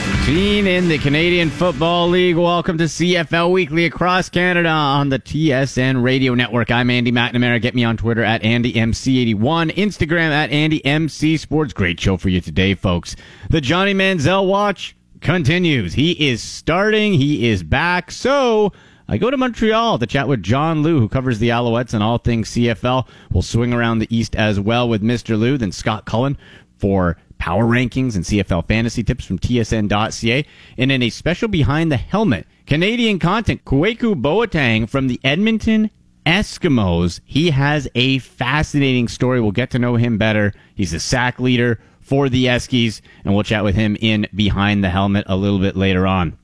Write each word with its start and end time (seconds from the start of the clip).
15 0.00 0.66
in 0.66 0.88
the 0.88 0.98
Canadian 0.98 1.50
Football 1.50 2.08
League. 2.08 2.36
Welcome 2.36 2.78
to 2.78 2.84
CFL 2.84 3.52
Weekly 3.52 3.84
across 3.84 4.28
Canada 4.28 4.68
on 4.68 5.08
the 5.10 5.18
TSN 5.18 6.02
Radio 6.02 6.34
Network. 6.34 6.70
I'm 6.70 6.88
Andy 6.88 7.12
McNamara. 7.12 7.60
Get 7.60 7.74
me 7.74 7.84
on 7.84 7.96
Twitter 7.96 8.22
at 8.22 8.42
AndyMC81, 8.42 9.74
Instagram 9.74 10.30
at 10.30 10.50
AndyMC 10.50 11.38
Sports. 11.38 11.72
Great 11.72 12.00
show 12.00 12.16
for 12.16 12.30
you 12.30 12.40
today, 12.40 12.74
folks. 12.74 13.14
The 13.50 13.60
Johnny 13.60 13.92
Manziel 13.92 14.46
Watch 14.46 14.96
continues. 15.20 15.92
He 15.92 16.12
is 16.30 16.42
starting. 16.42 17.12
He 17.12 17.50
is 17.50 17.62
back. 17.62 18.10
So 18.10 18.72
I 19.06 19.18
go 19.18 19.30
to 19.30 19.36
Montreal 19.36 19.98
to 19.98 20.06
chat 20.06 20.28
with 20.28 20.42
John 20.42 20.82
Lu, 20.82 20.98
who 21.00 21.08
covers 21.08 21.38
the 21.40 21.50
Alouettes 21.50 21.92
and 21.92 22.02
all 22.02 22.18
things 22.18 22.50
CFL. 22.50 23.06
We'll 23.32 23.42
swing 23.42 23.74
around 23.74 23.98
the 23.98 24.16
East 24.16 24.34
as 24.36 24.58
well 24.58 24.88
with 24.88 25.02
Mr. 25.02 25.38
Lu, 25.38 25.58
then 25.58 25.72
Scott 25.72 26.06
Cullen 26.06 26.38
for 26.78 27.16
power 27.40 27.64
rankings 27.64 28.14
and 28.14 28.24
CFL 28.24 28.68
fantasy 28.68 29.02
tips 29.02 29.24
from 29.24 29.38
TSN.ca. 29.38 30.46
And 30.78 30.92
in 30.92 31.02
a 31.02 31.10
special 31.10 31.48
behind 31.48 31.90
the 31.90 31.96
helmet, 31.96 32.46
Canadian 32.66 33.18
content, 33.18 33.64
Kwaku 33.64 34.14
Boateng 34.14 34.88
from 34.88 35.08
the 35.08 35.18
Edmonton 35.24 35.90
Eskimos. 36.26 37.20
He 37.24 37.50
has 37.50 37.88
a 37.94 38.18
fascinating 38.18 39.08
story. 39.08 39.40
We'll 39.40 39.52
get 39.52 39.70
to 39.70 39.78
know 39.78 39.96
him 39.96 40.18
better. 40.18 40.52
He's 40.74 40.92
a 40.92 41.00
sack 41.00 41.40
leader 41.40 41.80
for 42.00 42.28
the 42.28 42.44
Eskies, 42.44 43.00
and 43.24 43.34
we'll 43.34 43.42
chat 43.42 43.64
with 43.64 43.74
him 43.74 43.96
in 44.00 44.28
Behind 44.34 44.84
the 44.84 44.90
Helmet 44.90 45.24
a 45.26 45.36
little 45.36 45.58
bit 45.58 45.76
later 45.76 46.06
on. 46.06 46.38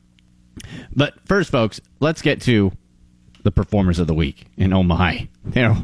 But 0.95 1.15
first, 1.27 1.51
folks, 1.51 1.81
let's 2.01 2.23
get 2.23 2.41
to 2.43 2.73
the 3.43 3.53
performers 3.53 3.99
of 3.99 4.07
the 4.07 4.15
week. 4.15 4.47
And 4.57 4.73
oh 4.73 4.83
my, 4.83 5.29
there 5.45 5.77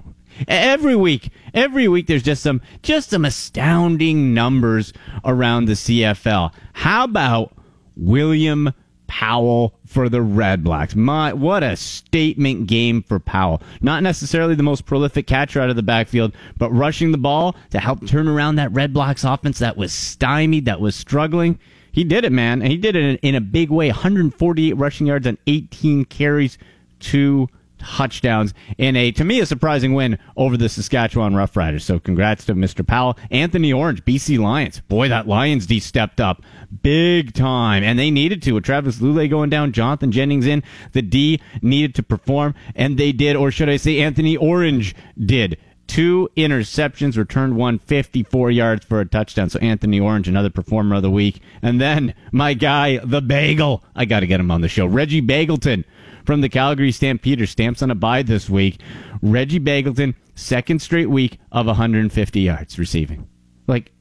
every 0.48 0.97
week, 0.97 1.30
every 1.55 1.88
week 1.88 2.06
there's 2.06 2.22
just 2.22 2.42
some 2.42 2.61
just 2.83 3.11
some 3.11 3.25
astounding 3.25 4.34
numbers 4.34 4.92
around 5.25 5.66
the 5.66 5.72
CFL. 5.72 6.52
How 6.72 7.05
about 7.05 7.52
William 7.97 8.72
Powell 9.06 9.75
for 9.86 10.08
the 10.08 10.22
Red 10.22 10.64
Blacks? 10.64 10.94
My 10.94 11.33
what 11.33 11.62
a 11.62 11.77
statement 11.77 12.66
game 12.66 13.03
for 13.03 13.19
Powell. 13.19 13.62
Not 13.80 14.03
necessarily 14.03 14.55
the 14.55 14.62
most 14.62 14.86
prolific 14.86 15.27
catcher 15.27 15.60
out 15.60 15.70
of 15.70 15.77
the 15.77 15.83
backfield, 15.83 16.34
but 16.56 16.70
rushing 16.70 17.12
the 17.12 17.19
ball 17.19 17.56
to 17.70 17.78
help 17.78 18.06
turn 18.06 18.28
around 18.28 18.56
that 18.56 18.72
Red 18.72 18.92
Blacks 18.92 19.25
offense 19.25 19.58
that 19.58 19.77
was 19.77 19.92
stymied, 19.92 20.64
that 20.64 20.80
was 20.80 20.97
struggling. 20.97 21.58
He 21.92 22.05
did 22.05 22.25
it, 22.25 22.33
man. 22.33 22.62
And 22.62 22.70
he 22.70 22.78
did 22.78 22.97
it 22.97 23.20
in, 23.22 23.34
a 23.34 23.41
big 23.41 23.70
way. 23.70 23.88
148 23.88 24.72
rushing 24.72 25.06
yards 25.06 25.27
on 25.27 25.36
18 25.47 26.06
carries, 26.06 26.56
two 26.98 27.48
touchdowns 27.83 28.55
in 28.78 28.97
a, 28.97 29.12
to 29.12 29.25
me, 29.25 29.41
a 29.41 29.47
surprising 29.47 29.94
win 29.94 30.19
over 30.36 30.56
the 30.56 30.69
Saskatchewan 30.69 31.34
Roughriders. 31.34 31.83
So 31.83 31.98
congrats 31.98 32.44
to 32.47 32.55
Mr. 32.55 32.86
Powell. 32.86 33.19
Anthony 33.30 33.72
Orange, 33.72 34.05
BC 34.05 34.38
Lions. 34.38 34.80
Boy, 34.80 35.08
that 35.08 35.27
Lions 35.27 35.66
D 35.66 35.80
stepped 35.80 36.20
up 36.20 36.42
big 36.83 37.34
time. 37.34 37.83
And 37.83 37.98
they 37.98 38.10
needed 38.10 38.42
to. 38.42 38.53
With 38.53 38.64
Travis 38.64 38.98
Lulay 38.98 39.28
going 39.28 39.50
down, 39.50 39.72
Jonathan 39.72 40.12
Jennings 40.12 40.47
in, 40.47 40.62
the 40.92 41.03
D 41.03 41.41
needed 41.60 41.94
to 41.97 42.03
perform. 42.03 42.55
And 42.75 42.98
they 42.98 43.12
did, 43.12 43.37
or 43.37 43.50
should 43.50 43.69
I 43.69 43.76
say 43.76 44.00
Anthony 44.00 44.37
Orange 44.37 44.94
did 45.19 45.59
two 45.93 46.31
interceptions, 46.38 47.19
returned 47.19 47.54
one 47.54 47.78
54 47.78 48.50
yards 48.50 48.84
for 48.84 49.00
a 49.00 49.04
touchdown. 49.04 49.50
So 49.50 49.59
Anthony 49.59 50.00
Orange, 50.00 50.26
another 50.26 50.49
performer 50.49 50.97
of 50.97 51.03
the 51.03 51.10
week. 51.10 51.43
And 51.60 51.81
then 51.81 52.14
my 52.31 52.54
guy, 52.54 52.99
the 53.04 53.20
bagel. 53.20 53.84
I 53.94 54.06
got 54.06 54.20
to 54.20 54.26
get 54.26 54.41
him 54.41 54.50
on 54.50 54.62
the 54.62 54.69
show. 54.69 54.87
Reggie 54.87 55.20
Begelton 55.20 55.84
from 56.25 56.41
the 56.41 56.49
Calgary 56.49 56.93
Stampeders 56.93 57.50
stamps 57.50 57.83
on 57.83 57.91
a 57.91 57.94
bye 57.94 58.22
this 58.22 58.49
week. 58.49 58.81
Reggie 59.22 59.60
Begelton, 59.60 60.15
second 60.34 60.81
straight 60.81 61.10
week 61.10 61.38
of 61.50 61.66
150 61.66 62.41
yards 62.41 62.78
receiving. 62.78 63.28
Like, 63.66 63.93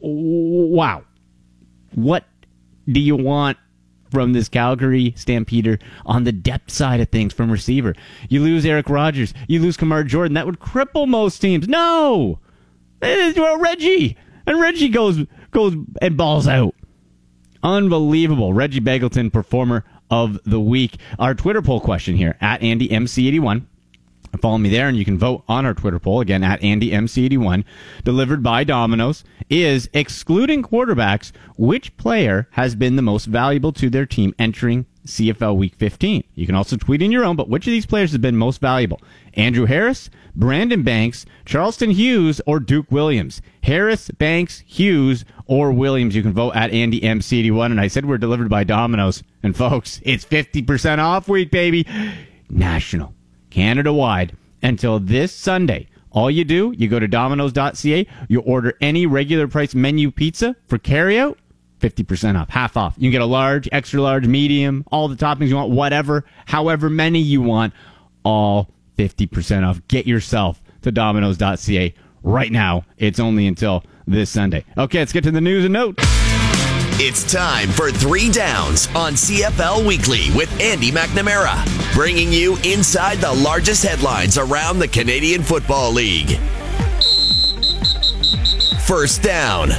wow. 0.00 1.04
What 1.94 2.24
do 2.90 3.00
you 3.00 3.16
want 3.16 3.58
from 4.10 4.32
this 4.32 4.48
Calgary 4.48 5.12
Stampeder 5.16 5.78
on 6.06 6.24
the 6.24 6.32
depth 6.32 6.70
side 6.70 7.00
of 7.00 7.08
things 7.08 7.32
from 7.32 7.50
receiver. 7.50 7.94
You 8.28 8.42
lose 8.42 8.64
Eric 8.64 8.88
Rogers, 8.88 9.34
you 9.46 9.60
lose 9.60 9.76
Kamar 9.76 10.04
Jordan. 10.04 10.34
That 10.34 10.46
would 10.46 10.60
cripple 10.60 11.06
most 11.06 11.38
teams. 11.38 11.68
No, 11.68 12.38
eh, 13.02 13.32
well, 13.36 13.58
Reggie 13.58 14.16
and 14.46 14.60
Reggie 14.60 14.88
goes 14.88 15.24
goes 15.50 15.74
and 16.00 16.16
balls 16.16 16.48
out. 16.48 16.74
Unbelievable, 17.62 18.52
Reggie 18.52 18.80
Begelton, 18.80 19.32
performer 19.32 19.84
of 20.10 20.38
the 20.44 20.60
week. 20.60 20.98
Our 21.18 21.34
Twitter 21.34 21.62
poll 21.62 21.80
question 21.80 22.16
here 22.16 22.36
at 22.40 22.60
AndyMC81. 22.60 23.64
Follow 24.40 24.58
me 24.58 24.68
there, 24.68 24.88
and 24.88 24.96
you 24.96 25.04
can 25.04 25.18
vote 25.18 25.42
on 25.48 25.64
our 25.64 25.74
Twitter 25.74 25.98
poll 25.98 26.20
again 26.20 26.44
at 26.44 26.60
AndyMC81, 26.60 27.64
delivered 28.04 28.42
by 28.42 28.62
Domino's. 28.64 29.24
Is 29.48 29.88
excluding 29.94 30.62
quarterbacks, 30.62 31.32
which 31.56 31.96
player 31.96 32.48
has 32.52 32.74
been 32.74 32.96
the 32.96 33.02
most 33.02 33.24
valuable 33.24 33.72
to 33.72 33.88
their 33.88 34.04
team 34.04 34.34
entering 34.38 34.84
CFL 35.08 35.56
Week 35.56 35.74
15? 35.74 36.22
You 36.34 36.46
can 36.46 36.54
also 36.54 36.76
tweet 36.76 37.02
in 37.02 37.10
your 37.10 37.24
own, 37.24 37.36
but 37.36 37.48
which 37.48 37.66
of 37.66 37.72
these 37.72 37.86
players 37.86 38.10
has 38.12 38.18
been 38.18 38.36
most 38.36 38.60
valuable? 38.60 39.00
Andrew 39.34 39.66
Harris, 39.66 40.10
Brandon 40.36 40.82
Banks, 40.82 41.26
Charleston 41.44 41.90
Hughes, 41.90 42.40
or 42.46 42.60
Duke 42.60 42.90
Williams? 42.90 43.42
Harris, 43.62 44.10
Banks, 44.10 44.62
Hughes, 44.66 45.24
or 45.46 45.72
Williams. 45.72 46.14
You 46.14 46.22
can 46.22 46.32
vote 46.32 46.54
at 46.54 46.70
AndyMC81. 46.70 47.66
And 47.66 47.80
I 47.80 47.88
said 47.88 48.04
we're 48.04 48.18
delivered 48.18 48.48
by 48.48 48.64
Domino's. 48.64 49.22
And 49.42 49.56
folks, 49.56 50.00
it's 50.04 50.24
50% 50.24 50.98
off 50.98 51.28
week, 51.28 51.50
baby. 51.50 51.86
National 52.50 53.14
Canada 53.50 53.92
wide 53.92 54.36
until 54.62 54.98
this 54.98 55.32
Sunday. 55.32 55.88
All 56.10 56.30
you 56.30 56.44
do, 56.44 56.74
you 56.76 56.88
go 56.88 56.98
to 56.98 57.06
domino's.ca, 57.06 58.06
you 58.28 58.40
order 58.40 58.74
any 58.80 59.06
regular 59.06 59.46
price 59.46 59.74
menu 59.74 60.10
pizza 60.10 60.56
for 60.66 60.78
carryout, 60.78 61.36
50% 61.80 62.40
off, 62.40 62.48
half 62.48 62.76
off. 62.76 62.94
You 62.96 63.08
can 63.08 63.12
get 63.12 63.22
a 63.22 63.26
large, 63.26 63.68
extra 63.72 64.00
large, 64.00 64.26
medium, 64.26 64.84
all 64.90 65.08
the 65.08 65.16
toppings 65.16 65.48
you 65.48 65.56
want, 65.56 65.70
whatever, 65.70 66.24
however 66.46 66.90
many 66.90 67.20
you 67.20 67.42
want, 67.42 67.72
all 68.24 68.68
50% 68.96 69.66
off. 69.66 69.80
Get 69.88 70.06
yourself 70.06 70.60
to 70.82 70.92
domino's.ca 70.92 71.94
right 72.22 72.52
now. 72.52 72.84
It's 72.96 73.20
only 73.20 73.46
until 73.46 73.84
this 74.06 74.30
Sunday. 74.30 74.64
Okay, 74.76 74.98
let's 74.98 75.12
get 75.12 75.24
to 75.24 75.30
the 75.30 75.40
news 75.40 75.64
and 75.64 75.72
notes. 75.72 76.04
It's 77.00 77.30
time 77.30 77.68
for 77.68 77.92
Three 77.92 78.28
Downs 78.28 78.88
on 78.88 79.12
CFL 79.12 79.86
Weekly 79.86 80.30
with 80.34 80.50
Andy 80.60 80.90
McNamara, 80.90 81.64
bringing 81.94 82.32
you 82.32 82.56
inside 82.64 83.18
the 83.18 83.32
largest 83.32 83.84
headlines 83.84 84.36
around 84.36 84.80
the 84.80 84.88
Canadian 84.88 85.44
Football 85.44 85.92
League. 85.92 86.38
First 88.84 89.22
down. 89.22 89.70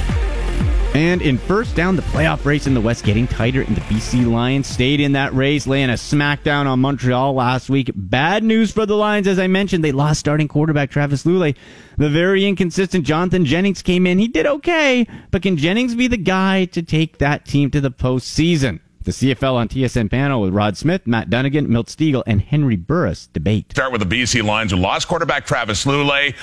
And 0.92 1.22
in 1.22 1.38
first 1.38 1.76
down, 1.76 1.94
the 1.94 2.02
playoff 2.02 2.44
race 2.44 2.66
in 2.66 2.74
the 2.74 2.80
West 2.80 3.04
getting 3.04 3.28
tighter, 3.28 3.62
and 3.62 3.76
the 3.76 3.80
BC 3.82 4.28
Lions 4.28 4.66
stayed 4.66 4.98
in 4.98 5.12
that 5.12 5.32
race, 5.32 5.68
laying 5.68 5.88
a 5.88 5.94
smackdown 5.94 6.66
on 6.66 6.80
Montreal 6.80 7.32
last 7.32 7.70
week. 7.70 7.92
Bad 7.94 8.42
news 8.42 8.72
for 8.72 8.86
the 8.86 8.96
Lions, 8.96 9.28
as 9.28 9.38
I 9.38 9.46
mentioned. 9.46 9.84
They 9.84 9.92
lost 9.92 10.18
starting 10.18 10.48
quarterback 10.48 10.90
Travis 10.90 11.22
Lulay. 11.22 11.54
The 11.96 12.10
very 12.10 12.44
inconsistent 12.44 13.06
Jonathan 13.06 13.44
Jennings 13.44 13.82
came 13.82 14.04
in. 14.04 14.18
He 14.18 14.26
did 14.26 14.46
okay, 14.46 15.06
but 15.30 15.42
can 15.42 15.56
Jennings 15.56 15.94
be 15.94 16.08
the 16.08 16.16
guy 16.16 16.64
to 16.66 16.82
take 16.82 17.18
that 17.18 17.46
team 17.46 17.70
to 17.70 17.80
the 17.80 17.92
postseason? 17.92 18.80
The 19.10 19.34
CFL 19.34 19.54
on 19.54 19.68
TSN 19.68 20.08
panel 20.08 20.40
with 20.40 20.54
Rod 20.54 20.76
Smith, 20.76 21.04
Matt 21.04 21.30
Dunnigan, 21.30 21.68
Milt 21.68 21.88
Stegall, 21.88 22.22
and 22.28 22.40
Henry 22.40 22.76
Burris 22.76 23.26
debate. 23.32 23.72
Start 23.72 23.90
with 23.90 24.08
the 24.08 24.22
BC 24.22 24.44
Lions 24.44 24.70
who 24.70 24.76
lost 24.76 25.08
quarterback 25.08 25.44
Travis 25.44 25.84
Lulay. 25.84 26.36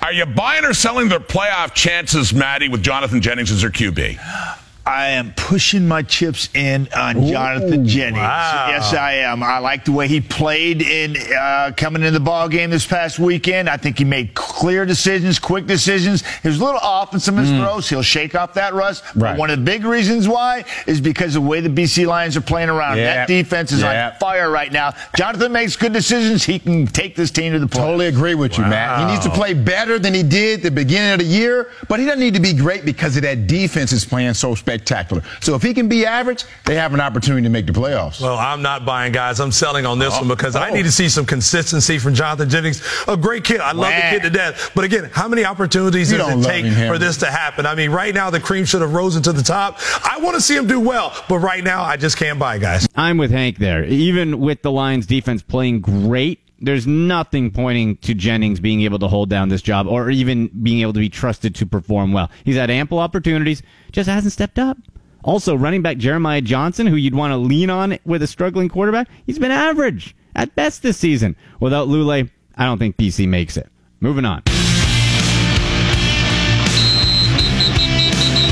Are 0.00 0.10
you 0.10 0.24
buying 0.24 0.64
or 0.64 0.72
selling 0.72 1.10
their 1.10 1.20
playoff 1.20 1.74
chances, 1.74 2.32
Maddie, 2.32 2.70
with 2.70 2.82
Jonathan 2.82 3.20
Jennings 3.20 3.52
as 3.52 3.60
their 3.60 3.68
QB? 3.68 4.63
I 4.86 5.08
am 5.10 5.32
pushing 5.34 5.88
my 5.88 6.02
chips 6.02 6.50
in 6.54 6.88
on 6.94 7.16
Ooh, 7.16 7.30
Jonathan 7.30 7.86
Jennings. 7.86 8.18
Wow. 8.18 8.66
Yes, 8.68 8.92
I 8.92 9.14
am. 9.14 9.42
I 9.42 9.58
like 9.58 9.86
the 9.86 9.92
way 9.92 10.08
he 10.08 10.20
played 10.20 10.82
in 10.82 11.16
uh, 11.32 11.72
coming 11.74 12.02
in 12.02 12.12
the 12.12 12.20
ball 12.20 12.50
game 12.50 12.68
this 12.68 12.86
past 12.86 13.18
weekend. 13.18 13.70
I 13.70 13.78
think 13.78 13.96
he 13.96 14.04
made 14.04 14.34
clear 14.34 14.84
decisions, 14.84 15.38
quick 15.38 15.66
decisions. 15.66 16.22
He 16.42 16.48
was 16.48 16.60
a 16.60 16.64
little 16.64 16.80
off 16.80 17.14
in 17.14 17.20
some 17.20 17.38
of 17.38 17.44
his 17.44 17.52
mm. 17.52 17.62
throws. 17.62 17.88
He'll 17.88 18.02
shake 18.02 18.34
off 18.34 18.52
that 18.54 18.74
rust. 18.74 19.04
Right. 19.14 19.32
But 19.32 19.38
one 19.38 19.48
of 19.48 19.58
the 19.58 19.64
big 19.64 19.84
reasons 19.84 20.28
why 20.28 20.66
is 20.86 21.00
because 21.00 21.34
of 21.34 21.44
the 21.44 21.48
way 21.48 21.60
the 21.60 21.70
BC 21.70 22.06
Lions 22.06 22.36
are 22.36 22.42
playing 22.42 22.68
around. 22.68 22.98
That 22.98 23.26
defense 23.26 23.72
is 23.72 23.82
on 23.82 24.12
fire 24.20 24.50
right 24.50 24.70
now. 24.70 24.92
Jonathan 25.16 25.50
makes 25.50 25.76
good 25.76 25.94
decisions. 25.94 26.44
He 26.44 26.58
can 26.58 26.86
take 26.86 27.16
this 27.16 27.30
team 27.30 27.54
to 27.54 27.58
the 27.58 27.66
playoffs. 27.66 27.84
Totally 27.84 28.06
agree 28.08 28.34
with 28.34 28.58
you, 28.58 28.64
wow. 28.64 28.70
Matt. 28.70 29.00
He 29.00 29.14
needs 29.14 29.24
to 29.24 29.32
play 29.32 29.54
better 29.54 29.98
than 29.98 30.12
he 30.12 30.22
did 30.22 30.62
the 30.62 30.70
beginning 30.70 31.12
of 31.12 31.20
the 31.20 31.24
year, 31.24 31.70
but 31.88 32.00
he 32.00 32.04
doesn't 32.04 32.20
need 32.20 32.34
to 32.34 32.40
be 32.40 32.52
great 32.52 32.84
because 32.84 33.16
of 33.16 33.22
that 33.22 33.46
defense 33.46 33.90
is 33.92 34.04
playing 34.04 34.34
so 34.34 34.54
special 34.54 34.73
spectacular. 34.74 35.22
So 35.40 35.54
if 35.54 35.62
he 35.62 35.74
can 35.74 35.88
be 35.88 36.06
average, 36.06 36.44
they 36.64 36.74
have 36.76 36.94
an 36.94 37.00
opportunity 37.00 37.42
to 37.44 37.48
make 37.48 37.66
the 37.66 37.72
playoffs. 37.72 38.20
Well, 38.20 38.36
I'm 38.36 38.62
not 38.62 38.84
buying, 38.84 39.12
guys. 39.12 39.40
I'm 39.40 39.52
selling 39.52 39.86
on 39.86 39.98
this 39.98 40.12
oh, 40.14 40.18
one 40.18 40.28
because 40.28 40.56
oh. 40.56 40.60
I 40.60 40.70
need 40.70 40.84
to 40.84 40.92
see 40.92 41.08
some 41.08 41.26
consistency 41.26 41.98
from 41.98 42.14
Jonathan 42.14 42.48
Jennings. 42.48 42.82
A 43.08 43.16
great 43.16 43.44
kid. 43.44 43.60
I 43.60 43.72
love 43.72 43.92
the 43.92 44.10
kid 44.10 44.22
to 44.22 44.30
death. 44.30 44.72
But 44.74 44.84
again, 44.84 45.10
how 45.12 45.28
many 45.28 45.44
opportunities 45.44 46.10
you 46.10 46.18
does 46.18 46.44
it 46.44 46.48
take 46.48 46.66
for 46.88 46.98
this 46.98 47.18
to 47.18 47.30
happen? 47.30 47.66
I 47.66 47.74
mean, 47.74 47.90
right 47.90 48.14
now 48.14 48.30
the 48.30 48.40
cream 48.40 48.64
should 48.64 48.80
have 48.80 48.94
risen 48.94 49.22
to 49.24 49.32
the 49.32 49.42
top. 49.42 49.78
I 50.04 50.18
want 50.20 50.34
to 50.34 50.40
see 50.40 50.56
him 50.56 50.66
do 50.66 50.80
well, 50.80 51.14
but 51.28 51.38
right 51.38 51.62
now 51.62 51.82
I 51.82 51.96
just 51.96 52.16
can't 52.16 52.38
buy, 52.38 52.58
guys. 52.58 52.88
I'm 52.94 53.18
with 53.18 53.30
Hank 53.30 53.58
there. 53.58 53.84
Even 53.84 54.40
with 54.40 54.62
the 54.62 54.70
Lions 54.70 55.06
defense 55.06 55.42
playing 55.42 55.80
great 55.80 56.43
there's 56.64 56.86
nothing 56.86 57.50
pointing 57.50 57.96
to 57.98 58.14
Jennings 58.14 58.60
being 58.60 58.82
able 58.82 58.98
to 58.98 59.08
hold 59.08 59.28
down 59.28 59.48
this 59.48 59.62
job 59.62 59.86
or 59.86 60.10
even 60.10 60.48
being 60.62 60.80
able 60.80 60.92
to 60.92 61.00
be 61.00 61.08
trusted 61.08 61.54
to 61.56 61.66
perform 61.66 62.12
well. 62.12 62.30
He's 62.44 62.56
had 62.56 62.70
ample 62.70 62.98
opportunities, 62.98 63.62
just 63.92 64.08
hasn't 64.08 64.32
stepped 64.32 64.58
up. 64.58 64.78
Also, 65.22 65.54
running 65.54 65.80
back 65.80 65.96
Jeremiah 65.96 66.42
Johnson, 66.42 66.86
who 66.86 66.96
you'd 66.96 67.14
want 67.14 67.32
to 67.32 67.36
lean 67.38 67.70
on 67.70 67.98
with 68.04 68.22
a 68.22 68.26
struggling 68.26 68.68
quarterback, 68.68 69.08
he's 69.26 69.38
been 69.38 69.50
average 69.50 70.14
at 70.34 70.54
best 70.54 70.82
this 70.82 70.98
season. 70.98 71.34
Without 71.60 71.88
Lulay, 71.88 72.30
I 72.56 72.66
don't 72.66 72.78
think 72.78 72.96
BC 72.96 73.26
makes 73.26 73.56
it. 73.56 73.68
Moving 74.00 74.26
on. 74.26 74.42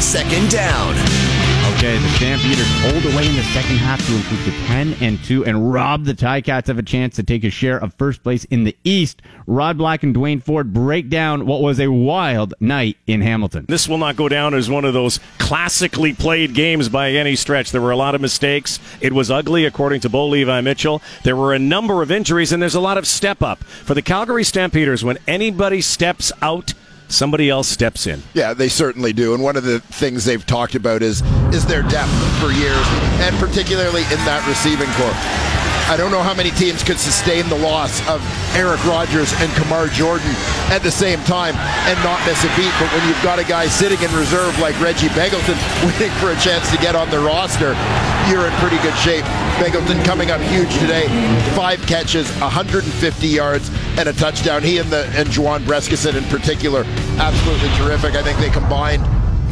Second 0.00 0.50
down. 0.50 1.11
Okay, 1.82 1.98
the 1.98 2.08
Stampeders 2.10 2.68
hold 2.82 3.12
away 3.12 3.26
in 3.26 3.34
the 3.34 3.42
second 3.42 3.76
half 3.78 4.06
to 4.06 4.14
improve 4.14 4.44
to 4.44 4.52
10 4.68 4.94
and 5.00 5.18
2 5.24 5.46
and 5.46 5.72
rob 5.72 6.04
the 6.04 6.14
Ticats 6.14 6.68
of 6.68 6.78
a 6.78 6.82
chance 6.84 7.16
to 7.16 7.24
take 7.24 7.42
a 7.42 7.50
share 7.50 7.76
of 7.76 7.92
first 7.94 8.22
place 8.22 8.44
in 8.44 8.62
the 8.62 8.76
East. 8.84 9.20
Rod 9.48 9.78
Black 9.78 10.04
and 10.04 10.14
Duane 10.14 10.40
Forde 10.40 10.72
break 10.72 11.08
down 11.08 11.44
what 11.44 11.60
was 11.60 11.80
a 11.80 11.90
wild 11.90 12.54
night 12.60 12.98
in 13.08 13.20
Hamilton. 13.20 13.66
This 13.68 13.88
will 13.88 13.98
not 13.98 14.14
go 14.14 14.28
down 14.28 14.54
as 14.54 14.70
one 14.70 14.84
of 14.84 14.94
those 14.94 15.18
classically 15.38 16.14
played 16.14 16.54
games 16.54 16.88
by 16.88 17.10
any 17.10 17.34
stretch. 17.34 17.72
There 17.72 17.80
were 17.80 17.90
a 17.90 17.96
lot 17.96 18.14
of 18.14 18.20
mistakes. 18.20 18.78
It 19.00 19.12
was 19.12 19.28
ugly, 19.28 19.64
according 19.64 20.02
to 20.02 20.08
Bo 20.08 20.28
Levi 20.28 20.60
Mitchell. 20.60 21.02
There 21.24 21.34
were 21.34 21.52
a 21.52 21.58
number 21.58 22.00
of 22.00 22.12
injuries, 22.12 22.52
and 22.52 22.62
there's 22.62 22.76
a 22.76 22.80
lot 22.80 22.96
of 22.96 23.08
step 23.08 23.42
up. 23.42 23.64
For 23.64 23.94
the 23.94 24.02
Calgary 24.02 24.44
Stampeders, 24.44 25.02
when 25.02 25.18
anybody 25.26 25.80
steps 25.80 26.30
out, 26.42 26.74
somebody 27.12 27.50
else 27.50 27.68
steps 27.68 28.06
in. 28.06 28.22
Yeah, 28.34 28.54
they 28.54 28.68
certainly 28.68 29.12
do. 29.12 29.34
And 29.34 29.42
one 29.42 29.56
of 29.56 29.64
the 29.64 29.80
things 29.80 30.24
they've 30.24 30.44
talked 30.44 30.74
about 30.74 31.02
is 31.02 31.22
is 31.52 31.66
their 31.66 31.82
depth 31.82 32.12
for 32.40 32.50
years, 32.50 32.86
and 33.20 33.36
particularly 33.36 34.02
in 34.02 34.20
that 34.26 34.44
receiving 34.48 34.90
corps. 34.94 35.51
I 35.92 35.96
don't 35.98 36.10
know 36.10 36.22
how 36.22 36.32
many 36.32 36.50
teams 36.52 36.82
could 36.82 36.98
sustain 36.98 37.50
the 37.50 37.58
loss 37.58 38.00
of 38.08 38.24
Eric 38.56 38.82
Rogers 38.86 39.30
and 39.44 39.52
Kamar 39.52 39.88
Jordan 39.88 40.32
at 40.72 40.78
the 40.78 40.90
same 40.90 41.20
time 41.24 41.54
and 41.84 42.02
not 42.02 42.16
miss 42.24 42.42
a 42.44 42.48
beat. 42.56 42.72
But 42.80 42.88
when 42.96 43.06
you've 43.06 43.22
got 43.22 43.38
a 43.38 43.44
guy 43.44 43.66
sitting 43.66 44.00
in 44.00 44.10
reserve 44.16 44.58
like 44.58 44.72
Reggie 44.80 45.08
Begelton 45.08 45.52
waiting 45.84 46.10
for 46.16 46.32
a 46.32 46.36
chance 46.40 46.70
to 46.70 46.78
get 46.78 46.96
on 46.96 47.10
the 47.10 47.20
roster, 47.20 47.76
you're 48.32 48.46
in 48.46 48.52
pretty 48.56 48.80
good 48.80 48.96
shape. 49.04 49.22
Begelton 49.60 50.02
coming 50.02 50.30
up 50.30 50.40
huge 50.40 50.72
today. 50.78 51.08
Five 51.54 51.82
catches, 51.82 52.26
150 52.40 53.26
yards, 53.26 53.70
and 53.98 54.08
a 54.08 54.14
touchdown. 54.14 54.62
He 54.62 54.78
and 54.78 54.88
the 54.88 55.04
and 55.14 55.28
Juwan 55.28 55.60
Brescacin 55.66 56.16
in 56.16 56.24
particular, 56.30 56.84
absolutely 57.20 57.68
terrific. 57.76 58.14
I 58.14 58.22
think 58.22 58.38
they 58.38 58.48
combined 58.48 59.04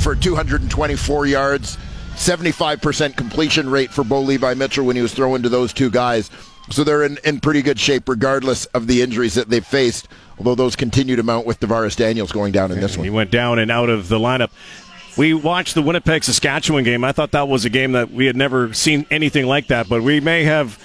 for 0.02 0.16
224 0.16 1.26
yards 1.26 1.76
75% 2.20 3.16
completion 3.16 3.70
rate 3.70 3.90
for 3.90 4.04
Bo 4.04 4.20
Levi 4.20 4.52
Mitchell 4.52 4.84
when 4.84 4.94
he 4.94 5.00
was 5.00 5.14
throwing 5.14 5.42
to 5.42 5.48
those 5.48 5.72
two 5.72 5.88
guys. 5.90 6.30
So 6.70 6.84
they're 6.84 7.02
in, 7.02 7.18
in 7.24 7.40
pretty 7.40 7.62
good 7.62 7.80
shape 7.80 8.08
regardless 8.08 8.66
of 8.66 8.86
the 8.86 9.00
injuries 9.00 9.34
that 9.34 9.48
they've 9.48 9.64
faced, 9.64 10.06
although 10.36 10.54
those 10.54 10.76
continue 10.76 11.16
to 11.16 11.22
mount 11.22 11.46
with 11.46 11.58
DaVaris 11.60 11.96
Daniels 11.96 12.30
going 12.30 12.52
down 12.52 12.72
in 12.72 12.78
this 12.78 12.98
one. 12.98 13.04
He 13.04 13.10
went 13.10 13.30
down 13.30 13.58
and 13.58 13.70
out 13.70 13.88
of 13.88 14.08
the 14.08 14.18
lineup. 14.18 14.50
We 15.16 15.32
watched 15.32 15.74
the 15.74 15.82
Winnipeg 15.82 16.22
Saskatchewan 16.22 16.84
game. 16.84 17.04
I 17.04 17.12
thought 17.12 17.30
that 17.32 17.48
was 17.48 17.64
a 17.64 17.70
game 17.70 17.92
that 17.92 18.10
we 18.10 18.26
had 18.26 18.36
never 18.36 18.74
seen 18.74 19.06
anything 19.10 19.46
like 19.46 19.68
that, 19.68 19.88
but 19.88 20.02
we 20.02 20.20
may 20.20 20.44
have 20.44 20.78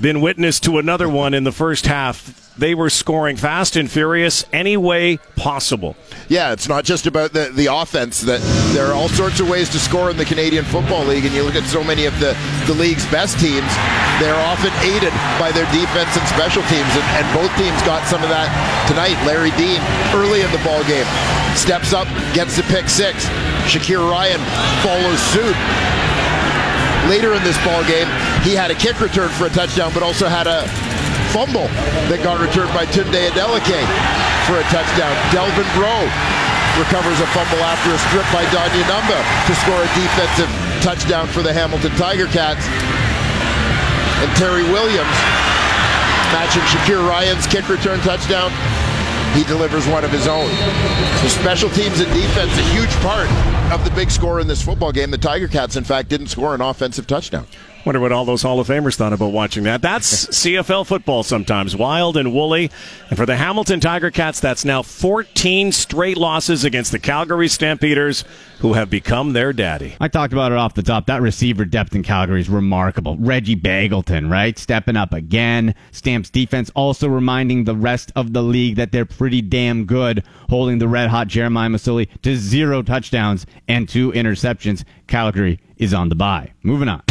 been 0.00 0.20
witness 0.20 0.58
to 0.60 0.78
another 0.78 1.08
one 1.08 1.32
in 1.32 1.44
the 1.44 1.52
first 1.52 1.86
half. 1.86 2.41
They 2.56 2.74
were 2.74 2.90
scoring 2.90 3.36
fast 3.36 3.76
and 3.76 3.90
furious 3.90 4.44
any 4.52 4.76
way 4.76 5.18
possible. 5.36 5.96
Yeah, 6.28 6.52
it's 6.52 6.68
not 6.68 6.84
just 6.84 7.06
about 7.06 7.32
the, 7.32 7.50
the 7.52 7.72
offense. 7.72 8.20
That 8.20 8.40
there 8.74 8.86
are 8.86 8.94
all 8.94 9.08
sorts 9.08 9.40
of 9.40 9.48
ways 9.48 9.70
to 9.70 9.78
score 9.78 10.10
in 10.10 10.16
the 10.16 10.24
Canadian 10.24 10.64
Football 10.64 11.04
League, 11.04 11.24
and 11.24 11.34
you 11.34 11.42
look 11.42 11.56
at 11.56 11.64
so 11.64 11.82
many 11.82 12.04
of 12.04 12.18
the, 12.20 12.36
the 12.66 12.74
league's 12.74 13.06
best 13.10 13.40
teams, 13.40 13.72
they're 14.20 14.38
often 14.52 14.70
aided 14.84 15.12
by 15.40 15.50
their 15.52 15.64
defense 15.72 16.12
and 16.12 16.26
special 16.28 16.62
teams, 16.68 16.92
and, 16.92 17.06
and 17.16 17.26
both 17.32 17.50
teams 17.56 17.80
got 17.88 18.06
some 18.06 18.22
of 18.22 18.28
that 18.28 18.52
tonight. 18.84 19.16
Larry 19.24 19.50
Dean, 19.56 19.80
early 20.12 20.44
in 20.44 20.50
the 20.52 20.60
ball 20.60 20.84
game, 20.84 21.08
steps 21.56 21.92
up, 21.96 22.06
gets 22.36 22.56
the 22.56 22.64
pick 22.68 22.88
six. 22.88 23.24
Shakir 23.64 24.04
Ryan 24.04 24.40
follows 24.84 25.20
suit 25.32 25.56
later 27.08 27.34
in 27.34 27.42
this 27.42 27.58
ball 27.64 27.82
game, 27.84 28.06
he 28.42 28.54
had 28.54 28.70
a 28.70 28.74
kick 28.74 29.00
return 29.00 29.28
for 29.30 29.46
a 29.46 29.50
touchdown, 29.50 29.92
but 29.92 30.02
also 30.02 30.28
had 30.28 30.46
a 30.46 30.62
fumble 31.32 31.64
that 32.12 32.20
got 32.20 32.36
returned 32.36 32.68
by 32.76 32.84
Tunde 32.92 33.16
Adeleke 33.16 33.80
for 34.44 34.60
a 34.60 34.64
touchdown. 34.68 35.16
Delvin 35.32 35.64
Breaux 35.72 36.04
recovers 36.76 37.16
a 37.24 37.28
fumble 37.32 37.64
after 37.64 37.88
a 37.88 38.00
strip 38.12 38.28
by 38.36 38.44
Danya 38.52 38.84
Numba 38.84 39.16
to 39.48 39.52
score 39.64 39.80
a 39.80 39.88
defensive 39.96 40.52
touchdown 40.84 41.24
for 41.32 41.40
the 41.40 41.52
Hamilton 41.52 41.92
Tiger 41.96 42.28
Cats. 42.28 42.68
And 44.20 44.28
Terry 44.36 44.62
Williams 44.68 45.18
matching 46.36 46.62
Shakir 46.68 47.00
Ryan's 47.00 47.48
kick 47.48 47.68
return 47.68 47.98
touchdown 48.00 48.52
he 49.32 49.44
delivers 49.44 49.86
one 49.88 50.04
of 50.04 50.10
his 50.10 50.28
own. 50.28 50.48
So 51.22 51.28
special 51.28 51.70
teams 51.70 52.00
and 52.00 52.12
defense, 52.12 52.52
a 52.58 52.62
huge 52.76 52.90
part 53.00 53.30
of 53.72 53.82
the 53.84 53.90
big 53.92 54.10
score 54.10 54.40
in 54.40 54.46
this 54.46 54.62
football 54.62 54.92
game. 54.92 55.10
The 55.10 55.18
Tiger 55.18 55.48
Cats, 55.48 55.76
in 55.76 55.84
fact, 55.84 56.10
didn't 56.10 56.26
score 56.26 56.54
an 56.54 56.60
offensive 56.60 57.06
touchdown. 57.06 57.46
Wonder 57.84 57.98
what 58.00 58.12
all 58.12 58.24
those 58.24 58.42
Hall 58.42 58.60
of 58.60 58.68
Famers 58.68 58.94
thought 58.94 59.12
about 59.12 59.32
watching 59.32 59.64
that. 59.64 59.82
That's 59.82 60.26
CFL 60.26 60.86
football 60.86 61.24
sometimes. 61.24 61.74
Wild 61.74 62.16
and 62.16 62.32
woolly. 62.32 62.70
And 63.08 63.18
for 63.18 63.26
the 63.26 63.34
Hamilton 63.34 63.80
Tiger 63.80 64.12
Cats, 64.12 64.38
that's 64.38 64.64
now 64.64 64.82
14 64.82 65.72
straight 65.72 66.16
losses 66.16 66.64
against 66.64 66.92
the 66.92 67.00
Calgary 67.00 67.48
Stampeders, 67.48 68.24
who 68.60 68.74
have 68.74 68.88
become 68.88 69.32
their 69.32 69.52
daddy. 69.52 69.96
I 70.00 70.06
talked 70.06 70.32
about 70.32 70.52
it 70.52 70.58
off 70.58 70.74
the 70.74 70.84
top. 70.84 71.06
That 71.06 71.22
receiver 71.22 71.64
depth 71.64 71.96
in 71.96 72.04
Calgary 72.04 72.40
is 72.40 72.48
remarkable. 72.48 73.16
Reggie 73.18 73.56
Begelton, 73.56 74.30
right? 74.30 74.56
Stepping 74.56 74.96
up 74.96 75.12
again. 75.12 75.74
Stamps 75.90 76.30
defense 76.30 76.70
also 76.76 77.08
reminding 77.08 77.64
the 77.64 77.74
rest 77.74 78.12
of 78.14 78.32
the 78.32 78.44
league 78.44 78.76
that 78.76 78.92
they're 78.92 79.04
pretty 79.04 79.42
damn 79.42 79.86
good, 79.86 80.22
holding 80.48 80.78
the 80.78 80.86
red 80.86 81.10
hot 81.10 81.26
Jeremiah 81.26 81.68
Masoli 81.68 82.08
to 82.22 82.36
zero 82.36 82.82
touchdowns 82.82 83.44
and 83.66 83.88
two 83.88 84.12
interceptions. 84.12 84.84
Calgary 85.08 85.58
is 85.76 85.92
on 85.92 86.10
the 86.10 86.14
bye. 86.14 86.52
Moving 86.62 86.88
on. 86.88 87.02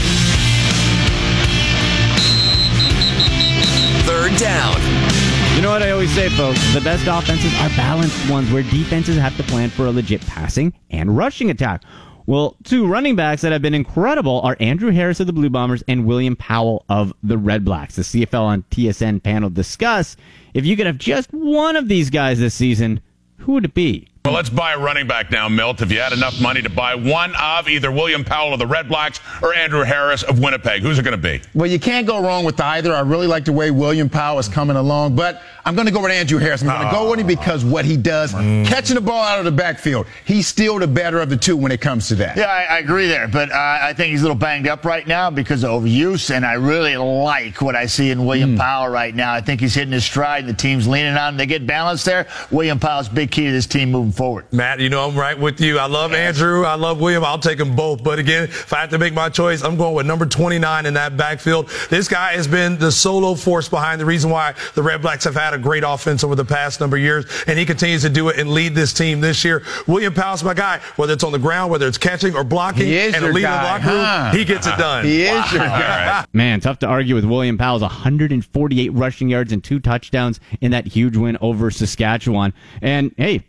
Third 4.31 4.39
down. 4.39 5.55
You 5.55 5.61
know 5.61 5.71
what 5.71 5.83
I 5.83 5.91
always 5.91 6.13
say, 6.13 6.29
folks? 6.29 6.59
The 6.73 6.81
best 6.81 7.05
offenses 7.07 7.53
are 7.59 7.69
balanced 7.69 8.29
ones 8.29 8.51
where 8.51 8.63
defenses 8.63 9.17
have 9.17 9.35
to 9.37 9.43
plan 9.43 9.69
for 9.69 9.85
a 9.85 9.91
legit 9.91 10.25
passing 10.25 10.73
and 10.89 11.15
rushing 11.15 11.49
attack. 11.49 11.83
Well, 12.25 12.55
two 12.63 12.87
running 12.87 13.15
backs 13.15 13.41
that 13.41 13.51
have 13.51 13.61
been 13.61 13.73
incredible 13.73 14.41
are 14.41 14.55
Andrew 14.59 14.91
Harris 14.91 15.19
of 15.19 15.27
the 15.27 15.33
Blue 15.33 15.49
Bombers 15.49 15.83
and 15.87 16.05
William 16.05 16.35
Powell 16.35 16.85
of 16.87 17.13
the 17.23 17.37
Red 17.37 17.65
Blacks. 17.65 17.95
The 17.95 18.03
CFL 18.03 18.41
on 18.41 18.63
TSN 18.71 19.23
panel 19.23 19.49
discuss 19.49 20.15
if 20.53 20.65
you 20.65 20.77
could 20.77 20.85
have 20.85 20.97
just 20.97 21.31
one 21.33 21.75
of 21.75 21.87
these 21.87 22.09
guys 22.09 22.39
this 22.39 22.53
season, 22.53 23.01
who 23.37 23.53
would 23.53 23.65
it 23.65 23.73
be? 23.73 24.07
Well, 24.23 24.35
let's 24.35 24.51
buy 24.51 24.73
a 24.73 24.77
running 24.77 25.07
back 25.07 25.31
now, 25.31 25.49
Milt. 25.49 25.81
If 25.81 25.91
you 25.91 25.99
had 25.99 26.13
enough 26.13 26.39
money 26.39 26.61
to 26.61 26.69
buy 26.69 26.93
one 26.93 27.33
of 27.41 27.67
either 27.67 27.91
William 27.91 28.23
Powell 28.23 28.53
of 28.53 28.59
the 28.59 28.67
Red 28.67 28.87
Blacks 28.87 29.19
or 29.41 29.51
Andrew 29.51 29.81
Harris 29.81 30.21
of 30.21 30.37
Winnipeg, 30.37 30.83
who's 30.83 30.99
it 30.99 31.01
going 31.01 31.13
to 31.13 31.17
be? 31.17 31.41
Well, 31.55 31.65
you 31.65 31.79
can't 31.79 32.05
go 32.05 32.21
wrong 32.21 32.45
with 32.45 32.61
either. 32.61 32.93
I 32.93 32.99
really 32.99 33.25
like 33.25 33.45
the 33.45 33.51
way 33.51 33.71
William 33.71 34.09
Powell 34.09 34.37
is 34.37 34.47
coming 34.47 34.77
along, 34.77 35.15
but 35.15 35.41
I'm 35.65 35.75
going 35.75 35.87
to 35.87 35.93
go 35.93 36.01
with 36.01 36.11
Andrew 36.11 36.39
Harris. 36.39 36.61
I'm 36.61 36.67
going 36.67 36.87
to 36.87 36.91
go 36.91 37.09
with 37.09 37.19
him 37.19 37.27
because 37.27 37.63
what 37.63 37.85
he 37.85 37.97
does, 37.97 38.33
mm. 38.33 38.65
catching 38.65 38.95
the 38.95 39.01
ball 39.01 39.23
out 39.23 39.39
of 39.39 39.45
the 39.45 39.51
backfield, 39.51 40.07
he's 40.25 40.47
still 40.47 40.79
the 40.79 40.87
better 40.87 41.19
of 41.19 41.29
the 41.29 41.37
two 41.37 41.55
when 41.55 41.71
it 41.71 41.81
comes 41.81 42.07
to 42.07 42.15
that. 42.15 42.37
Yeah, 42.37 42.45
I, 42.45 42.75
I 42.75 42.77
agree 42.79 43.07
there, 43.07 43.27
but 43.27 43.51
uh, 43.51 43.79
I 43.81 43.93
think 43.93 44.11
he's 44.11 44.21
a 44.21 44.23
little 44.23 44.37
banged 44.37 44.67
up 44.67 44.85
right 44.85 45.05
now 45.05 45.29
because 45.29 45.63
of 45.63 45.69
overuse, 45.71 46.33
and 46.33 46.45
I 46.45 46.53
really 46.53 46.97
like 46.97 47.61
what 47.61 47.75
I 47.75 47.85
see 47.85 48.09
in 48.09 48.25
William 48.25 48.55
mm. 48.55 48.59
Powell 48.59 48.89
right 48.89 49.13
now. 49.13 49.33
I 49.33 49.41
think 49.41 49.61
he's 49.61 49.75
hitting 49.75 49.93
his 49.93 50.03
stride. 50.03 50.47
The 50.47 50.53
team's 50.53 50.87
leaning 50.87 51.15
on 51.15 51.33
him. 51.33 51.37
They 51.37 51.45
get 51.45 51.67
balanced 51.67 52.05
there. 52.05 52.27
William 52.49 52.79
Powell's 52.79 53.09
big 53.09 53.31
key 53.31 53.45
to 53.45 53.51
this 53.51 53.67
team 53.67 53.91
moving 53.91 54.11
forward. 54.11 54.45
Matt, 54.51 54.79
you 54.79 54.89
know 54.89 55.07
I'm 55.07 55.17
right 55.17 55.37
with 55.37 55.61
you. 55.61 55.77
I 55.77 55.85
love 55.85 56.13
Andrew. 56.13 56.63
I 56.65 56.75
love 56.75 56.99
William. 56.99 57.23
I'll 57.23 57.39
take 57.39 57.57
them 57.57 57.75
both. 57.75 58.03
But 58.03 58.19
again, 58.19 58.43
if 58.45 58.73
I 58.73 58.81
have 58.81 58.89
to 58.89 58.97
make 58.97 59.13
my 59.13 59.29
choice, 59.29 59.63
I'm 59.63 59.77
going 59.77 59.95
with 59.95 60.05
number 60.05 60.25
29 60.25 60.85
in 60.85 60.93
that 60.95 61.17
backfield. 61.17 61.69
This 61.89 62.07
guy 62.07 62.33
has 62.33 62.47
been 62.47 62.77
the 62.77 62.91
solo 62.91 63.35
force 63.35 63.69
behind 63.69 64.01
the 64.01 64.05
reason 64.05 64.31
why 64.31 64.55
the 64.73 64.81
Red 64.81 65.01
Blacks 65.01 65.23
have 65.25 65.35
had 65.35 65.50
a 65.53 65.57
great 65.57 65.83
offense 65.85 66.23
over 66.23 66.35
the 66.35 66.45
past 66.45 66.79
number 66.79 66.97
of 66.97 67.03
years, 67.03 67.25
and 67.47 67.57
he 67.57 67.65
continues 67.65 68.01
to 68.03 68.09
do 68.09 68.29
it 68.29 68.39
and 68.39 68.49
lead 68.49 68.75
this 68.75 68.93
team 68.93 69.21
this 69.21 69.43
year. 69.43 69.63
William 69.87 70.13
Powell's 70.13 70.43
my 70.43 70.53
guy. 70.53 70.79
Whether 70.95 71.13
it's 71.13 71.23
on 71.23 71.31
the 71.31 71.39
ground, 71.39 71.71
whether 71.71 71.87
it's 71.87 71.97
catching 71.97 72.35
or 72.35 72.43
blocking, 72.43 72.91
and 72.91 73.23
leading 73.25 73.41
the 73.41 73.49
locker 73.49 73.87
room, 73.87 74.03
huh? 74.03 74.31
he 74.31 74.45
gets 74.45 74.67
it 74.67 74.77
done. 74.77 75.05
He 75.05 75.23
is 75.23 75.31
wow. 75.31 75.51
your 75.51 75.63
guy. 75.63 76.25
Man, 76.33 76.59
tough 76.59 76.79
to 76.79 76.87
argue 76.87 77.15
with 77.15 77.25
William 77.25 77.57
Powell's 77.57 77.81
148 77.81 78.89
rushing 78.93 79.29
yards 79.29 79.51
and 79.51 79.63
two 79.63 79.79
touchdowns 79.79 80.39
in 80.59 80.71
that 80.71 80.87
huge 80.87 81.17
win 81.17 81.37
over 81.41 81.71
Saskatchewan. 81.71 82.53
And 82.81 83.13
hey, 83.17 83.43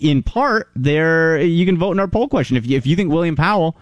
in 0.00 0.22
part, 0.22 0.68
there 0.74 1.40
you 1.40 1.64
can 1.64 1.78
vote 1.78 1.92
in 1.92 2.00
our 2.00 2.08
poll 2.08 2.28
question. 2.28 2.56
If 2.56 2.66
you, 2.66 2.76
if 2.76 2.86
you 2.86 2.96
think 2.96 3.12
William 3.12 3.36
Powell 3.36 3.76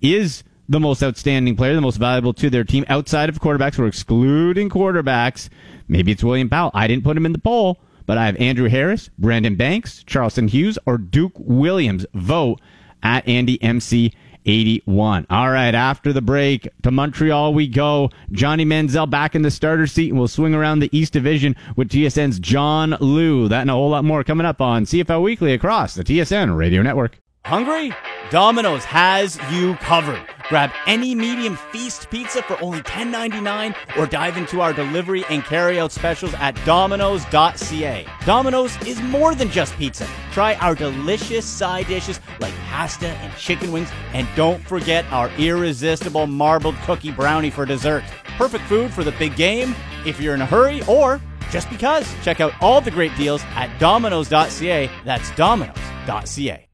is 0.00 0.44
the 0.68 0.80
most 0.80 1.02
outstanding 1.02 1.56
player, 1.56 1.74
the 1.74 1.80
most 1.80 1.96
valuable 1.96 2.32
to 2.34 2.50
their 2.50 2.64
team 2.64 2.84
outside 2.88 3.28
of 3.28 3.40
quarterbacks. 3.40 3.78
We're 3.78 3.86
excluding 3.86 4.70
quarterbacks. 4.70 5.48
Maybe 5.88 6.12
it's 6.12 6.24
William 6.24 6.48
Powell. 6.48 6.70
I 6.74 6.86
didn't 6.86 7.04
put 7.04 7.16
him 7.16 7.26
in 7.26 7.32
the 7.32 7.38
poll, 7.38 7.78
but 8.06 8.18
I 8.18 8.26
have 8.26 8.36
Andrew 8.36 8.68
Harris, 8.68 9.10
Brandon 9.18 9.56
Banks, 9.56 10.02
Charleston 10.04 10.48
Hughes, 10.48 10.78
or 10.86 10.98
Duke 10.98 11.34
Williams. 11.36 12.06
Vote 12.14 12.60
at 13.02 13.28
Andy 13.28 13.62
MC 13.62 14.12
81. 14.46 15.26
All 15.30 15.50
right, 15.50 15.74
after 15.74 16.12
the 16.12 16.22
break 16.22 16.68
to 16.82 16.90
Montreal 16.90 17.54
we 17.54 17.66
go. 17.66 18.10
Johnny 18.32 18.64
Manziel 18.64 19.08
back 19.08 19.34
in 19.34 19.42
the 19.42 19.50
starter 19.50 19.86
seat, 19.86 20.10
and 20.10 20.18
we'll 20.18 20.28
swing 20.28 20.54
around 20.54 20.80
the 20.80 20.96
East 20.96 21.12
Division 21.12 21.56
with 21.76 21.88
TSN's 21.88 22.38
John 22.38 22.96
Lu. 23.00 23.48
That 23.48 23.62
and 23.62 23.70
a 23.70 23.74
whole 23.74 23.90
lot 23.90 24.04
more 24.04 24.24
coming 24.24 24.46
up 24.46 24.60
on 24.60 24.84
CFL 24.84 25.22
Weekly 25.22 25.52
across 25.52 25.94
the 25.94 26.04
TSN 26.04 26.56
Radio 26.56 26.82
Network. 26.82 27.20
Hungry? 27.46 27.92
Domino's 28.30 28.84
has 28.84 29.38
you 29.52 29.74
covered. 29.76 30.22
Grab 30.48 30.70
any 30.86 31.14
medium 31.14 31.56
feast 31.56 32.08
pizza 32.08 32.42
for 32.42 32.58
only 32.62 32.80
$10.99 32.80 33.98
or 33.98 34.06
dive 34.06 34.38
into 34.38 34.62
our 34.62 34.72
delivery 34.72 35.24
and 35.28 35.42
carryout 35.42 35.90
specials 35.90 36.32
at 36.34 36.54
domino's.ca. 36.64 38.06
Domino's 38.24 38.86
is 38.86 39.02
more 39.02 39.34
than 39.34 39.50
just 39.50 39.74
pizza. 39.76 40.08
Try 40.32 40.54
our 40.54 40.74
delicious 40.74 41.44
side 41.44 41.86
dishes 41.86 42.18
like 42.40 42.54
pasta 42.70 43.08
and 43.08 43.36
chicken 43.36 43.72
wings, 43.72 43.90
and 44.14 44.26
don't 44.36 44.66
forget 44.66 45.04
our 45.12 45.30
irresistible 45.36 46.26
marbled 46.26 46.76
cookie 46.86 47.12
brownie 47.12 47.50
for 47.50 47.66
dessert. 47.66 48.04
Perfect 48.38 48.64
food 48.64 48.90
for 48.90 49.04
the 49.04 49.12
big 49.12 49.36
game, 49.36 49.74
if 50.06 50.18
you're 50.18 50.34
in 50.34 50.40
a 50.40 50.46
hurry, 50.46 50.82
or 50.88 51.20
just 51.50 51.68
because. 51.68 52.10
Check 52.22 52.40
out 52.40 52.52
all 52.62 52.80
the 52.80 52.90
great 52.90 53.14
deals 53.16 53.42
at 53.54 53.78
domino's.ca. 53.78 54.90
That's 55.04 55.30
domino's.ca. 55.36 56.68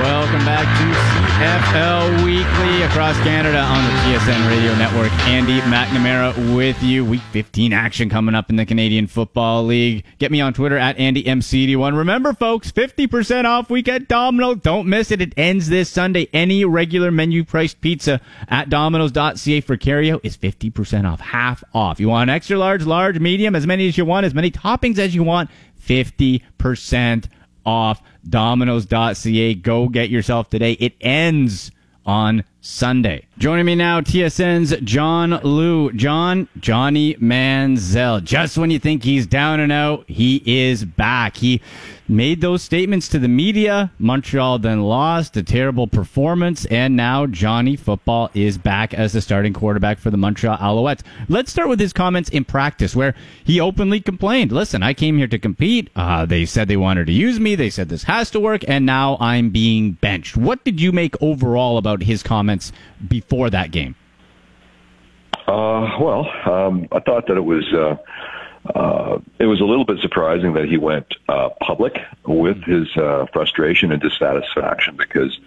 Welcome 0.00 0.44
back 0.44 0.66
to 0.78 1.09
CFL 1.40 2.22
Weekly 2.22 2.82
across 2.82 3.16
Canada 3.20 3.60
on 3.60 3.82
the 3.82 3.90
TSN 4.02 4.50
Radio 4.50 4.74
Network. 4.76 5.10
Andy 5.20 5.60
McNamara 5.60 6.54
with 6.54 6.82
you. 6.82 7.02
Week 7.02 7.22
15 7.32 7.72
action 7.72 8.10
coming 8.10 8.34
up 8.34 8.50
in 8.50 8.56
the 8.56 8.66
Canadian 8.66 9.06
Football 9.06 9.64
League. 9.64 10.04
Get 10.18 10.30
me 10.30 10.42
on 10.42 10.52
Twitter 10.52 10.76
at 10.76 10.98
AndyMC81. 10.98 11.96
Remember, 11.96 12.34
folks, 12.34 12.70
50% 12.70 13.46
off 13.46 13.70
week 13.70 13.88
at 13.88 14.06
Domino. 14.06 14.54
Don't 14.54 14.86
miss 14.86 15.10
it. 15.10 15.22
It 15.22 15.32
ends 15.38 15.70
this 15.70 15.88
Sunday. 15.88 16.28
Any 16.34 16.66
regular 16.66 17.10
menu 17.10 17.42
priced 17.42 17.80
pizza 17.80 18.20
at 18.48 18.68
Domino's.ca 18.68 19.62
for 19.62 19.78
carryout 19.78 20.20
is 20.22 20.36
50% 20.36 21.10
off, 21.10 21.20
half 21.20 21.64
off. 21.72 21.98
You 21.98 22.10
want 22.10 22.28
extra 22.28 22.58
large, 22.58 22.84
large, 22.84 23.18
medium, 23.18 23.56
as 23.56 23.66
many 23.66 23.88
as 23.88 23.96
you 23.96 24.04
want, 24.04 24.26
as 24.26 24.34
many 24.34 24.50
toppings 24.50 24.98
as 24.98 25.14
you 25.14 25.22
want, 25.22 25.48
50% 25.82 27.24
off 27.64 28.02
domino's.ca. 28.28 29.54
Go 29.54 29.88
get 29.88 30.10
yourself 30.10 30.50
today. 30.50 30.72
It 30.72 30.94
ends 31.00 31.70
on 32.06 32.44
Sunday. 32.60 33.26
Joining 33.38 33.66
me 33.66 33.74
now, 33.74 34.00
TSN's 34.00 34.76
John 34.82 35.40
Lu. 35.42 35.92
John, 35.92 36.48
Johnny 36.58 37.14
Manziel. 37.14 38.22
Just 38.22 38.58
when 38.58 38.70
you 38.70 38.78
think 38.78 39.04
he's 39.04 39.26
down 39.26 39.60
and 39.60 39.72
out, 39.72 40.08
he 40.08 40.42
is 40.44 40.84
back. 40.84 41.36
He 41.36 41.62
made 42.10 42.40
those 42.40 42.60
statements 42.60 43.08
to 43.08 43.18
the 43.18 43.28
media. 43.28 43.92
Montreal 43.98 44.58
then 44.58 44.82
lost, 44.82 45.36
a 45.36 45.42
terrible 45.42 45.86
performance, 45.86 46.64
and 46.66 46.96
now 46.96 47.26
Johnny 47.26 47.76
Football 47.76 48.30
is 48.34 48.58
back 48.58 48.92
as 48.92 49.12
the 49.12 49.20
starting 49.20 49.52
quarterback 49.52 49.98
for 49.98 50.10
the 50.10 50.16
Montreal 50.16 50.58
Alouettes. 50.58 51.02
Let's 51.28 51.52
start 51.52 51.68
with 51.68 51.78
his 51.78 51.92
comments 51.92 52.28
in 52.28 52.44
practice, 52.44 52.96
where 52.96 53.14
he 53.44 53.60
openly 53.60 54.00
complained, 54.00 54.50
listen, 54.50 54.82
I 54.82 54.92
came 54.92 55.16
here 55.16 55.28
to 55.28 55.38
compete. 55.38 55.88
Uh, 55.94 56.26
they 56.26 56.44
said 56.44 56.66
they 56.66 56.76
wanted 56.76 57.06
to 57.06 57.12
use 57.12 57.38
me. 57.38 57.54
They 57.54 57.70
said 57.70 57.88
this 57.88 58.02
has 58.04 58.30
to 58.32 58.40
work, 58.40 58.64
and 58.68 58.84
now 58.84 59.16
I'm 59.20 59.50
being 59.50 59.92
benched. 59.92 60.36
What 60.36 60.64
did 60.64 60.80
you 60.80 60.90
make 60.90 61.14
overall 61.22 61.78
about 61.78 62.02
his 62.02 62.22
comments 62.22 62.72
before 63.06 63.50
that 63.50 63.70
game? 63.70 63.94
Uh, 65.46 65.98
well, 66.00 66.26
um, 66.46 66.88
I 66.92 67.00
thought 67.00 67.26
that 67.26 67.36
it 67.36 67.44
was 67.44 67.64
uh, 67.72 67.96
uh, 68.66 69.18
it 69.38 69.46
was 69.46 69.60
a 69.60 69.64
little 69.64 69.84
bit 69.84 69.98
surprising 70.00 70.52
that 70.54 70.66
he 70.66 70.76
went 70.76 71.14
uh, 71.28 71.48
public 71.60 71.98
with 72.26 72.62
his 72.64 72.88
uh, 72.96 73.26
frustration 73.32 73.90
and 73.90 74.02
dissatisfaction 74.02 74.96
because 74.96 75.38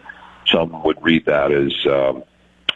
some 0.48 0.84
would 0.84 1.02
read 1.02 1.26
that 1.26 1.52
as 1.52 1.74
um, 1.86 2.24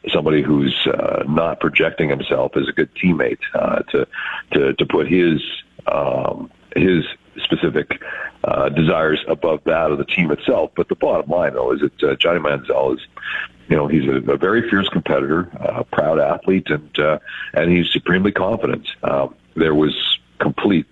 somebody 0.10 0.42
who's 0.42 0.76
uh, 0.88 1.24
not 1.28 1.60
projecting 1.60 2.10
himself 2.10 2.56
as 2.56 2.68
a 2.68 2.72
good 2.72 2.94
teammate 2.96 3.40
uh, 3.54 3.80
to 3.92 4.08
to 4.54 4.74
to 4.74 4.86
put 4.86 5.08
his 5.08 5.42
um, 5.88 6.52
his 6.76 7.04
specific 7.44 8.02
uh, 8.44 8.70
desires 8.70 9.20
above 9.28 9.64
that 9.66 9.92
of 9.92 9.98
the 9.98 10.06
team 10.06 10.32
itself. 10.32 10.72
But 10.76 10.88
the 10.88 10.96
bottom 10.96 11.30
line, 11.30 11.54
though, 11.54 11.74
is 11.74 11.82
that 11.82 12.04
uh, 12.04 12.16
Johnny 12.16 12.40
Manziel 12.40 12.96
is 12.96 13.02
you 13.70 13.76
know 13.76 13.88
he's 13.88 14.08
a, 14.08 14.32
a 14.32 14.38
very 14.38 14.70
fierce 14.70 14.90
competitor, 14.90 15.50
a 15.60 15.84
proud 15.84 16.20
athlete, 16.20 16.70
and 16.70 17.00
uh, 17.00 17.20
and 17.54 17.72
he's 17.72 17.92
supremely 17.92 18.32
confident. 18.32 18.88
Um, 19.04 19.36
there 19.56 19.76
was 19.76 20.17
complete 20.40 20.86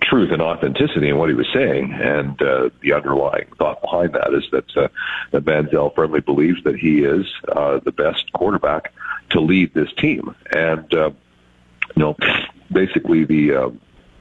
truth 0.00 0.30
and 0.32 0.40
authenticity 0.40 1.08
in 1.08 1.18
what 1.18 1.28
he 1.28 1.34
was 1.34 1.46
saying, 1.52 1.92
and 1.92 2.40
uh, 2.40 2.70
the 2.80 2.92
underlying 2.92 3.46
thought 3.58 3.80
behind 3.82 4.14
that 4.14 4.32
is 4.32 4.44
that 4.52 4.76
uh, 4.76 4.88
that 5.32 5.44
Manziel 5.44 5.94
firmly 5.94 6.20
believes 6.20 6.62
that 6.64 6.76
he 6.76 7.04
is 7.04 7.26
uh, 7.48 7.80
the 7.84 7.92
best 7.92 8.32
quarterback 8.32 8.92
to 9.30 9.40
lead 9.40 9.74
this 9.74 9.92
team, 9.98 10.34
and 10.54 10.92
uh, 10.94 11.10
you 11.96 12.02
know 12.02 12.16
basically 12.72 13.24
the. 13.24 13.54
Uh, 13.54 13.70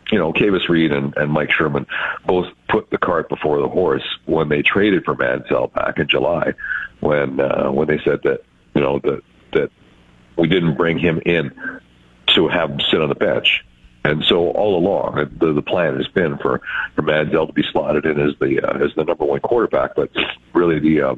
you 0.10 0.17
know, 0.17 0.31
Kavis 0.31 0.69
Reed 0.69 0.93
and, 0.93 1.13
and 1.17 1.29
Mike 1.29 1.51
Sherman 1.51 1.86
both 2.25 2.48
put 2.69 2.89
the 2.91 2.98
cart 2.98 3.27
before 3.27 3.60
the 3.60 3.67
horse 3.67 4.05
when 4.25 4.48
they 4.48 4.62
traded 4.62 5.03
for 5.03 5.15
Manziel 5.15 5.74
back 5.74 6.00
in 6.00 6.07
July, 6.07 6.53
when 7.01 7.41
uh, 7.41 7.69
when 7.72 7.89
they 7.89 8.00
said 8.05 8.22
that 8.24 8.41
you 8.74 8.79
know 8.79 9.00
that 9.00 9.22
that 9.51 9.72
we 10.38 10.48
didn't 10.48 10.75
bring 10.75 10.98
him 10.98 11.22
in 11.25 11.51
to 12.27 12.48
have 12.48 12.72
him 12.72 12.79
sit 12.89 13.01
on 13.01 13.10
the 13.10 13.15
bench. 13.15 13.65
And 14.07 14.23
so 14.23 14.51
all 14.51 14.77
along, 14.77 15.15
the, 15.37 15.51
the 15.51 15.61
plan 15.61 15.97
has 15.97 16.07
been 16.07 16.37
for 16.37 16.61
for 16.95 17.01
Manziel 17.01 17.45
to 17.45 17.53
be 17.53 17.63
slotted 17.71 18.05
in 18.05 18.17
as 18.17 18.33
the 18.39 18.61
uh, 18.61 18.85
as 18.85 18.95
the 18.95 19.03
number 19.03 19.25
one 19.25 19.41
quarterback. 19.41 19.95
But 19.95 20.11
really, 20.53 20.79
the 20.79 21.01
uh, 21.01 21.15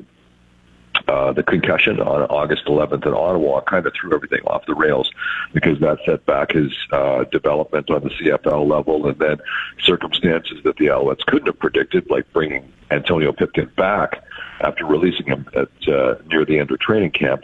uh, 1.08 1.32
the 1.34 1.44
concussion 1.44 2.00
on 2.00 2.24
August 2.24 2.66
11th 2.66 3.06
in 3.06 3.14
Ottawa 3.14 3.62
kind 3.62 3.86
of 3.86 3.94
threw 3.94 4.16
everything 4.16 4.42
off 4.48 4.66
the 4.66 4.74
rails 4.74 5.12
because 5.54 5.80
that 5.82 6.00
set 6.04 6.26
back 6.26 6.54
his 6.54 6.72
uh, 6.92 7.26
development 7.26 7.92
on 7.92 8.02
the 8.02 8.10
CFL 8.10 8.68
level, 8.68 9.08
and 9.08 9.20
then 9.20 9.38
circumstances 9.84 10.58
that 10.64 10.78
the 10.78 10.88
Alouettes 10.88 11.24
couldn't 11.28 11.46
have 11.46 11.60
predicted, 11.60 12.10
like 12.10 12.32
bringing 12.34 12.74
Antonio 12.90 13.32
Pipkin 13.32 13.70
back 13.78 14.24
after 14.62 14.84
releasing 14.86 15.28
him 15.28 15.48
at 15.56 15.70
uh, 15.88 16.16
near 16.26 16.44
the 16.44 16.58
end 16.58 16.72
of 16.72 16.80
training 16.80 17.12
camp, 17.12 17.44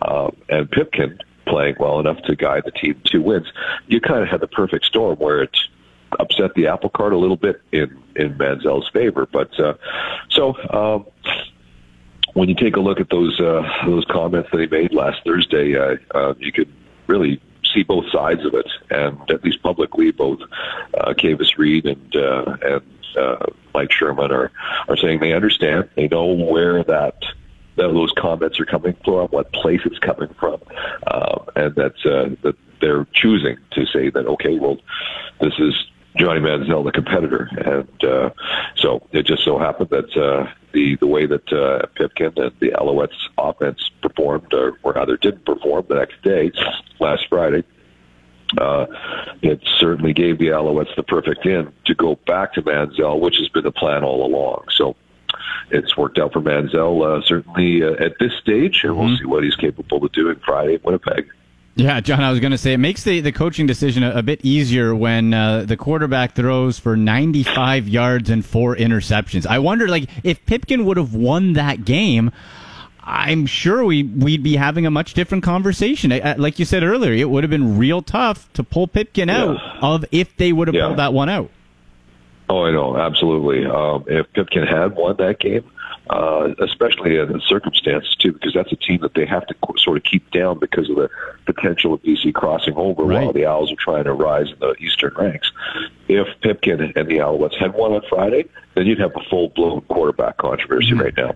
uh, 0.00 0.30
and 0.48 0.70
Pipkin 0.70 1.18
playing 1.46 1.76
well 1.78 2.00
enough 2.00 2.20
to 2.22 2.36
guide 2.36 2.62
the 2.64 2.70
team 2.70 3.00
to 3.06 3.18
wins. 3.18 3.46
You 3.86 4.00
kind 4.00 4.22
of 4.22 4.28
had 4.28 4.40
the 4.40 4.48
perfect 4.48 4.84
storm 4.84 5.16
where 5.18 5.42
it 5.42 5.56
upset 6.18 6.54
the 6.54 6.66
apple 6.68 6.90
cart 6.90 7.12
a 7.12 7.18
little 7.18 7.36
bit 7.36 7.60
in 7.72 7.96
in 8.14 8.36
Manziel's 8.36 8.88
favor, 8.88 9.26
but 9.26 9.58
uh, 9.58 9.74
so. 10.30 10.54
Um, 10.70 11.06
when 12.34 12.50
you 12.50 12.54
take 12.54 12.76
a 12.76 12.80
look 12.80 13.00
at 13.00 13.08
those 13.08 13.40
uh, 13.40 13.62
those 13.86 14.04
comments 14.10 14.50
that 14.52 14.60
he 14.60 14.66
made 14.66 14.92
last 14.92 15.22
Thursday, 15.24 15.74
uh, 15.74 15.96
uh, 16.14 16.34
you 16.38 16.52
could 16.52 16.70
really 17.06 17.40
see 17.72 17.82
both 17.82 18.04
sides 18.10 18.44
of 18.44 18.52
it, 18.52 18.66
and 18.90 19.18
at 19.30 19.42
least 19.42 19.62
publicly, 19.62 20.10
both 20.10 20.40
uh, 20.98 21.14
Kavis 21.14 21.56
Reed 21.56 21.86
and 21.86 22.14
uh, 22.14 22.56
and 22.62 22.82
uh, 23.16 23.46
Mike 23.72 23.90
Sherman 23.90 24.32
are 24.32 24.50
are 24.88 24.96
saying 24.96 25.20
they 25.20 25.32
understand, 25.32 25.88
they 25.96 26.08
know 26.08 26.26
where 26.26 26.84
that 26.84 27.24
those 27.76 28.12
comments 28.16 28.58
are 28.58 28.64
coming 28.64 28.96
from, 29.04 29.28
what 29.28 29.52
place 29.52 29.80
it's 29.84 29.98
coming 29.98 30.32
from, 30.38 30.60
uh, 31.06 31.38
and 31.54 31.74
that 31.76 31.94
uh, 32.04 32.34
that 32.42 32.56
they're 32.80 33.06
choosing 33.12 33.56
to 33.72 33.86
say 33.86 34.10
that 34.10 34.26
okay, 34.26 34.58
well, 34.58 34.78
this 35.40 35.54
is 35.58 35.74
Johnny 36.16 36.40
Manziel, 36.40 36.84
the 36.84 36.92
competitor, 36.92 37.48
and 37.64 38.04
uh, 38.04 38.30
so 38.76 39.06
it 39.12 39.26
just 39.26 39.44
so 39.44 39.58
happened 39.58 39.90
that 39.90 40.16
uh, 40.16 40.50
the 40.72 40.96
the 40.96 41.06
way 41.06 41.26
that 41.26 41.52
uh, 41.52 41.86
Pipkin 41.94 42.32
and 42.36 42.52
the 42.60 42.70
Alouettes 42.70 43.28
offense 43.36 43.90
performed, 44.02 44.52
or, 44.54 44.78
or 44.82 44.92
rather 44.92 45.16
didn't 45.16 45.44
perform 45.44 45.84
the 45.88 45.96
next 45.96 46.22
day, 46.22 46.50
last 47.00 47.26
Friday, 47.28 47.64
uh, 48.58 48.86
it 49.42 49.60
certainly 49.78 50.12
gave 50.12 50.38
the 50.38 50.48
Alouettes 50.48 50.94
the 50.96 51.02
perfect 51.02 51.44
in 51.44 51.72
to 51.84 51.94
go 51.94 52.16
back 52.26 52.54
to 52.54 52.62
Manziel, 52.62 53.20
which 53.20 53.36
has 53.36 53.48
been 53.48 53.64
the 53.64 53.72
plan 53.72 54.02
all 54.02 54.24
along. 54.24 54.64
So 54.74 54.96
it's 55.70 55.96
worked 55.96 56.18
out 56.18 56.32
for 56.32 56.40
Manziel, 56.40 57.04
uh, 57.18 57.22
certainly 57.26 57.82
uh, 57.82 57.92
at 58.04 58.18
this 58.18 58.32
stage, 58.40 58.80
and 58.84 58.96
we'll 58.96 59.16
see 59.18 59.24
what 59.24 59.42
he's 59.44 59.56
capable 59.56 60.04
of 60.04 60.12
doing 60.12 60.36
Friday 60.44 60.74
in 60.74 60.80
Winnipeg. 60.82 61.28
Yeah, 61.78 62.00
John, 62.00 62.22
I 62.22 62.30
was 62.30 62.40
going 62.40 62.52
to 62.52 62.58
say 62.58 62.72
it 62.72 62.78
makes 62.78 63.04
the, 63.04 63.20
the 63.20 63.32
coaching 63.32 63.66
decision 63.66 64.02
a, 64.02 64.12
a 64.18 64.22
bit 64.22 64.40
easier 64.42 64.94
when 64.94 65.34
uh, 65.34 65.64
the 65.66 65.76
quarterback 65.76 66.34
throws 66.34 66.78
for 66.78 66.96
95 66.96 67.86
yards 67.86 68.30
and 68.30 68.42
four 68.46 68.74
interceptions. 68.74 69.46
I 69.46 69.58
wonder, 69.58 69.86
like, 69.86 70.08
if 70.24 70.44
Pipkin 70.46 70.86
would 70.86 70.96
have 70.96 71.14
won 71.14 71.52
that 71.52 71.84
game, 71.84 72.32
I'm 73.08 73.44
sure 73.46 73.84
we 73.84 74.02
we'd 74.04 74.42
be 74.42 74.56
having 74.56 74.86
a 74.86 74.90
much 74.90 75.14
different 75.14 75.44
conversation. 75.44 76.10
Uh, 76.12 76.34
Like 76.38 76.58
you 76.58 76.64
said 76.64 76.82
earlier, 76.82 77.12
it 77.12 77.28
would 77.30 77.44
have 77.44 77.50
been 77.50 77.78
real 77.78 78.02
tough 78.02 78.52
to 78.54 78.64
pull 78.64 78.88
Pipkin 78.88 79.28
out 79.30 79.58
of 79.82 80.04
if 80.10 80.34
they 80.38 80.52
would 80.52 80.68
have 80.68 80.74
Yeah. 80.74 80.86
pulled 80.86 80.98
that 80.98 81.12
one 81.12 81.28
out. 81.28 81.50
Oh, 82.48 82.64
I 82.64 82.70
know, 82.70 82.96
absolutely. 82.96 83.66
Um, 83.66 84.04
if 84.06 84.32
Pipkin 84.32 84.66
had 84.66 84.94
won 84.94 85.16
that 85.16 85.40
game, 85.40 85.68
uh, 86.08 86.54
especially 86.60 87.18
in 87.18 87.32
the 87.32 87.40
circumstances 87.40 88.14
too, 88.14 88.32
because 88.32 88.54
that's 88.54 88.70
a 88.70 88.76
team 88.76 89.00
that 89.00 89.14
they 89.14 89.26
have 89.26 89.44
to 89.48 89.54
qu- 89.54 89.76
sort 89.78 89.96
of 89.96 90.04
keep 90.04 90.30
down 90.30 90.58
because 90.58 90.88
of 90.88 90.96
the 90.96 91.10
potential 91.44 91.94
of 91.94 92.02
BC 92.02 92.32
crossing 92.32 92.74
over 92.74 93.04
while 93.04 93.32
the 93.32 93.46
Owls 93.46 93.72
are 93.72 93.76
trying 93.76 94.04
to 94.04 94.12
rise 94.12 94.52
in 94.52 94.58
the 94.60 94.74
Eastern 94.78 95.12
ranks. 95.16 95.50
If 96.06 96.28
Pipkin 96.42 96.92
and 96.94 97.08
the 97.08 97.18
Alouettes 97.18 97.58
had 97.58 97.74
won 97.74 97.92
on 97.92 98.02
Friday, 98.08 98.44
then 98.74 98.86
you'd 98.86 99.00
have 99.00 99.16
a 99.16 99.28
full 99.28 99.48
blown 99.48 99.80
quarterback 99.82 100.36
controversy 100.36 100.94
right 100.94 101.16
now. 101.16 101.34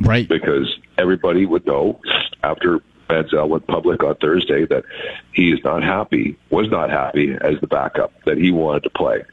Right. 0.00 0.26
Because 0.26 0.74
everybody 0.96 1.44
would 1.44 1.66
know 1.66 2.00
after 2.42 2.80
Manziel 3.10 3.48
went 3.48 3.66
public 3.66 4.02
on 4.02 4.14
Thursday 4.16 4.64
that 4.66 4.84
he 5.32 5.52
is 5.52 5.60
not 5.62 5.82
happy, 5.82 6.38
was 6.50 6.70
not 6.70 6.90
happy 6.90 7.36
as 7.40 7.60
the 7.60 7.66
backup, 7.66 8.12
that 8.24 8.38
he 8.38 8.50
wanted 8.50 8.82
to 8.84 8.90
play. 8.90 9.24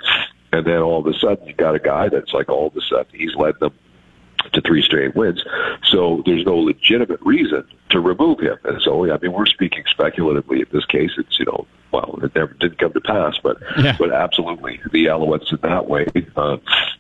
And 0.53 0.67
then 0.67 0.81
all 0.83 0.99
of 0.99 1.07
a 1.07 1.17
sudden, 1.17 1.47
you 1.47 1.53
got 1.55 1.73
a 1.73 1.79
guy 1.79 2.09
that's 2.09 2.31
like 2.31 2.47
all 2.47 2.67
of 2.67 2.77
a 2.77 2.81
sudden 2.81 3.07
he's 3.11 3.35
led 3.35 3.59
them 3.59 3.73
to 4.51 4.61
three 4.61 4.83
straight 4.83 5.15
wins. 5.15 5.43
So 5.89 6.21
there's 6.27 6.45
no 6.45 6.57
legitimate 6.57 7.19
reason 7.21 7.63
to 7.89 7.99
remove 7.99 8.39
him. 8.39 8.57
And 8.63 8.79
so, 8.83 9.11
I 9.11 9.17
mean, 9.17 9.33
we're 9.33 9.47
speaking 9.47 9.83
speculatively 9.89 10.59
in 10.59 10.67
this 10.71 10.85
case. 10.85 11.09
It's, 11.17 11.39
you 11.39 11.45
know, 11.45 11.65
well, 11.91 12.19
it 12.21 12.35
never 12.35 12.53
didn't 12.53 12.77
come 12.77 12.93
to 12.93 13.01
pass, 13.01 13.37
but 13.41 13.57
Yeah. 13.79 13.95
but 13.97 14.11
absolutely, 14.13 14.79
the 14.91 15.05
Alouettes 15.05 15.51
in 15.51 15.57
that 15.63 15.87
way 15.87 16.05
uh, 16.35 16.57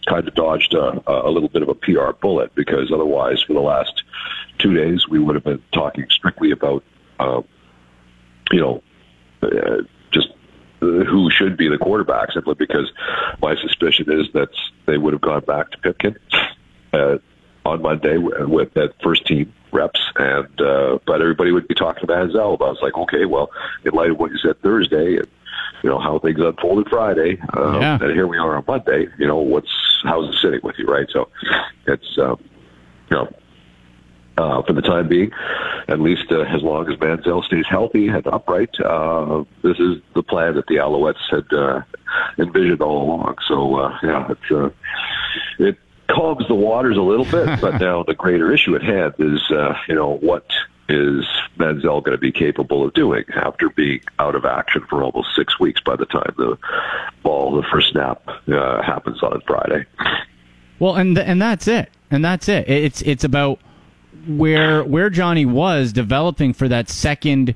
kind 0.07 0.27
of 0.27 0.33
dodged 0.33 0.73
a, 0.73 1.03
a 1.07 1.29
little 1.29 1.49
bit 1.49 1.61
of 1.61 1.69
a 1.69 1.75
PR 1.75 2.11
bullet 2.19 2.55
because 2.55 2.91
otherwise, 2.91 3.41
for 3.41 3.53
the 3.53 3.59
last 3.61 4.03
two 4.57 4.73
days, 4.73 5.07
we 5.07 5.19
would 5.19 5.35
have 5.35 5.43
been 5.43 5.61
talking 5.73 6.05
strictly 6.09 6.49
about, 6.49 6.83
um, 7.19 7.43
you 8.51 8.59
know, 8.59 8.81
uh, 9.43 9.47
uh, 9.47 9.81
who 11.05 11.29
should 11.31 11.57
be 11.57 11.67
the 11.69 11.77
quarterback 11.77 12.31
simply 12.31 12.55
because 12.55 12.91
my 13.41 13.55
suspicion 13.55 14.11
is 14.11 14.27
that 14.33 14.49
they 14.85 14.97
would 14.97 15.13
have 15.13 15.21
gone 15.21 15.41
back 15.45 15.71
to 15.71 15.77
Pipkin 15.79 16.15
uh, 16.93 17.17
on 17.65 17.81
Monday 17.81 18.17
with 18.17 18.73
that 18.73 18.93
first 19.01 19.25
team 19.25 19.53
reps, 19.71 19.99
and 20.17 20.61
uh, 20.61 20.99
but 21.05 21.21
everybody 21.21 21.51
would 21.51 21.67
be 21.67 21.75
talking 21.75 22.05
to 22.05 22.07
Manziel 22.13 22.53
about. 22.53 22.73
was 22.73 22.79
like, 22.81 22.95
okay, 22.97 23.25
well, 23.25 23.49
in 23.85 23.91
light 23.93 24.11
of 24.11 24.19
what 24.19 24.31
you 24.31 24.37
said 24.37 24.61
Thursday, 24.61 25.17
and 25.17 25.27
you 25.83 25.89
know 25.89 25.99
how 25.99 26.19
things 26.19 26.39
unfolded 26.39 26.87
Friday, 26.89 27.39
um, 27.57 27.81
Yeah. 27.81 27.97
and 28.01 28.11
here 28.11 28.27
we 28.27 28.37
are 28.37 28.55
on 28.57 28.63
Monday. 28.67 29.07
You 29.17 29.27
know 29.27 29.37
what's 29.37 29.71
how's 30.03 30.29
it 30.29 30.39
sitting 30.41 30.59
with 30.63 30.75
you, 30.77 30.85
right? 30.85 31.07
So 31.11 31.29
it's 31.87 32.17
um, 32.19 32.37
you 33.09 33.17
know 33.17 33.33
uh, 34.37 34.61
for 34.63 34.73
the 34.73 34.81
time 34.81 35.07
being, 35.07 35.31
at 35.87 35.99
least 35.99 36.31
uh, 36.31 36.41
as 36.41 36.61
long 36.61 36.89
as 36.91 36.97
Manziel 36.99 37.43
stays 37.43 37.65
healthy 37.69 38.07
and 38.07 38.25
upright. 38.27 38.79
Uh, 38.79 39.43
this 39.61 39.79
is 39.79 40.01
the 40.15 40.23
plan 40.23 40.55
that 40.55 40.67
the 40.67 40.75
Alouettes 40.75 41.17
had 41.29 41.51
uh, 41.53 41.81
envisioned 42.37 42.81
all 42.81 43.03
along. 43.03 43.35
So 43.47 43.75
uh, 43.75 43.97
yeah, 44.03 44.31
it's 44.31 44.51
uh, 44.51 44.69
it 45.59 45.77
calms 46.07 46.47
the 46.47 46.55
waters 46.55 46.97
a 46.97 47.01
little 47.01 47.25
bit. 47.25 47.61
but 47.61 47.77
now 47.81 48.03
the 48.03 48.13
greater 48.15 48.51
issue 48.51 48.75
at 48.75 48.83
hand 48.83 49.13
is, 49.19 49.41
uh, 49.51 49.75
you 49.87 49.95
know, 49.95 50.17
what 50.17 50.45
is 50.89 51.25
Manziel 51.57 52.03
going 52.03 52.11
to 52.11 52.17
be 52.17 52.31
capable 52.31 52.85
of 52.85 52.93
doing 52.93 53.23
after 53.35 53.69
being 53.69 54.01
out 54.19 54.35
of 54.35 54.45
action 54.45 54.83
for 54.89 55.03
almost 55.03 55.29
six 55.35 55.59
weeks 55.59 55.81
by 55.81 55.95
the 55.95 56.05
time 56.05 56.33
the 56.37 56.57
ball, 57.23 57.55
the 57.55 57.63
first 57.71 57.91
snap, 57.91 58.21
uh, 58.27 58.81
happens 58.81 59.21
on 59.23 59.41
Friday. 59.47 59.85
Well, 60.79 60.95
and 60.95 61.15
th- 61.15 61.27
and 61.27 61.41
that's 61.41 61.67
it, 61.67 61.89
and 62.11 62.25
that's 62.25 62.49
it. 62.49 62.67
It's 62.67 63.01
it's 63.03 63.23
about 63.23 63.59
where 64.27 64.83
where 64.83 65.09
Johnny 65.09 65.45
was 65.45 65.93
developing 65.93 66.53
for 66.53 66.67
that 66.67 66.89
second 66.89 67.55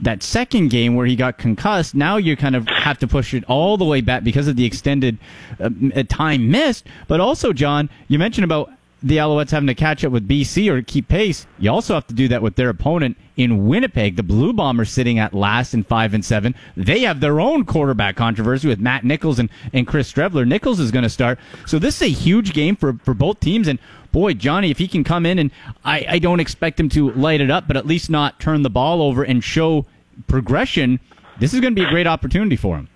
that 0.00 0.22
second 0.22 0.68
game 0.68 0.94
where 0.94 1.06
he 1.06 1.16
got 1.16 1.38
concussed. 1.38 1.94
Now 1.94 2.16
you 2.16 2.36
kind 2.36 2.54
of 2.54 2.68
have 2.68 2.98
to 2.98 3.08
push 3.08 3.34
it 3.34 3.44
all 3.44 3.76
the 3.76 3.84
way 3.84 4.00
back 4.00 4.24
because 4.24 4.48
of 4.48 4.56
the 4.56 4.64
extended 4.64 5.18
uh, 5.60 5.70
uh, 5.94 6.02
time 6.08 6.50
missed. 6.50 6.86
But 7.08 7.20
also, 7.20 7.52
John, 7.52 7.90
you 8.06 8.18
mentioned 8.18 8.44
about 8.44 8.70
the 9.02 9.18
Alouettes 9.18 9.50
having 9.50 9.68
to 9.68 9.74
catch 9.74 10.04
up 10.04 10.10
with 10.10 10.28
BC 10.28 10.68
or 10.68 10.82
keep 10.82 11.08
pace. 11.08 11.46
You 11.58 11.70
also 11.70 11.94
have 11.94 12.06
to 12.08 12.14
do 12.14 12.26
that 12.28 12.42
with 12.42 12.56
their 12.56 12.68
opponent 12.68 13.16
in 13.36 13.68
Winnipeg. 13.68 14.16
The 14.16 14.24
Blue 14.24 14.52
Bombers 14.52 14.90
sitting 14.90 15.20
at 15.20 15.32
last 15.32 15.72
in 15.72 15.84
five 15.84 16.14
and 16.14 16.24
seven. 16.24 16.54
They 16.76 17.00
have 17.00 17.20
their 17.20 17.40
own 17.40 17.64
quarterback 17.64 18.16
controversy 18.16 18.66
with 18.66 18.80
Matt 18.80 19.04
Nichols 19.04 19.38
and, 19.38 19.50
and 19.72 19.86
Chris 19.86 20.12
Streveler. 20.12 20.46
Nichols 20.46 20.80
is 20.80 20.90
going 20.90 21.04
to 21.04 21.08
start. 21.08 21.38
So 21.66 21.78
this 21.78 21.96
is 21.96 22.02
a 22.02 22.10
huge 22.12 22.52
game 22.52 22.74
for, 22.74 22.94
for 23.04 23.14
both 23.14 23.38
teams. 23.38 23.68
And 23.68 23.78
boy, 24.18 24.34
Johnny, 24.34 24.72
if 24.72 24.78
he 24.78 24.88
can 24.88 25.04
come 25.04 25.24
in 25.24 25.38
and 25.38 25.52
I, 25.84 26.04
I 26.08 26.18
don't 26.18 26.40
expect 26.40 26.80
him 26.80 26.88
to 26.88 27.12
light 27.12 27.40
it 27.40 27.52
up, 27.52 27.68
but 27.68 27.76
at 27.76 27.86
least 27.86 28.10
not 28.10 28.40
turn 28.40 28.62
the 28.62 28.70
ball 28.70 29.00
over 29.00 29.22
and 29.22 29.44
show 29.44 29.86
progression, 30.26 30.98
this 31.38 31.54
is 31.54 31.60
going 31.60 31.72
to 31.72 31.80
be 31.80 31.86
a 31.86 31.90
great 31.90 32.08
opportunity 32.08 32.56
for 32.56 32.76
him. 32.76 32.88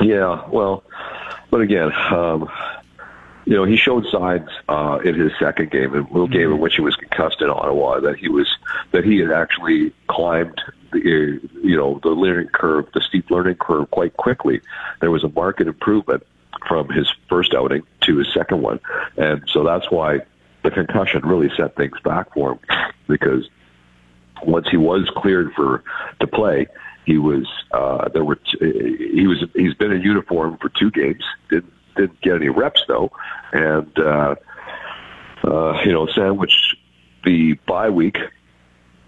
Yeah, 0.00 0.48
well, 0.48 0.84
but 1.50 1.60
again, 1.60 1.90
um, 1.92 2.48
you 3.46 3.56
know, 3.56 3.64
he 3.64 3.76
showed 3.76 4.06
signs 4.12 4.48
uh, 4.68 5.00
in 5.04 5.16
his 5.16 5.32
second 5.40 5.72
game, 5.72 5.92
a 5.92 6.02
little 6.02 6.28
game 6.28 6.52
in 6.52 6.60
which 6.60 6.76
he 6.76 6.80
was 6.80 6.94
concussed 6.94 7.42
in 7.42 7.50
Ottawa, 7.50 7.98
that 7.98 8.16
he 8.16 8.28
was 8.28 8.46
that 8.92 9.04
he 9.04 9.18
had 9.18 9.32
actually 9.32 9.92
climbed 10.06 10.60
the 10.92 11.00
uh, 11.00 11.48
you 11.62 11.76
know 11.76 11.98
the 12.04 12.10
learning 12.10 12.48
curve, 12.48 12.86
the 12.94 13.00
steep 13.00 13.28
learning 13.28 13.56
curve, 13.56 13.90
quite 13.90 14.16
quickly. 14.16 14.60
There 15.00 15.10
was 15.10 15.24
a 15.24 15.28
marked 15.28 15.60
improvement 15.60 16.24
from 16.66 16.88
his 16.88 17.08
first 17.28 17.54
outing 17.54 17.82
to 18.02 18.18
his 18.18 18.32
second 18.32 18.62
one, 18.62 18.80
and 19.16 19.42
so 19.52 19.64
that's 19.64 19.90
why 19.90 20.20
the 20.62 20.70
concussion 20.70 21.22
really 21.22 21.50
set 21.56 21.76
things 21.76 21.98
back 22.02 22.32
for 22.32 22.52
him 22.52 22.58
because 23.06 23.48
once 24.42 24.68
he 24.70 24.76
was 24.76 25.08
cleared 25.16 25.52
for 25.52 25.82
to 26.20 26.26
play, 26.26 26.66
he 27.06 27.18
was 27.18 27.46
uh, 27.72 28.08
there 28.08 28.24
were 28.24 28.36
t- 28.36 29.10
he 29.14 29.26
was 29.26 29.44
he's 29.54 29.74
been 29.74 29.92
in 29.92 30.02
uniform 30.02 30.58
for 30.58 30.70
two 30.70 30.90
games. 30.90 31.22
Didn't 31.50 31.72
didn't 31.96 32.20
get 32.20 32.36
any 32.36 32.48
reps 32.48 32.82
though, 32.88 33.12
and 33.52 33.98
uh, 33.98 34.34
uh, 35.44 35.82
you 35.84 35.92
know 35.92 36.06
sandwich 36.06 36.76
the 37.24 37.54
bye 37.66 37.90
week 37.90 38.18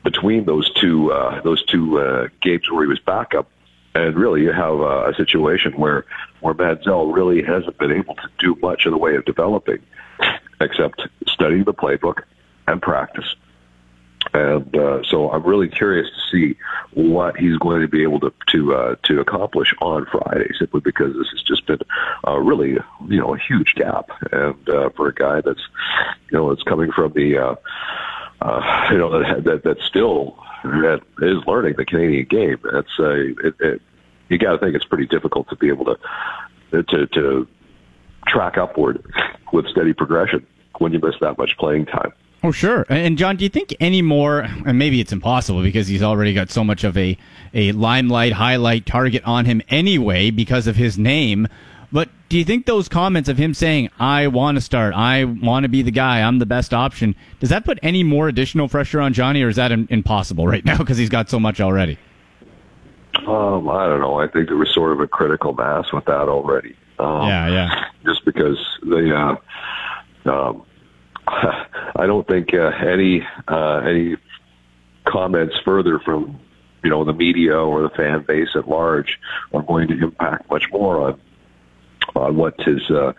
between 0.04 0.44
those 0.44 0.70
two 0.74 1.12
uh, 1.12 1.40
those 1.42 1.64
two 1.64 1.98
uh, 1.98 2.28
games 2.42 2.70
where 2.70 2.82
he 2.82 2.88
was 2.88 3.00
backup. 3.00 3.50
And 3.94 4.14
really, 4.14 4.42
you 4.42 4.52
have 4.52 4.74
a 4.80 5.14
situation 5.16 5.72
where 5.72 6.04
where 6.46 6.54
Manziel 6.54 7.12
really 7.12 7.42
hasn't 7.42 7.76
been 7.78 7.90
able 7.90 8.14
to 8.14 8.28
do 8.38 8.56
much 8.62 8.86
in 8.86 8.92
the 8.92 8.98
way 8.98 9.16
of 9.16 9.24
developing, 9.24 9.78
except 10.60 11.02
studying 11.26 11.64
the 11.64 11.74
playbook 11.74 12.22
and 12.68 12.80
practice. 12.80 13.34
And 14.32 14.76
uh, 14.76 15.02
so 15.02 15.30
I'm 15.30 15.42
really 15.42 15.68
curious 15.68 16.08
to 16.08 16.20
see 16.30 16.56
what 16.92 17.36
he's 17.36 17.56
going 17.58 17.80
to 17.80 17.88
be 17.88 18.02
able 18.02 18.20
to 18.20 18.32
to 18.52 18.74
uh, 18.74 18.94
to 19.04 19.20
accomplish 19.20 19.74
on 19.80 20.06
Friday, 20.06 20.48
simply 20.58 20.80
because 20.80 21.14
this 21.14 21.28
has 21.30 21.42
just 21.42 21.66
been 21.66 21.80
uh, 22.26 22.38
really 22.38 22.78
you 23.08 23.20
know 23.20 23.34
a 23.34 23.38
huge 23.38 23.74
gap, 23.74 24.10
and 24.32 24.68
uh, 24.68 24.90
for 24.90 25.08
a 25.08 25.14
guy 25.14 25.40
that's 25.40 25.62
you 26.30 26.38
know 26.38 26.48
that's 26.48 26.62
coming 26.62 26.92
from 26.92 27.12
the 27.12 27.38
uh, 27.38 27.54
uh, 28.40 28.88
you 28.90 28.98
know 28.98 29.20
that, 29.20 29.44
that 29.44 29.64
that's 29.64 29.84
still 29.84 30.36
that 30.64 31.02
is 31.22 31.38
learning 31.46 31.74
the 31.76 31.84
Canadian 31.84 32.26
game. 32.26 32.58
That's 32.72 32.98
uh, 32.98 33.10
it, 33.10 33.54
it, 33.60 33.82
you 34.28 34.38
got 34.38 34.52
to 34.52 34.58
think 34.58 34.74
it's 34.74 34.84
pretty 34.84 35.06
difficult 35.06 35.48
to 35.48 35.56
be 35.56 35.68
able 35.68 35.84
to 35.86 35.96
uh, 36.72 36.82
to 36.82 37.06
to 37.06 37.48
track 38.26 38.58
upward 38.58 39.04
with 39.52 39.66
steady 39.68 39.92
progression 39.92 40.44
when 40.78 40.92
you 40.92 40.98
miss 40.98 41.14
that 41.20 41.38
much 41.38 41.56
playing 41.58 41.86
time. 41.86 42.12
Oh, 42.42 42.52
sure. 42.52 42.84
And 42.88 43.16
John, 43.16 43.36
do 43.36 43.44
you 43.44 43.48
think 43.48 43.74
any 43.80 44.02
more, 44.02 44.40
and 44.40 44.78
maybe 44.78 45.00
it's 45.00 45.12
impossible 45.12 45.62
because 45.62 45.88
he's 45.88 46.02
already 46.02 46.34
got 46.34 46.50
so 46.50 46.62
much 46.62 46.84
of 46.84 46.96
a, 46.96 47.16
a 47.54 47.72
limelight, 47.72 48.32
highlight 48.32 48.86
target 48.86 49.24
on 49.24 49.46
him 49.46 49.62
anyway 49.68 50.30
because 50.30 50.66
of 50.66 50.76
his 50.76 50.98
name. 50.98 51.48
But 51.90 52.08
do 52.28 52.36
you 52.36 52.44
think 52.44 52.66
those 52.66 52.88
comments 52.88 53.28
of 53.28 53.38
him 53.38 53.54
saying, 53.54 53.90
I 53.98 54.26
want 54.26 54.56
to 54.56 54.60
start, 54.60 54.94
I 54.94 55.24
want 55.24 55.64
to 55.64 55.68
be 55.68 55.82
the 55.82 55.90
guy, 55.90 56.20
I'm 56.20 56.38
the 56.38 56.46
best 56.46 56.74
option, 56.74 57.14
does 57.40 57.50
that 57.50 57.64
put 57.64 57.78
any 57.82 58.02
more 58.02 58.28
additional 58.28 58.68
pressure 58.68 59.00
on 59.00 59.12
Johnny 59.12 59.42
or 59.42 59.48
is 59.48 59.56
that 59.56 59.72
impossible 59.72 60.46
right 60.46 60.64
now 60.64 60.76
because 60.78 60.98
he's 60.98 61.08
got 61.08 61.30
so 61.30 61.40
much 61.40 61.60
already? 61.60 61.98
Um, 63.26 63.68
I 63.68 63.86
don't 63.86 64.00
know. 64.00 64.18
I 64.20 64.28
think 64.28 64.48
there 64.48 64.56
was 64.56 64.72
sort 64.72 64.92
of 64.92 65.00
a 65.00 65.06
critical 65.06 65.52
mass 65.52 65.92
with 65.92 66.04
that 66.04 66.28
already. 66.28 66.76
Um, 66.98 67.28
Yeah, 67.28 67.48
yeah. 67.48 67.84
Just 68.04 68.24
because 68.24 68.58
the, 68.82 69.38
uh, 70.24 70.30
um, 70.30 70.62
I 71.26 72.06
don't 72.06 72.26
think 72.26 72.54
uh, 72.54 72.70
any 72.86 73.26
uh, 73.48 73.78
any 73.78 74.16
comments 75.04 75.56
further 75.64 75.98
from 75.98 76.38
you 76.84 76.90
know 76.90 77.04
the 77.04 77.12
media 77.12 77.56
or 77.58 77.82
the 77.82 77.90
fan 77.90 78.24
base 78.26 78.50
at 78.54 78.68
large 78.68 79.18
are 79.52 79.62
going 79.62 79.88
to 79.88 79.94
impact 80.04 80.48
much 80.50 80.70
more 80.70 81.00
on 81.00 81.20
on 82.14 82.36
what 82.36 82.60
his 82.60 82.88
uh, 82.90 83.12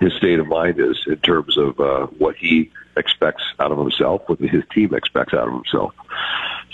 his 0.00 0.12
state 0.14 0.38
of 0.38 0.46
mind 0.46 0.80
is 0.80 0.98
in 1.06 1.16
terms 1.18 1.58
of 1.58 1.78
uh, 1.78 2.06
what 2.18 2.36
he 2.36 2.70
expects 2.96 3.42
out 3.58 3.72
of 3.72 3.78
himself, 3.78 4.22
what 4.26 4.38
his 4.40 4.64
team 4.72 4.94
expects 4.94 5.34
out 5.34 5.48
of 5.48 5.54
himself. 5.54 5.92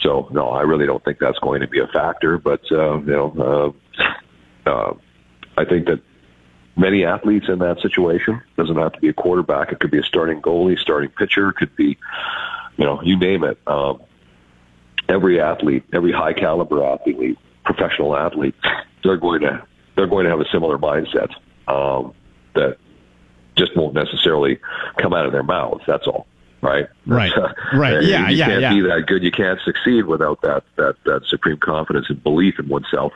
So 0.01 0.29
no, 0.31 0.49
I 0.51 0.63
really 0.63 0.87
don't 0.87 1.05
think 1.05 1.19
that's 1.19 1.39
going 1.39 1.61
to 1.61 1.69
be 1.69 1.81
a 1.81 1.87
factor. 1.87 2.39
But 2.39 2.61
uh, 2.71 2.99
you 3.01 3.07
know, 3.07 3.75
uh, 4.67 4.71
uh, 4.71 4.95
I 5.57 5.65
think 5.65 5.87
that 5.87 6.01
many 6.77 7.05
athletes 7.05 7.47
in 7.49 7.59
that 7.61 7.81
situation 7.81 8.41
doesn't 8.57 8.77
have 8.77 8.93
to 8.93 9.01
be 9.01 9.09
a 9.09 9.15
quarterback. 9.15 9.73
It 9.73 9.81
could 9.81 9.91
be 9.91 9.99
a 9.99 10.05
starting 10.05 10.43
goalie, 10.43 10.79
starting 10.79 11.11
pitcher. 11.11 11.49
It 11.51 11.57
could 11.57 11.75
be 11.77 11.97
you 12.77 12.85
know, 12.85 13.01
you 13.03 13.19
name 13.19 13.45
it. 13.45 13.59
Um, 13.67 14.03
every 15.09 15.41
athlete, 15.41 15.85
every 15.93 16.13
high 16.13 16.33
caliber 16.33 16.85
athlete, 16.85 17.39
professional 17.65 18.17
athlete, 18.17 18.55
they're 19.03 19.17
going 19.17 19.43
to 19.43 19.63
they're 19.97 20.07
going 20.07 20.25
to 20.25 20.31
have 20.31 20.41
a 20.41 20.49
similar 20.51 20.79
mindset 20.79 21.31
um, 21.69 22.13
that 22.55 22.77
just 23.57 23.75
won't 23.77 23.95
necessarily 23.95 24.59
come 24.99 25.15
out 25.15 25.25
of 25.25 25.33
their 25.33 25.43
mouths. 25.43 25.83
That's 25.87 26.07
all. 26.07 26.27
Right. 26.63 26.87
Right. 27.07 27.33
Right. 27.75 28.03
Yeah. 28.03 28.29
You 28.29 28.37
Yeah. 28.37 28.47
can't 28.47 28.61
Yeah. 28.63 28.75
be 28.75 28.81
that 28.83 29.05
good. 29.07 29.23
You 29.23 29.31
can't 29.31 29.61
succeed 29.65 30.07
without 30.07 30.41
that 30.43 30.63
that 30.77 30.95
that 31.05 31.23
supreme 31.27 31.59
confidence 31.59 32.07
and 32.09 32.23
belief 32.23 32.59
in 32.59 32.69
oneself. 32.69 33.13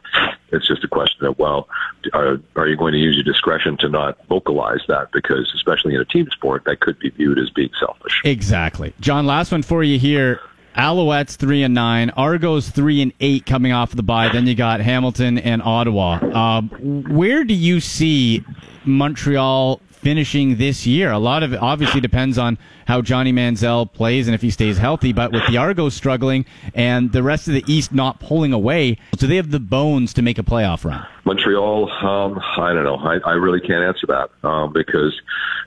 It's 0.53 0.66
just 0.66 0.85
a 0.85 0.88
question 0.88 1.24
of 1.26 1.38
well, 1.38 1.68
are 2.12 2.38
are 2.57 2.66
you 2.68 2.76
going 2.76 2.92
to 2.92 2.98
use 2.98 3.14
your 3.16 3.24
discretion 3.24 3.76
to 3.79 3.88
not 3.88 4.18
vocalize 4.29 4.81
that 4.88 5.11
because, 5.12 5.50
especially 5.55 5.94
in 5.94 6.00
a 6.00 6.05
team 6.05 6.29
sport, 6.31 6.64
that 6.66 6.81
could 6.81 6.98
be 6.98 7.11
viewed 7.11 7.38
as 7.38 7.48
being 7.50 7.70
selfish. 7.79 8.20
Exactly. 8.24 8.92
John, 9.00 9.26
last 9.26 9.53
one 9.53 9.62
for 9.62 9.83
you 9.83 9.98
here. 9.98 10.40
Alouettes 10.76 11.35
three 11.37 11.64
and 11.64 11.74
nine, 11.74 12.11
Argos 12.11 12.68
three 12.70 13.03
and 13.03 13.12
eight 13.20 13.44
coming 13.44 13.72
off 13.72 13.90
the 13.92 14.05
bye. 14.05 14.29
Then 14.29 14.46
you 14.46 14.55
got 14.55 14.81
Hamilton 14.81 15.37
and 15.38 15.61
Ottawa. 15.62 16.18
Um, 16.22 16.68
where 17.09 17.42
do 17.44 17.55
you 17.55 17.81
see 17.81 18.44
Montreal 18.85 19.81
finishing 19.90 20.57
this 20.57 20.87
year? 20.87 21.11
A 21.11 21.19
lot 21.19 21.43
of 21.43 21.53
it 21.53 21.61
obviously 21.61 22.01
depends 22.01 22.38
on 22.38 22.59
how 22.87 23.03
Johnny 23.03 23.33
Manziel 23.33 23.93
plays 23.93 24.27
and 24.27 24.35
if 24.35 24.43
he 24.43 24.51
stays 24.51 24.79
healthy. 24.79 25.12
But 25.12 25.33
with 25.33 25.47
the 25.47 25.59
Argos 25.59 25.95
struggling 25.95 26.47
and 26.75 27.12
the 27.12 27.23
rest 27.23 27.49
of 27.49 27.55
the 27.55 27.64
East 27.66 27.93
not 27.93 28.21
pulling 28.21 28.53
away, 28.53 28.97
do 29.16 29.27
they 29.27 29.37
have 29.37 29.51
the 29.51 29.61
bones 29.61 30.14
to 30.14 30.23
make 30.23 30.38
a 30.38 30.43
playoff 30.43 30.85
run? 30.85 31.07
Montreal, 31.25 31.90
um, 31.90 32.40
I 32.59 32.73
don't 32.73 32.85
know. 32.85 32.97
I, 32.97 33.19
I 33.25 33.33
really 33.35 33.61
can't 33.61 33.85
answer 33.85 34.07
that 34.09 34.31
um, 34.47 34.73
because 34.73 35.21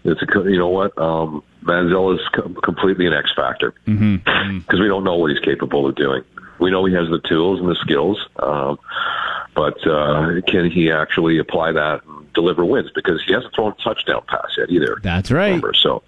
it's 0.03 0.21
a 0.21 0.49
you 0.49 0.57
know 0.57 0.69
what 0.69 0.97
um, 0.97 1.43
Manziel 1.63 2.15
is 2.15 2.27
com- 2.33 2.55
completely 2.55 3.05
an 3.07 3.13
X 3.13 3.31
factor 3.35 3.73
because 3.85 4.79
we 4.79 4.87
don't 4.87 5.03
know 5.03 5.15
what 5.15 5.29
he's 5.31 5.39
capable 5.39 5.87
of 5.87 5.95
doing. 5.95 6.23
We 6.59 6.71
know 6.71 6.85
he 6.85 6.93
has 6.93 7.09
the 7.09 7.19
tools 7.19 7.59
and 7.59 7.69
the 7.69 7.75
skills, 7.75 8.17
um, 8.37 8.79
but 9.55 9.85
uh, 9.87 10.41
can 10.47 10.69
he 10.69 10.91
actually 10.91 11.37
apply 11.37 11.73
that 11.73 12.01
deliver 12.33 12.65
wins? 12.65 12.89
Because 12.93 13.21
he 13.25 13.33
hasn't 13.33 13.53
thrown 13.55 13.71
a 13.77 13.83
touchdown 13.83 14.21
pass 14.27 14.55
yet 14.57 14.69
either. 14.69 14.97
That's 15.01 15.31
right. 15.31 15.47
Remember, 15.47 15.73
so, 15.73 16.03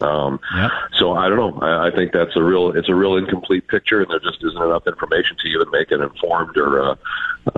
um, 0.00 0.40
Yep. 0.54 0.70
so 0.98 1.12
I 1.12 1.28
don't 1.28 1.36
know. 1.38 1.58
I, 1.60 1.88
I 1.88 1.90
think 1.90 2.12
that's 2.12 2.36
a 2.36 2.42
real 2.42 2.70
it's 2.76 2.88
a 2.88 2.94
real 2.94 3.16
incomplete 3.16 3.68
picture, 3.68 4.00
and 4.00 4.10
there 4.10 4.20
just 4.20 4.42
isn't 4.44 4.62
enough 4.62 4.86
information 4.86 5.36
to 5.38 5.48
even 5.48 5.70
make 5.70 5.90
an 5.90 6.02
informed 6.02 6.56
or 6.56 6.82
uh, 6.82 6.94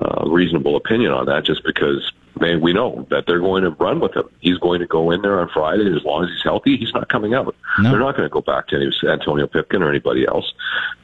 uh, 0.03 0.29
reasonable 0.29 0.77
opinion 0.77 1.13
on 1.13 1.27
that. 1.27 1.45
Just 1.45 1.65
because 1.65 2.13
man, 2.41 2.61
we 2.61 2.73
know 2.73 3.07
that 3.11 3.25
they're 3.27 3.41
going 3.41 3.65
to 3.65 3.71
run 3.71 4.01
with 4.01 4.15
him. 4.15 4.29
He's 4.41 4.59
going 4.59 4.81
to 4.81 4.87
go 4.87 5.11
in 5.11 5.23
there 5.23 5.41
on 5.41 5.49
Friday 5.49 5.93
as 5.95 6.05
long 6.05 6.25
as 6.25 6.31
he's 6.31 6.43
healthy. 6.43 6.77
He's 6.77 6.93
not 6.95 7.09
coming 7.09 7.35
out. 7.35 7.55
No. 7.81 7.91
They're 7.91 7.99
not 8.01 8.17
going 8.17 8.29
to 8.29 8.33
go 8.33 8.41
back 8.41 8.69
to 8.69 8.77
any 8.77 8.93
Antonio 9.11 9.47
Pipkin 9.47 9.83
or 9.83 9.89
anybody 9.89 10.27
else. 10.27 10.53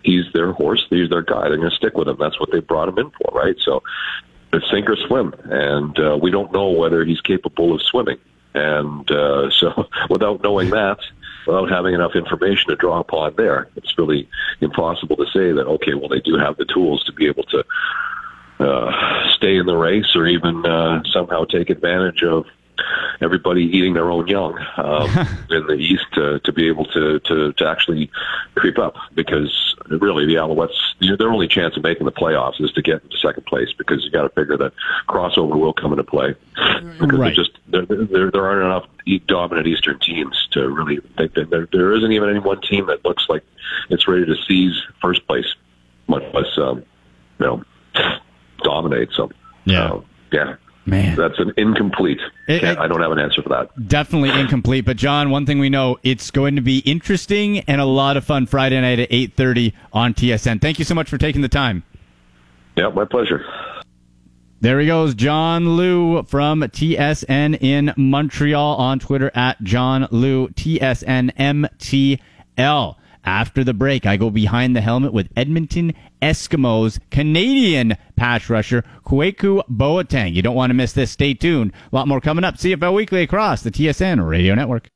He's 0.02 0.24
their 0.32 0.52
horse. 0.52 0.86
He's 0.90 1.10
their 1.10 1.22
guy. 1.22 1.48
They're 1.48 1.56
going 1.56 1.70
to 1.70 1.76
stick 1.76 1.96
with 1.96 2.08
him. 2.08 2.16
That's 2.18 2.38
what 2.38 2.50
they 2.52 2.60
brought 2.60 2.88
him 2.88 2.98
in 2.98 3.10
for, 3.10 3.32
right? 3.36 3.56
So 3.64 3.82
it's 4.54 4.70
sink 4.70 4.88
or 4.88 4.96
swim, 4.96 5.34
and 5.44 5.98
uh, 5.98 6.18
we 6.20 6.30
don't 6.30 6.52
know 6.52 6.70
whether 6.70 7.04
he's 7.04 7.20
capable 7.20 7.74
of 7.74 7.82
swimming. 7.82 8.18
And 8.54 9.10
uh, 9.10 9.50
so, 9.60 9.88
without 10.10 10.42
knowing 10.42 10.70
that, 10.70 10.98
without 11.46 11.70
having 11.70 11.94
enough 11.94 12.14
information 12.14 12.70
to 12.70 12.76
draw 12.76 13.00
upon 13.00 13.34
there, 13.36 13.68
it's 13.76 13.96
really 13.98 14.28
impossible 14.60 15.16
to 15.16 15.26
say 15.26 15.52
that 15.52 15.66
okay, 15.66 15.94
well, 15.94 16.08
they 16.08 16.20
do 16.20 16.36
have 16.36 16.56
the 16.56 16.64
tools 16.64 17.04
to 17.04 17.12
be 17.12 17.26
able 17.26 17.44
to 17.44 17.64
uh, 18.60 19.34
stay 19.34 19.56
in 19.56 19.66
the 19.66 19.76
race 19.76 20.14
or 20.14 20.26
even 20.26 20.64
uh, 20.64 21.02
somehow 21.12 21.44
take 21.44 21.70
advantage 21.70 22.22
of 22.22 22.46
everybody 23.20 23.62
eating 23.62 23.94
their 23.94 24.10
own 24.10 24.26
young 24.26 24.58
um, 24.76 25.10
in 25.50 25.66
the 25.66 25.74
East 25.74 26.04
to, 26.14 26.38
to 26.40 26.52
be 26.52 26.66
able 26.68 26.84
to, 26.86 27.20
to, 27.20 27.52
to 27.52 27.66
actually 27.68 28.10
creep 28.54 28.78
up 28.78 28.94
because 29.14 29.74
really 29.88 30.26
the 30.26 30.34
Alouettes, 30.34 30.74
you 30.98 31.10
know, 31.10 31.16
their 31.16 31.30
only 31.30 31.46
chance 31.48 31.76
of 31.76 31.82
making 31.82 32.04
the 32.06 32.12
playoffs 32.12 32.60
is 32.60 32.72
to 32.72 32.82
get 32.82 33.02
into 33.02 33.16
second 33.18 33.44
place 33.46 33.68
because 33.76 34.04
you 34.04 34.10
got 34.10 34.22
to 34.22 34.28
figure 34.30 34.56
that 34.56 34.72
crossover 35.08 35.58
will 35.58 35.72
come 35.72 35.92
into 35.92 36.04
play 36.04 36.34
because 36.98 37.18
Right. 37.18 37.34
there 37.36 37.44
just 37.44 37.50
there, 37.68 37.84
there 37.86 38.30
there 38.30 38.46
aren't 38.46 38.64
enough 38.64 38.86
e- 39.06 39.18
dominant 39.26 39.66
Eastern 39.66 39.98
teams 39.98 40.46
to 40.52 40.68
really 40.68 40.98
think 41.16 41.34
that 41.34 41.50
there, 41.50 41.68
there 41.72 41.92
isn't 41.94 42.12
even 42.12 42.28
any 42.30 42.38
one 42.38 42.60
team 42.60 42.86
that 42.86 43.04
looks 43.04 43.26
like 43.28 43.42
it's 43.90 44.06
ready 44.08 44.24
to 44.26 44.36
seize 44.46 44.80
first 45.00 45.26
place, 45.26 45.46
much 46.08 46.22
less 46.32 46.46
um, 46.58 46.82
you 47.38 47.46
know 47.46 47.62
dominate. 48.62 49.10
So 49.12 49.30
Yeah. 49.64 49.84
uh, 49.92 49.94
yeah. 49.96 50.00
Man. 51.06 51.16
That's 51.16 51.38
an 51.38 51.52
incomplete. 51.56 52.20
It- 52.48 52.64
it- 52.64 52.78
I 52.78 52.86
don't 52.88 53.00
have 53.00 53.12
an 53.12 53.18
answer 53.18 53.42
for 53.42 53.48
that. 53.50 53.88
Definitely 53.88 54.30
incomplete, 54.40 54.84
but 54.84 54.96
John, 54.96 55.30
one 55.30 55.46
thing 55.46 55.58
we 55.58 55.70
know, 55.70 55.98
it's 56.02 56.30
going 56.30 56.56
to 56.56 56.62
be 56.62 56.78
interesting 56.80 57.60
and 57.60 57.80
a 57.80 57.84
lot 57.84 58.16
of 58.16 58.24
fun 58.24 58.46
Friday 58.46 58.80
night 58.80 58.98
at 58.98 59.10
8:30 59.10 59.72
on 59.92 60.14
TSN. 60.14 60.60
Thank 60.60 60.78
you 60.78 60.84
so 60.84 60.94
much 60.94 61.08
for 61.08 61.18
taking 61.18 61.42
the 61.42 61.48
time. 61.48 61.82
Yeah, 62.76 62.88
my 62.88 63.04
pleasure. 63.04 63.44
There 64.60 64.80
he 64.80 64.86
goes, 64.86 65.14
John 65.14 65.76
Lu 65.76 66.22
from 66.22 66.62
TSN 66.62 67.58
in 67.60 67.92
Montreal 67.98 68.76
on 68.76 68.98
Twitter 68.98 69.30
at 69.34 69.62
John 69.62 70.08
Lu 70.10 70.48
TSNMTL. 70.48 72.18
After 73.24 73.64
the 73.64 73.74
break, 73.74 74.06
I 74.06 74.16
go 74.16 74.30
behind 74.30 74.76
the 74.76 74.80
helmet 74.80 75.12
with 75.12 75.30
Edmonton 75.36 75.94
Eskimos 76.20 76.98
Canadian 77.10 77.96
pass 78.16 78.50
rusher 78.50 78.84
Kwaku 79.04 79.62
Boateng. 79.68 80.34
You 80.34 80.42
don't 80.42 80.54
want 80.54 80.70
to 80.70 80.74
miss 80.74 80.92
this. 80.92 81.10
Stay 81.10 81.34
tuned. 81.34 81.72
A 81.92 81.96
lot 81.96 82.08
more 82.08 82.20
coming 82.20 82.44
up. 82.44 82.56
CFL 82.56 82.94
Weekly 82.94 83.22
across 83.22 83.62
the 83.62 83.70
TSN 83.70 84.26
Radio 84.28 84.54
Network. 84.54 84.90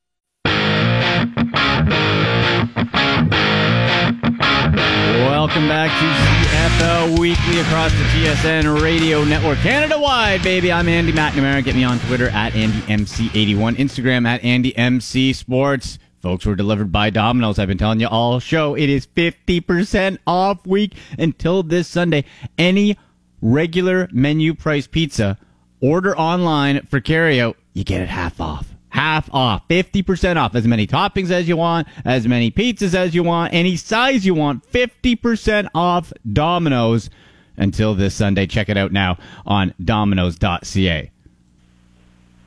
Welcome 5.48 5.68
back 5.68 5.90
to 5.98 6.06
CFL 6.48 7.18
Weekly 7.18 7.60
across 7.60 7.92
the 7.92 8.04
TSN 8.04 8.82
Radio 8.82 9.24
Network, 9.24 9.58
Canada 9.58 9.98
wide, 9.98 10.42
baby. 10.42 10.70
I'm 10.70 10.88
Andy 10.88 11.12
McNamara. 11.12 11.64
Get 11.64 11.74
me 11.74 11.84
on 11.84 11.98
Twitter 12.00 12.28
at 12.28 12.52
AndyMC81, 12.52 13.76
Instagram 13.76 14.26
at 14.26 14.42
AndyMC 14.42 15.34
Sports. 15.34 15.98
Folks, 16.20 16.44
were 16.44 16.56
delivered 16.56 16.90
by 16.90 17.10
Domino's. 17.10 17.58
I've 17.58 17.68
been 17.68 17.78
telling 17.78 18.00
you 18.00 18.08
all 18.08 18.40
show. 18.40 18.74
It 18.74 18.88
is 18.88 19.06
50% 19.06 20.18
off 20.26 20.66
week 20.66 20.94
until 21.18 21.62
this 21.62 21.86
Sunday. 21.86 22.24
Any 22.56 22.98
regular 23.40 24.08
menu 24.10 24.54
price 24.54 24.88
pizza, 24.88 25.38
order 25.80 26.16
online 26.18 26.84
for 26.86 27.00
carryout, 27.00 27.54
you 27.72 27.84
get 27.84 28.00
it 28.00 28.08
half 28.08 28.40
off. 28.40 28.74
Half 28.88 29.32
off, 29.32 29.68
50% 29.68 30.36
off. 30.36 30.56
As 30.56 30.66
many 30.66 30.86
toppings 30.86 31.30
as 31.30 31.46
you 31.46 31.56
want, 31.56 31.86
as 32.04 32.26
many 32.26 32.50
pizzas 32.50 32.94
as 32.94 33.14
you 33.14 33.22
want, 33.22 33.54
any 33.54 33.76
size 33.76 34.26
you 34.26 34.34
want, 34.34 34.68
50% 34.72 35.68
off 35.74 36.12
Domino's 36.32 37.10
until 37.56 37.94
this 37.94 38.14
Sunday. 38.14 38.46
Check 38.46 38.68
it 38.68 38.76
out 38.76 38.90
now 38.90 39.18
on 39.46 39.74
domino's.ca. 39.84 41.10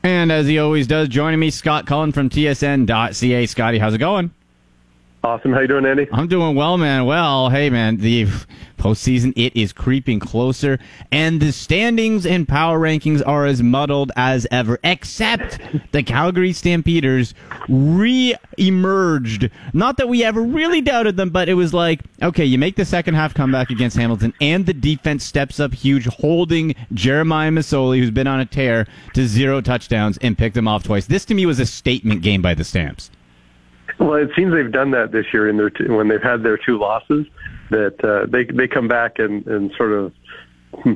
And 0.04 0.32
as 0.32 0.48
he 0.48 0.58
always 0.58 0.88
does, 0.88 1.08
joining 1.10 1.40
me, 1.40 1.52
Scott 1.52 1.86
Cullen 1.86 2.12
from 2.12 2.30
TSN.ca. 2.30 3.46
Scotty, 3.46 3.78
how's 3.78 3.94
it 3.94 4.00
going? 4.00 4.32
Awesome. 5.24 5.54
How 5.54 5.60
you 5.60 5.68
doing, 5.68 5.86
Andy? 5.86 6.08
I'm 6.12 6.28
doing 6.28 6.56
well, 6.56 6.80
man. 6.80 7.06
Well, 7.06 7.52
hey, 7.52 7.70
man, 7.70 7.98
the 7.98 8.26
postseason 8.80 9.34
it 9.36 9.56
is 9.56 9.72
creeping 9.72 10.20
closer, 10.20 10.80
and 11.12 11.40
the 11.40 11.52
standings 11.52 12.26
and 12.26 12.48
power 12.48 12.80
rankings 12.80 13.22
are 13.28 13.46
as 13.46 13.62
muddled 13.62 14.12
as 14.16 14.48
ever. 14.50 14.80
Except 14.84 15.60
the 15.92 16.02
Calgary 16.02 16.54
Stampeders 16.54 17.36
re-emerged. 17.70 19.52
Not 19.74 19.98
that 19.98 20.10
we 20.10 20.24
ever 20.24 20.42
really 20.42 20.82
doubted 20.82 21.18
them, 21.18 21.30
but 21.30 21.48
it 21.50 21.54
was 21.54 21.72
like, 21.72 22.02
okay, 22.24 22.46
you 22.46 22.58
make 22.58 22.76
the 22.76 22.84
second 22.84 23.14
half 23.14 23.36
comeback 23.36 23.70
against 23.70 23.98
Hamilton, 23.98 24.34
and 24.42 24.66
the 24.66 24.74
defense 24.74 25.24
steps 25.24 25.60
up 25.60 25.72
huge, 25.72 26.08
holding 26.08 26.74
Jeremiah 26.94 27.52
Masoli, 27.52 28.00
who's 28.00 28.10
been 28.10 28.26
on 28.26 28.40
a 28.40 28.46
tear, 28.48 28.88
to 29.14 29.28
zero 29.28 29.62
touchdowns 29.62 30.18
and 30.18 30.36
picked 30.36 30.56
them 30.56 30.68
off 30.68 30.82
twice. 30.84 31.06
This 31.06 31.26
to 31.26 31.36
me 31.36 31.46
was 31.46 31.60
a 31.60 31.68
statement 31.68 32.24
game 32.24 32.42
by 32.42 32.56
the 32.56 32.64
Stamps. 32.64 33.12
Well, 34.02 34.16
it 34.16 34.32
seems 34.36 34.52
they've 34.54 34.72
done 34.72 34.92
that 34.92 35.12
this 35.12 35.32
year 35.32 35.48
in 35.48 35.58
their 35.58 35.70
t- 35.70 35.88
when 35.88 36.08
they've 36.08 36.22
had 36.22 36.44
their 36.44 36.58
two 36.58 36.78
losses. 36.78 37.28
That 37.70 38.04
uh, 38.04 38.26
they 38.26 38.44
they 38.46 38.68
come 38.68 38.88
back 38.88 39.20
and, 39.20 39.46
and 39.48 39.72
sort 39.78 39.92
of 39.92 40.12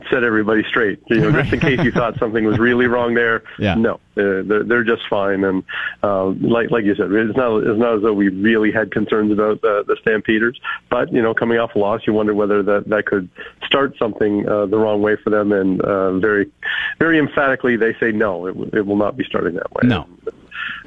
set 0.10 0.24
everybody 0.24 0.63
straight. 0.63 1.02
You 1.08 1.20
know, 1.20 1.32
just 1.32 1.54
in 1.54 1.60
case 1.60 1.84
you 1.84 1.91
thought 1.91 2.18
something 2.18 2.46
was 2.46 2.58
really 2.60 2.88
wrong 2.88 3.13
there. 3.13 3.44
Yeah. 3.60 3.76
No, 3.76 3.96
uh, 3.96 4.00
they're, 4.15 4.63
they're 4.63 4.84
just 4.84 5.08
fine. 5.10 5.44
And 5.44 5.63
uh, 6.04 6.28
like 6.28 6.72
like 6.72 6.84
you 6.84 6.96
said, 6.96 7.12
it's 7.12 7.38
not 7.38 7.58
it's 7.58 7.80
not 7.80 7.98
as 7.98 8.02
though 8.02 8.13
we 8.13 8.30
really 8.30 8.72
had 8.72 8.91
concerns 8.91 9.32
about 9.32 9.62
the, 9.62 9.84
the 9.88 9.98
Stampeders. 10.02 10.60
But 10.89 11.13
you 11.13 11.22
know, 11.22 11.34
coming 11.34 11.60
off 11.60 11.76
a 11.76 11.80
loss, 11.80 12.02
you 12.08 12.13
wonder 12.13 12.34
whether 12.34 12.63
that 12.63 12.89
that 12.89 13.06
could 13.06 13.30
start 13.65 13.98
something 13.98 14.48
uh, 14.48 14.65
the 14.65 14.78
wrong 14.78 15.02
way 15.02 15.15
for 15.15 15.30
them. 15.30 15.52
And 15.52 15.82
uh, 15.82 16.18
very 16.18 16.50
very 17.00 17.20
emphatically, 17.20 17.76
they 17.76 17.94
say 18.00 18.12
no, 18.12 18.48
it, 18.48 18.54
w- 18.54 18.72
it 18.74 18.86
will 18.86 18.98
not 18.98 19.15
be 19.15 19.24
starting 19.24 19.56
that 19.56 19.72
way. 19.72 19.82
No. 19.84 20.08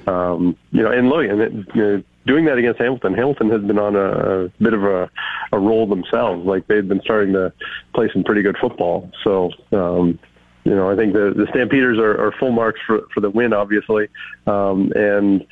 um, 0.06 0.56
you 0.72 0.82
know, 0.82 0.90
and 0.90 1.08
look, 1.08 1.24
and 1.26 1.40
it, 1.40 1.52
you 1.74 1.82
know, 1.82 2.02
doing 2.28 2.44
that 2.44 2.58
against 2.58 2.78
Hamilton, 2.78 3.14
Hamilton 3.14 3.50
has 3.50 3.62
been 3.62 3.78
on 3.78 3.96
a, 3.96 4.44
a 4.44 4.48
bit 4.60 4.74
of 4.74 4.84
a, 4.84 5.10
a 5.50 5.58
roll 5.58 5.86
themselves. 5.88 6.46
Like 6.46 6.68
they've 6.68 6.86
been 6.86 7.00
starting 7.02 7.32
to 7.32 7.52
play 7.94 8.08
some 8.12 8.22
pretty 8.22 8.42
good 8.42 8.56
football. 8.58 9.10
So, 9.24 9.50
um, 9.72 10.18
you 10.64 10.74
know, 10.76 10.90
I 10.90 10.94
think 10.94 11.14
the, 11.14 11.32
the 11.34 11.46
Stampeders 11.50 11.98
are, 11.98 12.14
are 12.24 12.32
full 12.38 12.52
marks 12.52 12.80
for, 12.86 13.00
for 13.12 13.20
the 13.20 13.30
win, 13.30 13.52
obviously. 13.52 14.08
Um, 14.46 14.92
and, 14.94 15.44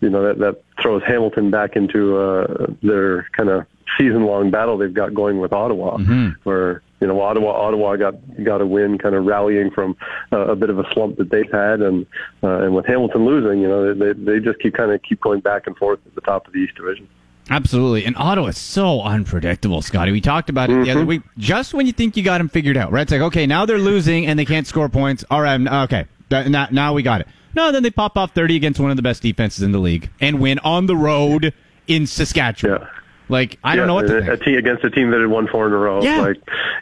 you 0.00 0.10
know 0.10 0.22
that 0.26 0.38
that 0.38 0.62
throws 0.82 1.02
Hamilton 1.06 1.50
back 1.50 1.76
into 1.76 2.18
uh, 2.18 2.66
their 2.82 3.26
kind 3.32 3.48
of 3.48 3.64
season-long 3.96 4.50
battle 4.50 4.76
they've 4.76 4.92
got 4.92 5.14
going 5.14 5.40
with 5.40 5.52
Ottawa, 5.52 5.96
Mm-hmm. 5.96 6.30
where 6.42 6.82
you 7.04 7.08
know 7.12 7.20
Ottawa 7.20 7.50
Ottawa 7.52 7.96
got 7.96 8.14
got 8.42 8.62
a 8.62 8.66
win, 8.66 8.96
kind 8.96 9.14
of 9.14 9.26
rallying 9.26 9.70
from 9.70 9.94
uh, 10.32 10.46
a 10.46 10.56
bit 10.56 10.70
of 10.70 10.78
a 10.78 10.84
slump 10.94 11.18
that 11.18 11.28
they've 11.28 11.52
had, 11.52 11.82
and 11.82 12.06
uh, 12.42 12.62
and 12.64 12.74
with 12.74 12.86
Hamilton 12.86 13.26
losing, 13.26 13.60
you 13.60 13.68
know 13.68 13.92
they 13.92 14.12
they 14.14 14.40
just 14.40 14.58
keep 14.60 14.72
kind 14.74 14.90
of 14.90 15.02
keep 15.02 15.20
going 15.20 15.40
back 15.40 15.66
and 15.66 15.76
forth 15.76 16.00
at 16.06 16.14
the 16.14 16.22
top 16.22 16.46
of 16.46 16.54
the 16.54 16.60
East 16.60 16.76
Division. 16.76 17.06
Absolutely. 17.50 18.06
And 18.06 18.16
Ottawa's 18.16 18.56
so 18.56 19.02
unpredictable, 19.02 19.82
Scotty. 19.82 20.12
We 20.12 20.22
talked 20.22 20.48
about 20.48 20.70
it 20.70 20.72
the 20.72 20.78
Mm-hmm. 20.80 20.90
other 20.96 21.04
week. 21.04 21.22
Just 21.36 21.74
when 21.74 21.86
you 21.86 21.92
think 21.92 22.16
you 22.16 22.22
got 22.22 22.38
them 22.38 22.48
figured 22.48 22.78
out, 22.78 22.90
right? 22.90 23.02
It's 23.02 23.12
like, 23.12 23.20
okay, 23.20 23.46
now 23.46 23.66
they're 23.66 23.76
losing 23.78 24.24
and 24.26 24.38
they 24.38 24.46
can't 24.46 24.66
score 24.66 24.88
points. 24.88 25.26
All 25.30 25.42
right, 25.42 25.60
okay. 25.84 26.06
Now, 26.30 26.68
now 26.70 26.94
we 26.94 27.02
got 27.02 27.20
it. 27.20 27.28
No, 27.54 27.70
then 27.70 27.82
they 27.82 27.90
pop 27.90 28.16
off 28.16 28.32
30 28.32 28.56
against 28.56 28.80
one 28.80 28.90
of 28.90 28.96
the 28.96 29.02
best 29.02 29.20
defenses 29.22 29.62
in 29.62 29.72
the 29.72 29.78
league 29.78 30.08
and 30.22 30.40
win 30.40 30.58
on 30.60 30.86
the 30.86 30.96
road 30.96 31.52
in 31.86 32.06
Saskatchewan. 32.06 32.80
Yeah. 32.80 32.88
Like, 33.28 33.58
I 33.64 33.74
don't 33.74 33.86
know 33.86 33.94
what 33.94 34.06
to 34.06 34.18
a, 34.18 34.20
think. 34.24 34.40
a 34.40 34.44
team 34.44 34.58
against 34.58 34.84
a 34.84 34.90
team 34.90 35.10
that 35.10 35.20
had 35.20 35.30
won 35.30 35.46
four 35.48 35.66
in 35.66 35.72
a 35.72 35.76
row. 35.76 36.02
Yeah. 36.02 36.20
Like, 36.20 36.36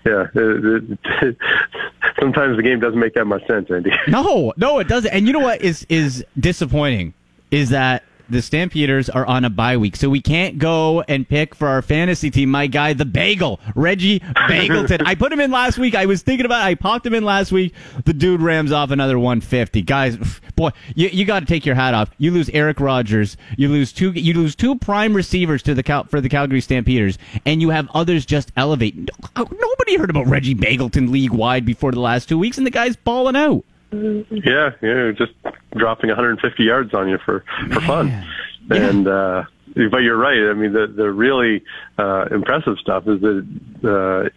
yeah. 0.04 0.26
it- 0.34 0.98
it- 1.22 1.36
sometimes 2.20 2.56
the 2.56 2.62
game 2.62 2.80
doesn't 2.80 2.98
make 2.98 3.14
that 3.14 3.26
much 3.26 3.46
sense, 3.46 3.70
Andy. 3.70 3.92
No, 4.08 4.52
no, 4.56 4.78
it 4.80 4.88
doesn't. 4.88 5.12
And 5.12 5.26
you 5.26 5.32
know 5.32 5.38
what 5.40 5.62
is 5.62 5.86
is 5.88 6.24
disappointing 6.38 7.14
is 7.50 7.70
that 7.70 8.02
the 8.32 8.42
Stampeders 8.42 9.08
are 9.08 9.26
on 9.26 9.44
a 9.44 9.50
bye 9.50 9.76
week, 9.76 9.94
so 9.94 10.08
we 10.08 10.20
can't 10.20 10.58
go 10.58 11.02
and 11.02 11.28
pick 11.28 11.54
for 11.54 11.68
our 11.68 11.82
fantasy 11.82 12.30
team 12.30 12.50
my 12.50 12.66
guy, 12.66 12.92
the 12.94 13.04
Bagel, 13.04 13.60
Reggie 13.74 14.20
Begelton. 14.48 15.02
I 15.06 15.14
put 15.14 15.32
him 15.32 15.40
in 15.40 15.50
last 15.50 15.78
week. 15.78 15.94
I 15.94 16.06
was 16.06 16.22
thinking 16.22 16.46
about. 16.46 16.62
it. 16.62 16.70
I 16.70 16.74
popped 16.74 17.06
him 17.06 17.14
in 17.14 17.24
last 17.24 17.52
week. 17.52 17.74
The 18.04 18.12
dude 18.12 18.40
rams 18.40 18.72
off 18.72 18.90
another 18.90 19.18
150. 19.18 19.82
Guys, 19.82 20.16
boy, 20.56 20.70
you, 20.94 21.08
you 21.08 21.24
got 21.24 21.40
to 21.40 21.46
take 21.46 21.66
your 21.66 21.74
hat 21.74 21.94
off. 21.94 22.10
You 22.18 22.30
lose 22.30 22.48
Eric 22.50 22.80
Rogers. 22.80 23.36
You 23.56 23.68
lose 23.68 23.92
two. 23.92 24.12
You 24.12 24.34
lose 24.34 24.56
two 24.56 24.76
prime 24.76 25.14
receivers 25.14 25.62
to 25.64 25.74
the 25.74 25.82
Cal, 25.82 26.04
for 26.04 26.20
the 26.20 26.28
Calgary 26.28 26.60
Stampeders, 26.60 27.18
and 27.44 27.60
you 27.60 27.70
have 27.70 27.88
others 27.94 28.24
just 28.24 28.50
elevate. 28.56 29.10
Uh, 29.36 29.44
nobody 29.50 29.96
heard 29.98 30.10
about 30.10 30.26
Reggie 30.26 30.54
Begelton 30.54 31.10
league 31.10 31.32
wide 31.32 31.64
before 31.64 31.92
the 31.92 32.00
last 32.00 32.28
two 32.28 32.38
weeks, 32.38 32.56
and 32.58 32.66
the 32.66 32.70
guy's 32.70 32.96
balling 32.96 33.36
out. 33.36 33.64
Yeah, 33.92 34.70
yeah, 34.80 35.12
just 35.12 35.32
dropping 35.76 36.08
150 36.08 36.62
yards 36.62 36.94
on 36.94 37.08
you 37.08 37.18
for 37.18 37.44
for 37.70 37.80
fun, 37.80 38.24
and 38.70 39.06
uh, 39.06 39.44
but 39.90 39.98
you're 39.98 40.16
right. 40.16 40.48
I 40.50 40.54
mean, 40.54 40.72
the 40.72 40.86
the 40.86 41.10
really 41.12 41.62
uh, 41.98 42.26
impressive 42.30 42.78
stuff 42.78 43.06
is 43.06 43.20
that 43.20 43.46
uh, 43.84 44.28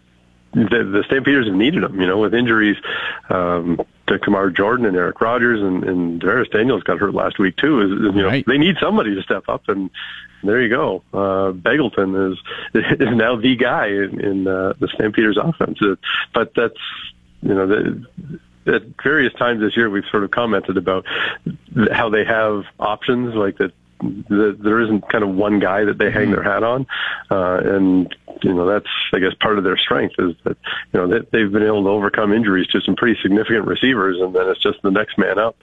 the, 0.53 0.83
the 0.83 1.03
Stampeders 1.07 1.47
have 1.47 1.55
needed 1.55 1.83
them. 1.83 1.99
You 2.01 2.07
know, 2.07 2.17
with 2.19 2.33
injuries 2.33 2.77
um, 3.29 3.79
to 4.07 4.19
Kamar 4.19 4.49
Jordan 4.49 4.85
and 4.85 4.95
Eric 4.97 5.21
Rogers 5.21 5.61
and, 5.61 5.83
and 5.85 6.19
Darius 6.19 6.49
Daniels 6.49 6.83
got 6.83 6.99
hurt 6.99 7.13
last 7.13 7.39
week 7.39 7.55
too. 7.55 7.79
Is, 7.81 7.91
is, 7.91 8.15
you 8.15 8.21
know, 8.23 8.27
Right. 8.27 8.45
they 8.45 8.57
need 8.57 8.75
somebody 8.81 9.15
to 9.15 9.21
step 9.23 9.47
up, 9.47 9.69
and 9.69 9.89
there 10.43 10.61
you 10.61 10.69
go. 10.69 11.01
Uh, 11.13 11.53
Begelton 11.53 12.33
is 12.33 12.39
is 12.99 13.15
now 13.15 13.37
the 13.37 13.55
guy 13.55 13.87
in, 13.87 14.19
in 14.19 14.47
uh, 14.47 14.73
the 14.79 14.89
Stampeders 14.89 15.37
offense. 15.41 15.79
But 16.33 16.53
that's 16.55 16.75
you 17.41 17.53
know 17.53 17.67
the 17.67 18.05
at 18.67 18.83
various 19.03 19.33
times 19.33 19.61
this 19.61 19.75
year 19.77 19.89
we've 19.89 20.05
sort 20.11 20.23
of 20.23 20.31
commented 20.31 20.77
about 20.77 21.05
how 21.91 22.09
they 22.09 22.25
have 22.25 22.63
options 22.79 23.35
like 23.35 23.57
that 23.57 23.71
that 24.01 24.57
there 24.59 24.81
isn't 24.81 25.07
kind 25.09 25.23
of 25.23 25.29
one 25.29 25.59
guy 25.59 25.85
that 25.85 25.97
they 25.97 26.11
hang 26.11 26.31
their 26.31 26.43
hat 26.43 26.63
on. 26.63 26.85
Uh 27.31 27.59
and 27.63 28.15
you 28.43 28.53
know 28.53 28.67
that's 28.67 28.89
i 29.13 29.19
guess 29.19 29.33
part 29.39 29.57
of 29.57 29.63
their 29.63 29.77
strength 29.77 30.15
is 30.19 30.35
that 30.43 30.57
you 30.93 30.99
know 30.99 31.07
that 31.07 31.31
they've 31.31 31.51
been 31.51 31.63
able 31.63 31.83
to 31.83 31.89
overcome 31.89 32.33
injuries 32.33 32.67
to 32.67 32.81
some 32.81 32.95
pretty 32.95 33.17
significant 33.21 33.65
receivers 33.65 34.19
and 34.19 34.35
then 34.35 34.49
it's 34.49 34.61
just 34.61 34.81
the 34.81 34.91
next 34.91 35.17
man 35.17 35.39
up. 35.39 35.55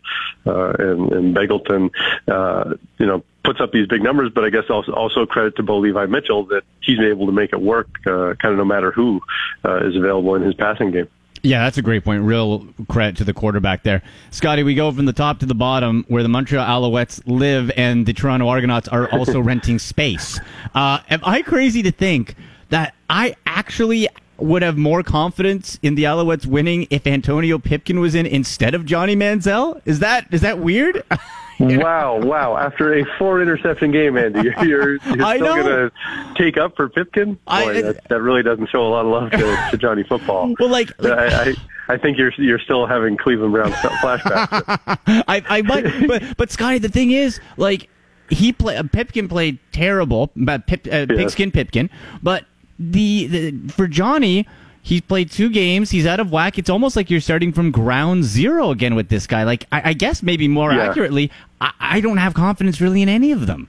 Uh 0.46 0.70
and 0.78 1.12
and 1.12 1.36
Begelton 1.36 1.90
uh 2.28 2.74
you 2.98 3.06
know 3.06 3.22
puts 3.44 3.60
up 3.60 3.72
these 3.72 3.86
big 3.86 4.02
numbers 4.02 4.30
but 4.34 4.44
i 4.44 4.50
guess 4.50 4.64
also 4.70 4.92
also 4.92 5.26
credit 5.26 5.54
to 5.56 5.62
Bo 5.62 5.78
Levi 5.78 6.06
Mitchell 6.06 6.44
that 6.46 6.62
he's 6.80 6.96
been 6.96 7.08
able 7.08 7.26
to 7.26 7.32
make 7.32 7.52
it 7.52 7.60
work 7.60 7.88
uh 8.06 8.34
kind 8.40 8.52
of 8.52 8.56
no 8.56 8.64
matter 8.64 8.90
who 8.90 9.20
uh, 9.64 9.86
is 9.86 9.94
available 9.94 10.34
in 10.34 10.42
his 10.42 10.54
passing 10.54 10.90
game 10.90 11.08
Yeah, 11.42 11.64
that's 11.64 11.76
a 11.76 11.82
great 11.82 12.04
point. 12.04 12.22
Real 12.22 12.66
credit 12.88 13.16
to 13.16 13.24
the 13.24 13.34
quarterback 13.34 13.82
there. 13.82 14.02
Scotty, 14.30 14.62
we 14.62 14.74
go 14.74 14.92
from 14.92 15.06
the 15.06 15.12
top 15.12 15.40
to 15.40 15.46
the 15.46 15.56
bottom 15.56 16.04
where 16.06 16.22
the 16.22 16.28
Montreal 16.28 16.64
Alouettes 16.64 17.20
live 17.26 17.72
and 17.76 18.06
the 18.06 18.12
Toronto 18.12 18.46
Argonauts 18.46 18.86
are 18.88 19.08
also 19.10 19.40
renting 19.42 19.80
space. 19.80 20.38
Uh, 20.74 21.00
am 21.10 21.20
I 21.24 21.42
crazy 21.42 21.82
to 21.82 21.90
think 21.90 22.36
that 22.68 22.94
I 23.10 23.34
actually 23.44 24.08
would 24.38 24.62
have 24.62 24.78
more 24.78 25.02
confidence 25.02 25.78
in 25.82 25.96
the 25.96 26.04
Alouettes 26.04 26.46
winning 26.46 26.86
if 26.90 27.06
Antonio 27.06 27.58
Pipkin 27.58 27.98
was 27.98 28.14
in 28.14 28.24
instead 28.24 28.74
of 28.74 28.84
Johnny 28.86 29.16
Manziel? 29.16 29.80
Is 29.84 29.98
that 29.98 30.26
is 30.32 30.42
that 30.42 30.60
weird? 30.60 31.02
Wow, 31.62 32.18
wow. 32.18 32.56
After 32.56 32.94
a 32.94 33.04
four 33.18 33.40
interception 33.40 33.92
game, 33.92 34.16
Andy, 34.16 34.42
you're, 34.62 34.94
you're 34.96 34.98
I 35.24 35.36
still 35.36 35.54
going 35.54 35.66
to 35.90 35.92
take 36.36 36.56
up 36.56 36.74
for 36.76 36.88
Pipkin? 36.88 37.34
Boy, 37.34 37.40
I- 37.50 37.82
that, 37.82 38.08
that 38.08 38.20
really 38.20 38.42
doesn't 38.42 38.68
show 38.68 38.86
a 38.86 38.88
lot 38.88 39.04
of 39.04 39.12
love 39.12 39.30
to, 39.30 39.68
to 39.70 39.76
Johnny 39.78 40.02
football. 40.02 40.54
Well, 40.60 40.68
like- 40.68 40.90
like- 41.02 41.12
I, 41.18 41.50
I, 41.50 41.54
I 41.88 41.96
think 41.98 42.16
you're 42.18 42.32
you're 42.38 42.58
still 42.60 42.86
having 42.86 43.16
Cleveland 43.16 43.52
Browns 43.52 43.74
flashbacks. 43.74 44.98
I, 45.28 45.42
I 45.48 45.62
might, 45.62 46.06
but 46.06 46.36
but 46.36 46.50
Scotty, 46.50 46.78
the 46.78 46.88
thing 46.88 47.10
is, 47.10 47.40
like 47.56 47.88
he 48.30 48.52
play 48.52 48.76
uh, 48.76 48.84
Pipkin 48.84 49.28
played 49.28 49.58
terrible, 49.72 50.30
but 50.36 50.66
Pip, 50.66 50.86
uh, 50.90 51.06
Pigskin 51.06 51.50
Pipkin, 51.50 51.90
but 52.22 52.44
the, 52.78 53.26
the 53.26 53.72
for 53.72 53.86
Johnny. 53.88 54.46
He's 54.84 55.00
played 55.00 55.30
two 55.30 55.48
games. 55.48 55.90
He's 55.90 56.06
out 56.06 56.18
of 56.20 56.32
whack. 56.32 56.58
It's 56.58 56.68
almost 56.68 56.96
like 56.96 57.08
you're 57.08 57.20
starting 57.20 57.52
from 57.52 57.70
ground 57.70 58.24
zero 58.24 58.70
again 58.70 58.94
with 58.96 59.08
this 59.08 59.26
guy. 59.28 59.44
Like, 59.44 59.66
I, 59.70 59.90
I 59.90 59.92
guess 59.92 60.22
maybe 60.22 60.48
more 60.48 60.72
Yeah. 60.72 60.88
accurately, 60.88 61.30
I, 61.60 61.72
I 61.78 62.00
don't 62.00 62.16
have 62.16 62.34
confidence 62.34 62.80
really 62.80 63.00
in 63.02 63.08
any 63.08 63.30
of 63.32 63.46
them. 63.46 63.68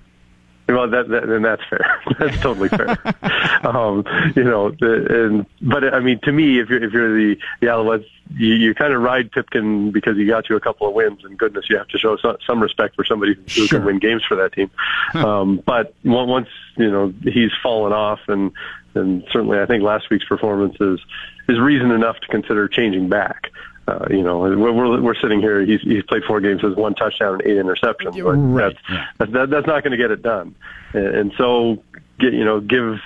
Well, 0.67 0.89
that, 0.89 1.09
that 1.09 1.23
and 1.25 1.43
that's 1.43 1.61
fair. 1.69 2.01
that's 2.19 2.39
totally 2.39 2.69
fair. 2.69 2.97
um, 3.67 4.03
you 4.35 4.45
know, 4.45 4.71
the, 4.71 5.25
and 5.25 5.45
but 5.61 5.93
I 5.93 5.99
mean, 5.99 6.19
to 6.23 6.31
me, 6.31 6.59
if 6.59 6.69
you're 6.69 6.81
if 6.81 6.93
you're 6.93 7.13
the 7.13 7.37
the 7.59 7.67
Alouettes, 7.67 8.05
you, 8.33 8.53
you 8.55 8.73
kind 8.73 8.93
of 8.93 9.01
ride 9.01 9.29
Pipkin 9.33 9.91
because 9.91 10.15
he 10.15 10.25
got 10.25 10.49
you 10.49 10.55
a 10.55 10.61
couple 10.61 10.87
of 10.87 10.93
wins, 10.93 11.25
and 11.25 11.37
goodness, 11.37 11.65
you 11.69 11.77
have 11.77 11.89
to 11.89 11.97
show 11.97 12.15
some, 12.15 12.37
some 12.47 12.63
respect 12.63 12.95
for 12.95 13.03
somebody 13.03 13.33
who 13.35 13.41
Sure. 13.47 13.67
can 13.67 13.85
win 13.85 13.99
games 13.99 14.23
for 14.23 14.35
that 14.37 14.53
team. 14.53 14.71
um, 15.15 15.61
but 15.65 15.93
once 16.05 16.47
you 16.77 16.89
know 16.89 17.13
he's 17.23 17.51
fallen 17.61 17.91
off, 17.91 18.21
and 18.29 18.51
and 18.95 19.23
certainly 19.31 19.59
I 19.59 19.65
think 19.65 19.83
last 19.83 20.09
week's 20.09 20.25
performance 20.25 20.75
is 20.79 20.99
is 21.49 21.59
reason 21.59 21.91
enough 21.91 22.19
to 22.19 22.27
consider 22.27 22.67
changing 22.67 23.09
back. 23.09 23.51
Uh, 23.85 24.07
you 24.09 24.23
know, 24.23 24.39
we're, 24.39 25.01
we're, 25.01 25.15
sitting 25.15 25.41
here. 25.41 25.59
He's, 25.59 25.81
he's 25.81 26.03
played 26.03 26.23
four 26.23 26.39
games, 26.39 26.61
has 26.61 26.73
one 26.73 26.95
touchdown 26.95 27.33
and 27.33 27.41
eight 27.41 27.57
interceptions. 27.57 28.13
But 28.23 28.37
Right, 28.37 28.77
That's, 28.87 29.03
that's, 29.17 29.31
that, 29.33 29.49
that's 29.49 29.67
not 29.67 29.83
going 29.83 29.91
to 29.91 29.97
get 29.97 30.09
it 30.09 30.21
done. 30.21 30.55
And, 30.93 31.07
and 31.07 31.33
so, 31.37 31.83
get, 32.17 32.31
you 32.31 32.45
know, 32.45 32.61
give 32.61 32.99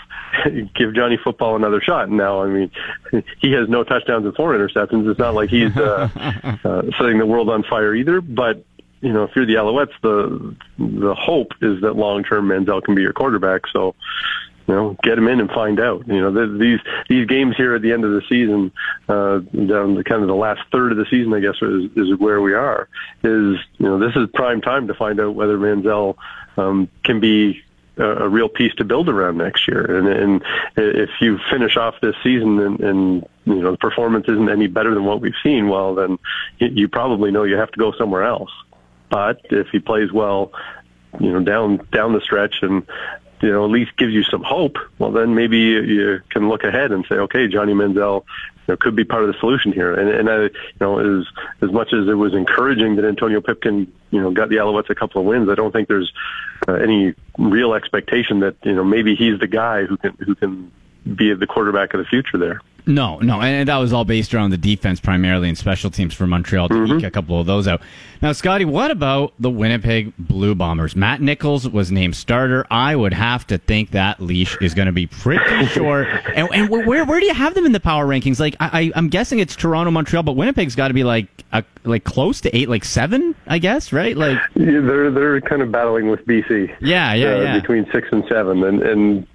give 0.75 0.93
Johnny 0.93 1.17
Football 1.23 1.55
another 1.55 1.81
shot. 1.81 2.11
Now, 2.11 2.43
I 2.43 2.47
mean, 2.47 2.71
he 3.41 3.53
has 3.53 3.67
no 3.67 3.83
touchdowns 3.83 4.25
and 4.25 4.35
four 4.35 4.53
interceptions. 4.53 5.09
It's 5.09 5.19
not 5.19 5.33
like 5.33 5.49
he's 5.49 5.75
uh, 5.75 6.09
uh, 6.63 6.81
setting 6.97 7.17
the 7.17 7.25
world 7.25 7.49
on 7.49 7.63
fire 7.63 7.95
either. 7.95 8.21
But 8.21 8.63
you 9.01 9.13
know, 9.13 9.23
if 9.23 9.35
you're 9.35 9.45
the 9.45 9.55
Alouettes, 9.55 9.93
the 10.01 10.55
the 10.77 11.15
hope 11.15 11.53
is 11.61 11.81
that 11.81 11.95
long 11.95 12.23
term 12.23 12.49
Manziel 12.49 12.83
can 12.83 12.95
be 12.95 13.01
your 13.01 13.13
quarterback. 13.13 13.63
So 13.71 13.95
you 14.67 14.73
know, 14.73 14.97
get 15.01 15.17
him 15.17 15.27
in 15.27 15.39
and 15.39 15.49
find 15.49 15.79
out. 15.79 16.07
You 16.07 16.21
know, 16.21 16.33
th- 16.33 16.59
these 16.59 16.79
these 17.09 17.25
games 17.25 17.55
here 17.55 17.73
at 17.75 17.81
the 17.81 17.93
end 17.93 18.03
of 18.03 18.11
the 18.11 18.21
season, 18.27 18.71
uh, 19.07 19.39
down 19.39 19.95
to 19.95 20.03
kind 20.03 20.21
of 20.21 20.27
the 20.27 20.35
last 20.35 20.61
third 20.71 20.91
of 20.91 20.97
the 20.97 21.05
season, 21.09 21.33
I 21.33 21.39
guess, 21.39 21.55
is, 21.61 21.89
is 21.95 22.19
where 22.19 22.41
we 22.41 22.53
are. 22.53 22.89
Is 23.23 23.57
you 23.77 23.85
know, 23.85 23.97
this 23.97 24.15
is 24.15 24.29
prime 24.33 24.61
time 24.61 24.87
to 24.87 24.93
find 24.93 25.19
out 25.19 25.35
whether 25.35 25.57
Manziel 25.57 26.15
um, 26.57 26.89
can 27.03 27.19
be 27.21 27.63
a, 27.97 28.25
a 28.25 28.29
real 28.29 28.49
piece 28.49 28.73
to 28.75 28.83
build 28.83 29.09
around 29.09 29.37
next 29.37 29.67
year. 29.67 29.97
And, 29.97 30.07
and 30.07 30.43
if 30.75 31.09
you 31.21 31.39
finish 31.49 31.77
off 31.77 31.95
this 32.01 32.15
season 32.21 32.59
and, 32.59 32.79
and 32.81 33.27
you 33.45 33.61
know 33.61 33.71
the 33.71 33.77
performance 33.77 34.27
isn't 34.27 34.49
any 34.49 34.67
better 34.67 34.93
than 34.93 35.05
what 35.05 35.21
we've 35.21 35.33
seen, 35.43 35.69
well, 35.69 35.95
then 35.95 36.19
you 36.59 36.89
probably 36.89 37.31
know 37.31 37.43
you 37.43 37.55
have 37.55 37.71
to 37.71 37.79
go 37.79 37.93
somewhere 37.93 38.23
else. 38.23 38.51
But 39.09 39.39
if 39.45 39.69
he 39.69 39.79
plays 39.79 40.11
well, 40.11 40.51
you 41.19 41.31
know, 41.31 41.39
down 41.39 41.87
down 41.91 42.13
the 42.13 42.21
stretch 42.21 42.61
and 42.61 42.85
you 43.41 43.51
know, 43.51 43.65
at 43.65 43.71
least 43.71 43.95
gives 43.97 44.13
you 44.13 44.23
some 44.23 44.43
hope, 44.43 44.77
well, 44.97 45.11
then 45.11 45.35
maybe 45.35 45.57
you, 45.57 46.21
can 46.29 46.49
look 46.49 46.63
ahead 46.63 46.91
and 46.91 47.05
say, 47.07 47.15
okay, 47.15 47.47
Johnny 47.47 47.73
Manziel 47.73 48.23
you 48.67 48.73
know, 48.73 48.77
could 48.77 48.95
be 48.95 49.03
part 49.03 49.23
of 49.23 49.31
the 49.31 49.39
solution 49.39 49.71
here. 49.71 49.93
And, 49.93 50.09
and 50.09 50.29
I, 50.29 50.43
you 50.43 50.51
know, 50.81 51.19
as 51.19 51.25
as 51.61 51.71
much 51.71 51.93
as 51.93 52.07
it 52.07 52.15
was 52.15 52.33
encouraging 52.33 52.95
that 52.95 53.05
Antonio 53.05 53.41
Pipkin, 53.41 53.91
you 54.11 54.21
know, 54.21 54.31
got 54.31 54.49
the 54.49 54.55
Alouettes 54.55 54.89
a 54.89 54.95
couple 54.95 55.21
of 55.21 55.27
wins, 55.27 55.49
I 55.49 55.55
don't 55.55 55.71
think 55.71 55.87
there's 55.87 56.11
uh, 56.67 56.73
any 56.73 57.13
real 57.37 57.73
expectation 57.73 58.39
that 58.39 58.55
you 58.63 58.75
know 58.75 58.83
maybe 58.83 59.15
he's 59.15 59.39
the 59.39 59.47
guy 59.47 59.85
who 59.85 59.97
can 59.97 60.13
who 60.19 60.35
can 60.35 60.71
be 61.15 61.33
the 61.33 61.47
quarterback 61.47 61.93
of 61.93 61.99
the 61.99 62.05
future 62.05 62.37
there. 62.37 62.61
No, 62.89 63.19
no, 63.19 63.41
and 63.41 63.67
that 63.67 63.75
was 63.75 63.91
all 63.91 64.05
based 64.05 64.33
around 64.33 64.51
the 64.51 64.57
defense 64.57 65.01
primarily 65.01 65.49
and 65.49 65.57
special 65.57 65.91
teams 65.91 66.13
for 66.13 66.25
Montreal 66.25 66.69
to 66.69 66.73
Mm-hmm. 66.73 66.99
eke 66.99 67.03
a 67.03 67.11
couple 67.11 67.37
of 67.37 67.45
those 67.45 67.67
out. 67.67 67.81
Now, 68.21 68.31
Scotty, 68.31 68.63
what 68.63 68.91
about 68.91 69.33
the 69.39 69.49
Winnipeg 69.49 70.13
Blue 70.17 70.55
Bombers? 70.55 70.95
Matt 70.95 71.19
Nichols 71.19 71.67
was 71.67 71.91
named 71.91 72.15
starter. 72.15 72.65
I 72.71 72.95
would 72.95 73.11
have 73.13 73.45
to 73.47 73.57
think 73.57 73.91
that 73.91 74.21
leash 74.21 74.55
is 74.61 74.73
going 74.73 74.85
to 74.85 74.93
be 74.93 75.05
pretty 75.05 75.65
short. 75.67 76.07
And, 76.33 76.47
and 76.53 76.69
where 76.69 77.03
where 77.05 77.19
do 77.19 77.25
you 77.25 77.33
have 77.33 77.55
them 77.55 77.65
in 77.65 77.73
the 77.73 77.81
power 77.81 78.05
rankings? 78.07 78.39
Like, 78.39 78.55
I, 78.61 78.69
I- 78.83 78.91
I'm 78.95 79.09
guessing 79.09 79.39
it's 79.39 79.57
Toronto, 79.57 79.91
Montreal, 79.91 80.23
but 80.23 80.37
Winnipeg's 80.37 80.75
got 80.75 80.87
to 80.87 80.93
be 80.93 81.03
like 81.03 81.27
a, 81.51 81.65
like 81.83 82.05
close 82.05 82.39
to 82.41 82.55
eight, 82.55 82.69
like 82.69 82.85
seven, 82.85 83.35
I 83.47 83.59
guess, 83.59 83.91
right? 83.91 84.15
Like, 84.15 84.37
Yeah, 84.55 84.79
they're 84.79 85.11
they're 85.11 85.41
kind 85.41 85.61
of 85.61 85.73
battling 85.73 86.09
with 86.09 86.25
BC. 86.25 86.73
Yeah, 86.79 87.13
yeah, 87.15 87.33
uh, 87.35 87.41
yeah. 87.41 87.59
Between 87.59 87.85
six 87.91 88.07
and 88.13 88.23
seven, 88.29 88.63
and 88.63 88.81
and 88.81 89.27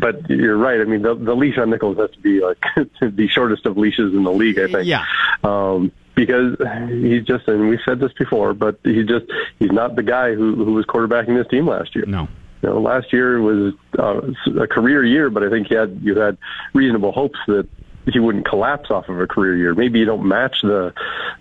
but 0.00 0.28
you're 0.28 0.56
right. 0.56 0.80
I 0.80 0.84
mean, 0.84 1.02
the 1.02 1.14
the 1.14 1.34
leash 1.34 1.58
on 1.58 1.70
Nichols 1.70 1.98
has 1.98 2.10
to 2.10 2.18
be 2.20 2.40
like 2.40 2.58
the 3.00 3.28
shortest 3.28 3.66
of 3.66 3.76
leashes 3.76 4.14
in 4.14 4.24
the 4.24 4.32
league. 4.32 4.58
I 4.58 4.66
think. 4.66 4.86
Yeah. 4.86 5.04
Um, 5.44 5.92
because 6.14 6.56
he's 6.88 7.24
just, 7.24 7.46
and 7.46 7.68
we've 7.68 7.78
said 7.84 8.00
this 8.00 8.12
before, 8.14 8.52
but 8.52 8.80
he's 8.82 9.06
just 9.06 9.26
he's 9.60 9.70
not 9.70 9.94
the 9.94 10.02
guy 10.02 10.34
who 10.34 10.64
who 10.64 10.74
was 10.74 10.84
quarterbacking 10.84 11.36
this 11.36 11.48
team 11.48 11.66
last 11.66 11.94
year. 11.94 12.04
no. 12.06 12.28
You 12.60 12.70
know, 12.70 12.80
last 12.80 13.12
year 13.12 13.40
was 13.40 13.72
uh, 14.00 14.20
a 14.60 14.66
career 14.66 15.04
year, 15.04 15.30
but 15.30 15.44
I 15.44 15.48
think 15.48 15.70
you 15.70 15.76
had 15.76 16.00
you 16.02 16.18
had 16.18 16.36
reasonable 16.72 17.12
hopes 17.12 17.38
that 17.46 17.68
he 18.12 18.18
wouldn't 18.18 18.46
collapse 18.46 18.90
off 18.90 19.08
of 19.08 19.20
a 19.20 19.28
career 19.28 19.56
year. 19.56 19.74
Maybe 19.74 20.00
you 20.00 20.04
don't 20.04 20.26
match 20.26 20.62
the, 20.62 20.92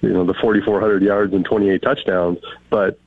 you 0.01 0.09
know, 0.09 0.25
the 0.25 0.33
4,400 0.35 1.01
yards 1.01 1.33
and 1.33 1.43
28 1.45 1.81
touchdowns, 1.81 2.39
but 2.69 2.99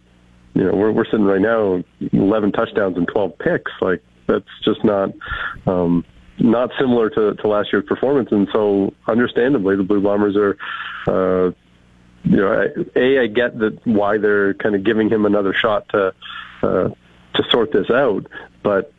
you 0.55 0.65
know, 0.65 0.75
we're 0.75 0.91
we're 0.91 1.05
sitting 1.05 1.25
right 1.25 1.41
now 1.41 1.85
11 2.13 2.53
touchdowns 2.53 2.97
and 2.97 3.07
12 3.07 3.39
picks. 3.39 3.71
Like 3.81 4.03
that's 4.31 4.65
just 4.65 4.85
not. 4.85 5.11
Um, 5.67 6.05
not 6.43 6.71
similar 6.79 7.11
to, 7.11 7.35
to 7.35 7.49
last 7.49 7.71
year's 7.71 7.85
performance, 7.85 8.31
and 8.33 8.49
so 8.51 8.95
understandably, 9.07 9.77
the 9.77 9.83
Blue 9.83 10.01
Bombers 10.01 10.37
are, 10.37 10.57
uh, 11.07 11.53
you 12.25 12.37
know, 12.37 12.67
a 12.97 13.21
I 13.21 13.27
get 13.27 13.59
that 13.59 13.79
why 13.85 14.17
they're 14.17 14.55
kind 14.55 14.75
of 14.75 14.83
giving 14.83 15.11
him 15.11 15.27
another 15.27 15.53
shot 15.53 15.87
to 15.91 16.15
uh, 16.63 16.89
to 17.35 17.43
sort 17.51 17.73
this 17.73 17.91
out, 17.91 18.27
but 18.63 18.93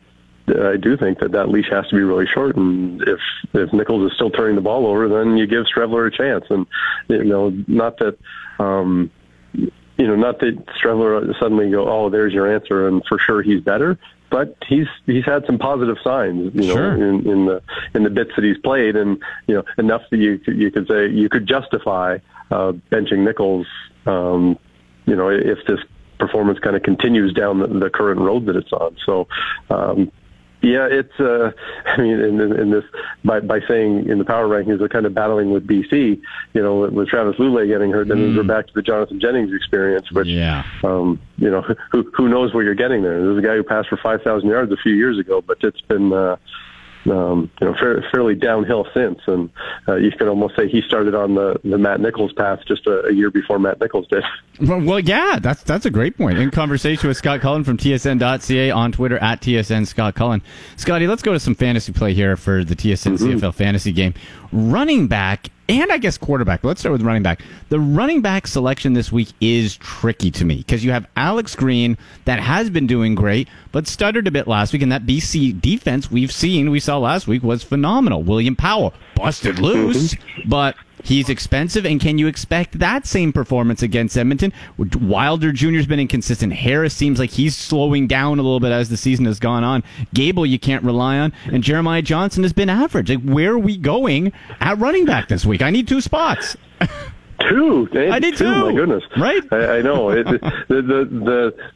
I 0.48 0.76
do 0.76 0.96
think 0.96 1.20
that 1.20 1.32
that 1.32 1.48
leash 1.48 1.70
has 1.70 1.86
to 1.88 1.96
be 1.96 2.02
really 2.02 2.26
short. 2.26 2.56
And 2.56 3.02
if 3.02 3.20
if 3.52 3.72
Nichols 3.72 4.10
is 4.10 4.14
still 4.16 4.30
turning 4.30 4.56
the 4.56 4.62
ball 4.62 4.86
over, 4.86 5.08
then 5.08 5.36
you 5.36 5.46
give 5.46 5.64
Streveler 5.66 6.06
a 6.06 6.16
chance. 6.16 6.44
And 6.50 6.66
you 7.08 7.24
know, 7.24 7.50
not 7.66 7.98
that. 7.98 8.18
Um, 8.58 9.10
you 9.98 10.08
know, 10.08 10.16
not 10.16 10.40
that 10.40 10.66
Streveler 10.82 11.38
suddenly 11.38 11.70
go, 11.70 11.88
oh, 11.88 12.08
there's 12.08 12.32
your 12.32 12.52
answer, 12.52 12.88
and 12.88 13.04
for 13.06 13.18
sure 13.18 13.42
he's 13.42 13.60
better. 13.60 13.98
But 14.32 14.56
he's 14.66 14.86
he's 15.04 15.26
had 15.26 15.44
some 15.46 15.58
positive 15.58 15.98
signs, 16.02 16.52
you 16.54 16.62
know, 16.68 16.74
Sure. 16.74 16.94
in, 16.94 17.28
in 17.30 17.44
the 17.44 17.62
in 17.94 18.02
the 18.02 18.08
bits 18.10 18.30
that 18.34 18.44
he's 18.44 18.56
played, 18.58 18.96
and 18.96 19.22
you 19.46 19.54
know, 19.56 19.62
enough 19.76 20.02
that 20.10 20.16
you 20.16 20.38
could- 20.38 20.56
you 20.56 20.70
could 20.70 20.88
say 20.88 21.06
you 21.08 21.28
could 21.28 21.46
justify 21.46 22.16
uh, 22.50 22.72
benching 22.90 23.18
Nichols, 23.18 23.66
um, 24.06 24.58
you 25.06 25.14
know, 25.16 25.28
if 25.28 25.58
this 25.66 25.80
performance 26.18 26.58
kind 26.60 26.76
of 26.76 26.82
continues 26.82 27.32
down 27.34 27.58
the, 27.58 27.66
the 27.66 27.90
current 27.90 28.20
road 28.20 28.46
that 28.46 28.56
it's 28.56 28.72
on. 28.72 28.96
So, 29.04 29.26
um, 29.70 30.10
yeah, 30.62 30.86
it's. 30.90 31.18
Uh, 31.20 31.50
I 31.86 31.96
mean, 32.00 32.20
in, 32.20 32.40
in, 32.40 32.52
in 32.58 32.70
this 32.70 32.84
by 33.24 33.40
by 33.40 33.60
saying 33.68 34.08
in 34.08 34.18
the 34.18 34.24
power 34.24 34.48
rankings 34.48 34.78
they're 34.78 34.88
kind 34.88 35.06
of 35.06 35.14
battling 35.14 35.50
with 35.50 35.66
BC. 35.66 36.20
You 36.54 36.62
know, 36.62 36.80
with, 36.80 36.92
with 36.92 37.08
Travis 37.08 37.36
Lulay 37.36 37.66
getting 37.68 37.90
hurt, 37.90 38.08
then 38.08 38.18
means 38.18 38.36
we're 38.36 38.42
back 38.44 38.66
to 38.68 38.72
the 38.74 38.82
Jonathan 38.82 39.20
Jennings 39.20 39.52
experience, 39.54 40.10
which 40.12 40.28
Yeah. 40.28 40.64
um, 40.84 41.20
you 41.38 41.50
know, 41.50 41.62
who 41.92 42.10
who 42.16 42.28
knows 42.28 42.54
what 42.54 42.60
you're 42.64 42.74
getting 42.74 43.02
there. 43.02 43.20
There's 43.20 43.38
a 43.38 43.42
guy 43.46 43.56
who 43.56 43.62
passed 43.62 43.88
for 43.88 43.96
5,000 43.96 44.48
yards 44.48 44.72
a 44.72 44.76
few 44.76 44.94
years 44.94 45.18
ago, 45.18 45.40
but 45.42 45.58
it's 45.62 45.80
been, 45.82 46.12
uh, 46.12 46.36
um, 47.06 47.50
you 47.60 47.66
know, 47.66 47.74
fair, 47.78 48.04
fairly 48.12 48.34
downhill 48.34 48.86
since. 48.94 49.20
And 49.26 49.50
uh, 49.88 49.96
you 49.96 50.10
can 50.12 50.28
almost 50.28 50.56
say 50.56 50.68
he 50.68 50.82
started 50.82 51.14
on 51.14 51.34
the, 51.34 51.60
the 51.64 51.78
Matt 51.78 52.00
Nichols 52.00 52.32
path 52.32 52.60
just 52.66 52.86
a, 52.86 53.06
a 53.06 53.12
year 53.12 53.30
before 53.30 53.58
Matt 53.58 53.80
Nichols 53.80 54.06
did. 54.08 54.24
Well, 54.60 54.80
well, 54.82 55.00
yeah, 55.00 55.38
that's 55.40 55.62
that's 55.62 55.86
a 55.86 55.90
great 55.90 56.16
point. 56.16 56.38
In 56.38 56.50
conversation 56.50 57.08
with 57.08 57.16
Scott 57.16 57.40
Cullen 57.40 57.64
from 57.64 57.78
TSN.ca 57.78 58.70
on 58.70 58.92
Twitter 58.92 59.16
at 59.18 59.40
TSN 59.40 59.86
Scott 59.86 60.14
Cullen. 60.14 60.42
Scotty, 60.76 61.06
let's 61.06 61.22
go 61.22 61.32
to 61.32 61.40
some 61.40 61.54
fantasy 61.54 61.90
play 61.92 62.12
here 62.12 62.36
for 62.36 62.62
the 62.62 62.76
TSN 62.76 63.16
CFL 63.18 63.54
fantasy 63.54 63.92
game. 63.92 64.12
Running 64.52 65.06
back 65.06 65.50
and 65.68 65.90
I 65.90 65.98
guess 65.98 66.18
quarterback. 66.18 66.64
Let's 66.64 66.80
start 66.80 66.92
with 66.92 67.02
running 67.02 67.22
back. 67.22 67.40
The 67.70 67.80
running 67.80 68.20
back 68.20 68.46
selection 68.46 68.92
this 68.92 69.10
week 69.10 69.28
is 69.40 69.76
tricky 69.76 70.30
to 70.32 70.44
me 70.44 70.56
because 70.56 70.84
you 70.84 70.90
have 70.90 71.06
Alex 71.16 71.54
Green 71.54 71.96
that 72.24 72.40
has 72.40 72.68
been 72.68 72.86
doing 72.86 73.14
great, 73.14 73.48
but 73.70 73.86
stuttered 73.86 74.26
a 74.26 74.30
bit 74.30 74.46
last 74.46 74.72
week, 74.72 74.82
and 74.82 74.92
that 74.92 75.06
BC 75.06 75.60
defense 75.60 76.10
we've 76.10 76.32
seen, 76.32 76.70
we 76.70 76.80
saw 76.80 76.98
last 76.98 77.26
week, 77.26 77.42
was 77.42 77.62
phenomenal. 77.62 78.22
William 78.22 78.56
Powell 78.56 78.92
busted 79.14 79.58
loose, 79.58 80.14
mm-hmm. 80.14 80.48
but 80.48 80.76
He's 81.04 81.28
expensive, 81.28 81.84
and 81.84 82.00
can 82.00 82.18
you 82.18 82.28
expect 82.28 82.78
that 82.78 83.06
same 83.06 83.32
performance 83.32 83.82
against 83.82 84.16
Edmonton? 84.16 84.52
Wilder 85.00 85.50
Jr.'s 85.50 85.86
been 85.86 85.98
inconsistent. 85.98 86.52
Harris 86.52 86.94
seems 86.94 87.18
like 87.18 87.30
he's 87.30 87.56
slowing 87.56 88.06
down 88.06 88.38
a 88.38 88.42
little 88.42 88.60
bit 88.60 88.70
as 88.70 88.88
the 88.88 88.96
season 88.96 89.24
has 89.24 89.40
gone 89.40 89.64
on. 89.64 89.82
Gable, 90.14 90.46
you 90.46 90.58
can't 90.58 90.84
rely 90.84 91.18
on, 91.18 91.32
and 91.46 91.64
Jeremiah 91.64 92.02
Johnson 92.02 92.44
has 92.44 92.52
been 92.52 92.70
average. 92.70 93.10
Like, 93.10 93.22
where 93.22 93.52
are 93.52 93.58
we 93.58 93.76
going 93.76 94.32
at 94.60 94.78
running 94.78 95.04
back 95.04 95.28
this 95.28 95.44
week? 95.44 95.60
I 95.60 95.70
need 95.70 95.88
two 95.88 96.00
spots. 96.00 96.56
Two. 97.40 97.88
I 97.94 98.20
need 98.20 98.36
two. 98.36 98.44
two. 98.44 98.66
My 98.66 98.72
goodness. 98.72 99.02
Right? 99.16 99.42
I, 99.52 99.78
I 99.78 99.82
know. 99.82 100.10
It, 100.10 100.24
the, 100.24 100.40
the 100.68 101.04
the 101.10 101.72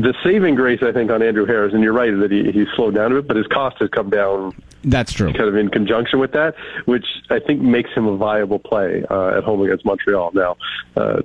the 0.00 0.14
saving 0.24 0.54
grace, 0.54 0.80
I 0.82 0.92
think, 0.92 1.10
on 1.10 1.22
Andrew 1.22 1.46
Harris, 1.46 1.72
and 1.72 1.82
you're 1.82 1.92
right 1.92 2.16
that 2.18 2.30
he 2.30 2.50
he's 2.50 2.66
slowed 2.74 2.94
down 2.94 3.12
a 3.12 3.16
bit, 3.16 3.28
but 3.28 3.36
his 3.36 3.46
cost 3.46 3.78
has 3.78 3.88
come 3.90 4.10
down 4.10 4.52
That's 4.82 5.12
true. 5.12 5.32
kind 5.32 5.48
of 5.48 5.56
in 5.56 5.68
conjunction 5.68 6.18
with 6.18 6.32
that, 6.32 6.54
which 6.86 7.06
I 7.30 7.38
think 7.38 7.60
makes 7.60 7.90
him 7.90 8.06
a 8.06 8.16
viable 8.16 8.58
play 8.58 9.04
uh, 9.10 9.38
at 9.38 9.44
home 9.44 9.62
against 9.62 9.84
Montreal. 9.84 10.32
Now, 10.34 10.56
uh, 10.96 11.22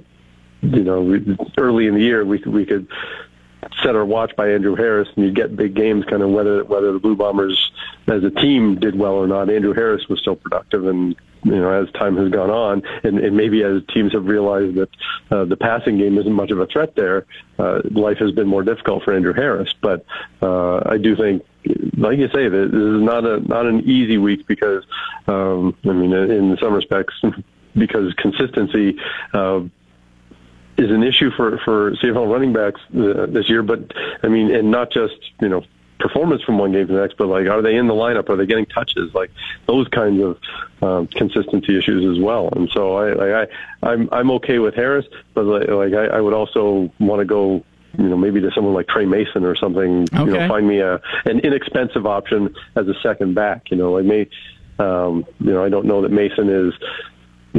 you 0.62 0.84
know, 0.84 1.02
we, 1.02 1.38
early 1.58 1.88
in 1.88 1.96
the 1.96 2.02
year 2.02 2.26
we 2.26 2.38
we 2.46 2.66
could 2.66 2.88
set 3.84 3.96
our 3.96 4.06
watch 4.06 4.36
by 4.36 4.52
Andrew 4.52 4.76
Harris, 4.76 5.10
and 5.16 5.26
you 5.26 5.32
get 5.32 5.56
big 5.56 5.74
games, 5.74 6.06
kind 6.06 6.22
of 6.22 6.30
whether 6.30 6.64
whether 6.64 6.94
the 6.94 7.00
Blue 7.00 7.16
Bombers 7.16 7.72
as 8.08 8.24
a 8.24 8.30
team 8.30 8.80
did 8.80 8.98
well 8.98 9.14
or 9.14 9.28
not. 9.28 9.50
Andrew 9.50 9.74
Harris 9.74 10.08
was 10.08 10.20
still 10.20 10.36
productive, 10.36 10.86
and 10.86 11.16
you 11.44 11.56
know, 11.56 11.72
as 11.72 11.92
time 11.94 12.18
has 12.18 12.30
gone 12.30 12.50
on, 12.50 12.84
and, 13.04 13.20
and 13.20 13.36
maybe 13.36 13.64
as 13.64 13.82
teams 13.94 14.14
have 14.14 14.26
realized 14.26 14.76
that 14.76 14.90
uh, 15.32 15.46
the 15.46 15.56
passing 15.56 15.98
game 15.98 16.18
isn't 16.18 16.34
much 16.34 16.52
of 16.52 16.60
a 16.60 16.66
threat 16.66 16.96
there, 16.96 17.26
uh, 17.58 17.82
life 17.92 18.18
has 18.18 18.32
been 18.32 18.48
more 18.48 18.64
difficult 18.64 19.04
for 19.04 19.14
Andrew 19.14 19.34
Harris. 19.34 19.74
But 19.82 20.06
uh, 20.42 20.82
I 20.86 20.98
do 20.98 21.16
think, 21.16 21.46
like 21.98 22.18
you 22.18 22.28
say, 22.34 22.50
this 22.50 22.68
is 22.68 23.02
not 23.02 23.26
a 23.26 23.40
not 23.40 23.66
an 23.66 23.82
easy 23.82 24.18
week 24.18 24.48
because, 24.48 24.84
um, 25.28 25.76
I 25.86 25.94
mean, 25.94 26.14
in 26.14 26.58
some 26.62 26.74
respects, 26.74 27.14
because 27.76 28.14
consistency. 28.16 28.98
Uh, 29.34 29.62
is 30.80 30.92
an 30.92 31.04
issue 31.04 31.30
for 31.32 31.58
for 31.60 31.92
CFL 31.92 32.32
running 32.32 32.54
backs 32.54 32.82
uh, 32.96 33.26
this 33.28 33.50
year. 33.50 33.62
But 33.64 33.92
I 34.24 34.28
mean, 34.28 34.54
and 34.54 34.72
not 34.72 34.92
just 34.92 35.16
you 35.42 35.50
know 35.50 35.64
performance 36.00 36.42
from 36.44 36.58
one 36.58 36.72
game 36.72 36.88
to 36.88 36.94
the 36.94 37.02
next, 37.02 37.18
but 37.18 37.28
like 37.28 37.48
are 37.48 37.62
they 37.62 37.76
in 37.76 37.88
the 37.88 37.94
lineup? 37.94 38.30
Are 38.30 38.36
they 38.38 38.46
getting 38.46 38.66
touches? 38.66 39.14
Like 39.14 39.32
those 39.68 39.88
kinds 39.90 40.22
of 40.24 40.40
um, 40.82 41.08
consistency 41.08 41.78
issues 41.78 42.18
as 42.18 42.24
well. 42.24 42.50
And 42.56 42.70
so 42.72 42.96
I 42.96 43.14
like 43.14 43.50
I 43.84 43.92
I'm 43.92 44.10
I'm 44.12 44.32
okay 44.32 44.60
with 44.60 44.76
Harris, 44.76 45.06
but 45.34 45.46
like, 45.46 45.68
like 45.68 45.94
I, 45.94 46.18
I 46.18 46.22
would 46.22 46.34
also 46.34 46.92
want 47.00 47.20
to 47.20 47.26
go. 47.26 47.64
You 47.98 48.08
know, 48.08 48.16
maybe 48.18 48.40
to 48.40 48.52
someone 48.52 48.76
like 48.76 48.88
Tre 48.88 49.04
Mason 49.08 49.44
or 49.44 49.56
something. 49.56 50.08
You 50.14 50.20
Okay. 50.20 50.32
know, 50.32 50.48
find 50.48 50.68
me 50.68 50.78
a 50.80 51.02
an 51.26 51.40
inexpensive 51.40 52.06
option 52.06 52.54
as 52.76 52.88
a 52.88 52.94
second 53.02 53.34
back. 53.34 53.72
You 53.72 53.78
know, 53.78 53.92
like 53.94 54.06
me. 54.06 54.30
Um, 54.78 55.26
you 55.40 55.52
know, 55.52 55.64
I 55.64 55.70
don't 55.70 55.86
know 55.88 56.04
that 56.04 56.12
Mason 56.12 56.50
is 56.50 56.74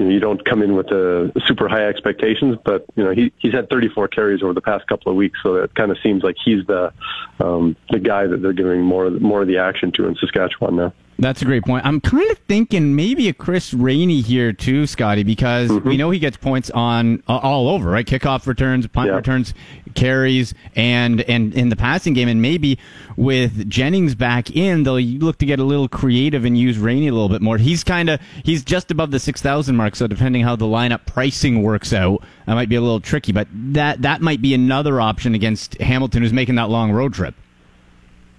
you 0.01 0.07
know, 0.07 0.13
you 0.13 0.21
don't 0.21 0.43
come 0.47 0.63
in 0.63 0.75
with 0.75 0.91
uh, 0.91 1.31
super 1.47 1.69
high 1.69 1.85
expectations, 1.85 2.57
but 2.65 2.87
you 2.97 3.05
know 3.05 3.11
he 3.11 3.31
he's 3.39 3.53
had 3.53 3.69
34 3.69 4.09
carries 4.09 4.43
over 4.43 4.55
the 4.55 4.63
past 4.63 4.87
couple 4.87 5.13
of 5.13 5.17
weeks, 5.17 5.39
so 5.43 5.57
it 5.57 5.75
kind 5.75 5.91
of 5.91 5.99
seems 6.03 6.23
like 6.23 6.37
he's 6.43 6.67
the 6.67 6.91
um, 7.39 7.77
the 7.91 7.99
guy 7.99 8.27
that 8.27 8.39
they're 8.41 8.55
giving 8.55 8.81
more 8.81 9.11
more 9.11 9.43
of 9.43 9.49
the 9.49 9.59
action 9.59 9.93
to 9.93 10.07
in 10.07 10.17
Saskatchewan 10.17 10.77
now. 10.77 10.93
That's 11.21 11.43
a 11.43 11.45
great 11.45 11.65
point. 11.65 11.85
I'm 11.85 12.01
kind 12.01 12.31
of 12.31 12.39
thinking 12.49 12.97
maybe 12.97 13.29
a 13.29 13.35
Chris 13.35 13.75
Rainey 13.75 14.23
here 14.23 14.55
too, 14.55 14.87
Scotty, 14.87 15.23
because 15.23 15.71
we 15.71 15.99
know 15.99 16.09
he 16.09 16.19
gets 16.19 16.39
points 16.39 16.71
on 16.71 17.23
uh, 17.29 17.37
all 17.37 17.69
over, 17.69 17.91
right? 17.91 18.07
Kickoff 18.07 18.47
returns, 18.47 18.87
punt 18.87 19.11
Yeah. 19.11 19.17
returns, 19.17 19.53
carries, 19.95 20.55
and 20.75 21.21
and 21.23 21.53
in 21.53 21.69
the 21.69 21.77
passing 21.77 22.15
game, 22.15 22.27
and 22.29 22.41
maybe 22.41 22.79
with 23.17 23.69
Jennings 23.69 24.15
back 24.15 24.51
in, 24.57 24.85
they'll 24.85 24.99
look 24.99 25.37
to 25.39 25.47
get 25.47 25.59
a 25.59 25.65
little 25.65 25.89
creative 25.89 26.47
and 26.47 26.57
use 26.57 26.79
Rainey 26.79 27.09
a 27.09 27.13
little 27.13 27.29
bit 27.29 27.43
more. 27.43 27.59
He's 27.59 27.85
kind 27.85 28.09
of 28.09 28.19
he's 28.43 28.65
just 28.65 28.91
above 28.91 29.11
the 29.11 29.21
six 29.21 29.43
thousand 29.43 29.77
mark, 29.77 29.97
so 29.97 30.07
depending 30.07 30.43
how 30.43 30.57
the 30.57 30.65
lineup 30.65 31.05
pricing 31.05 31.63
works 31.63 31.93
out, 31.93 32.23
that 32.47 32.55
might 32.55 32.71
be 32.71 32.77
a 32.77 32.81
little 32.81 33.01
tricky. 33.01 33.33
But 33.33 33.47
that 33.53 34.01
that 34.03 34.23
might 34.23 34.41
be 34.41 34.55
another 34.55 35.03
option 35.03 35.35
against 35.35 35.79
Hamilton, 35.83 36.23
who's 36.23 36.33
making 36.33 36.55
that 36.55 36.71
long 36.71 36.93
road 36.93 37.13
trip. 37.13 37.35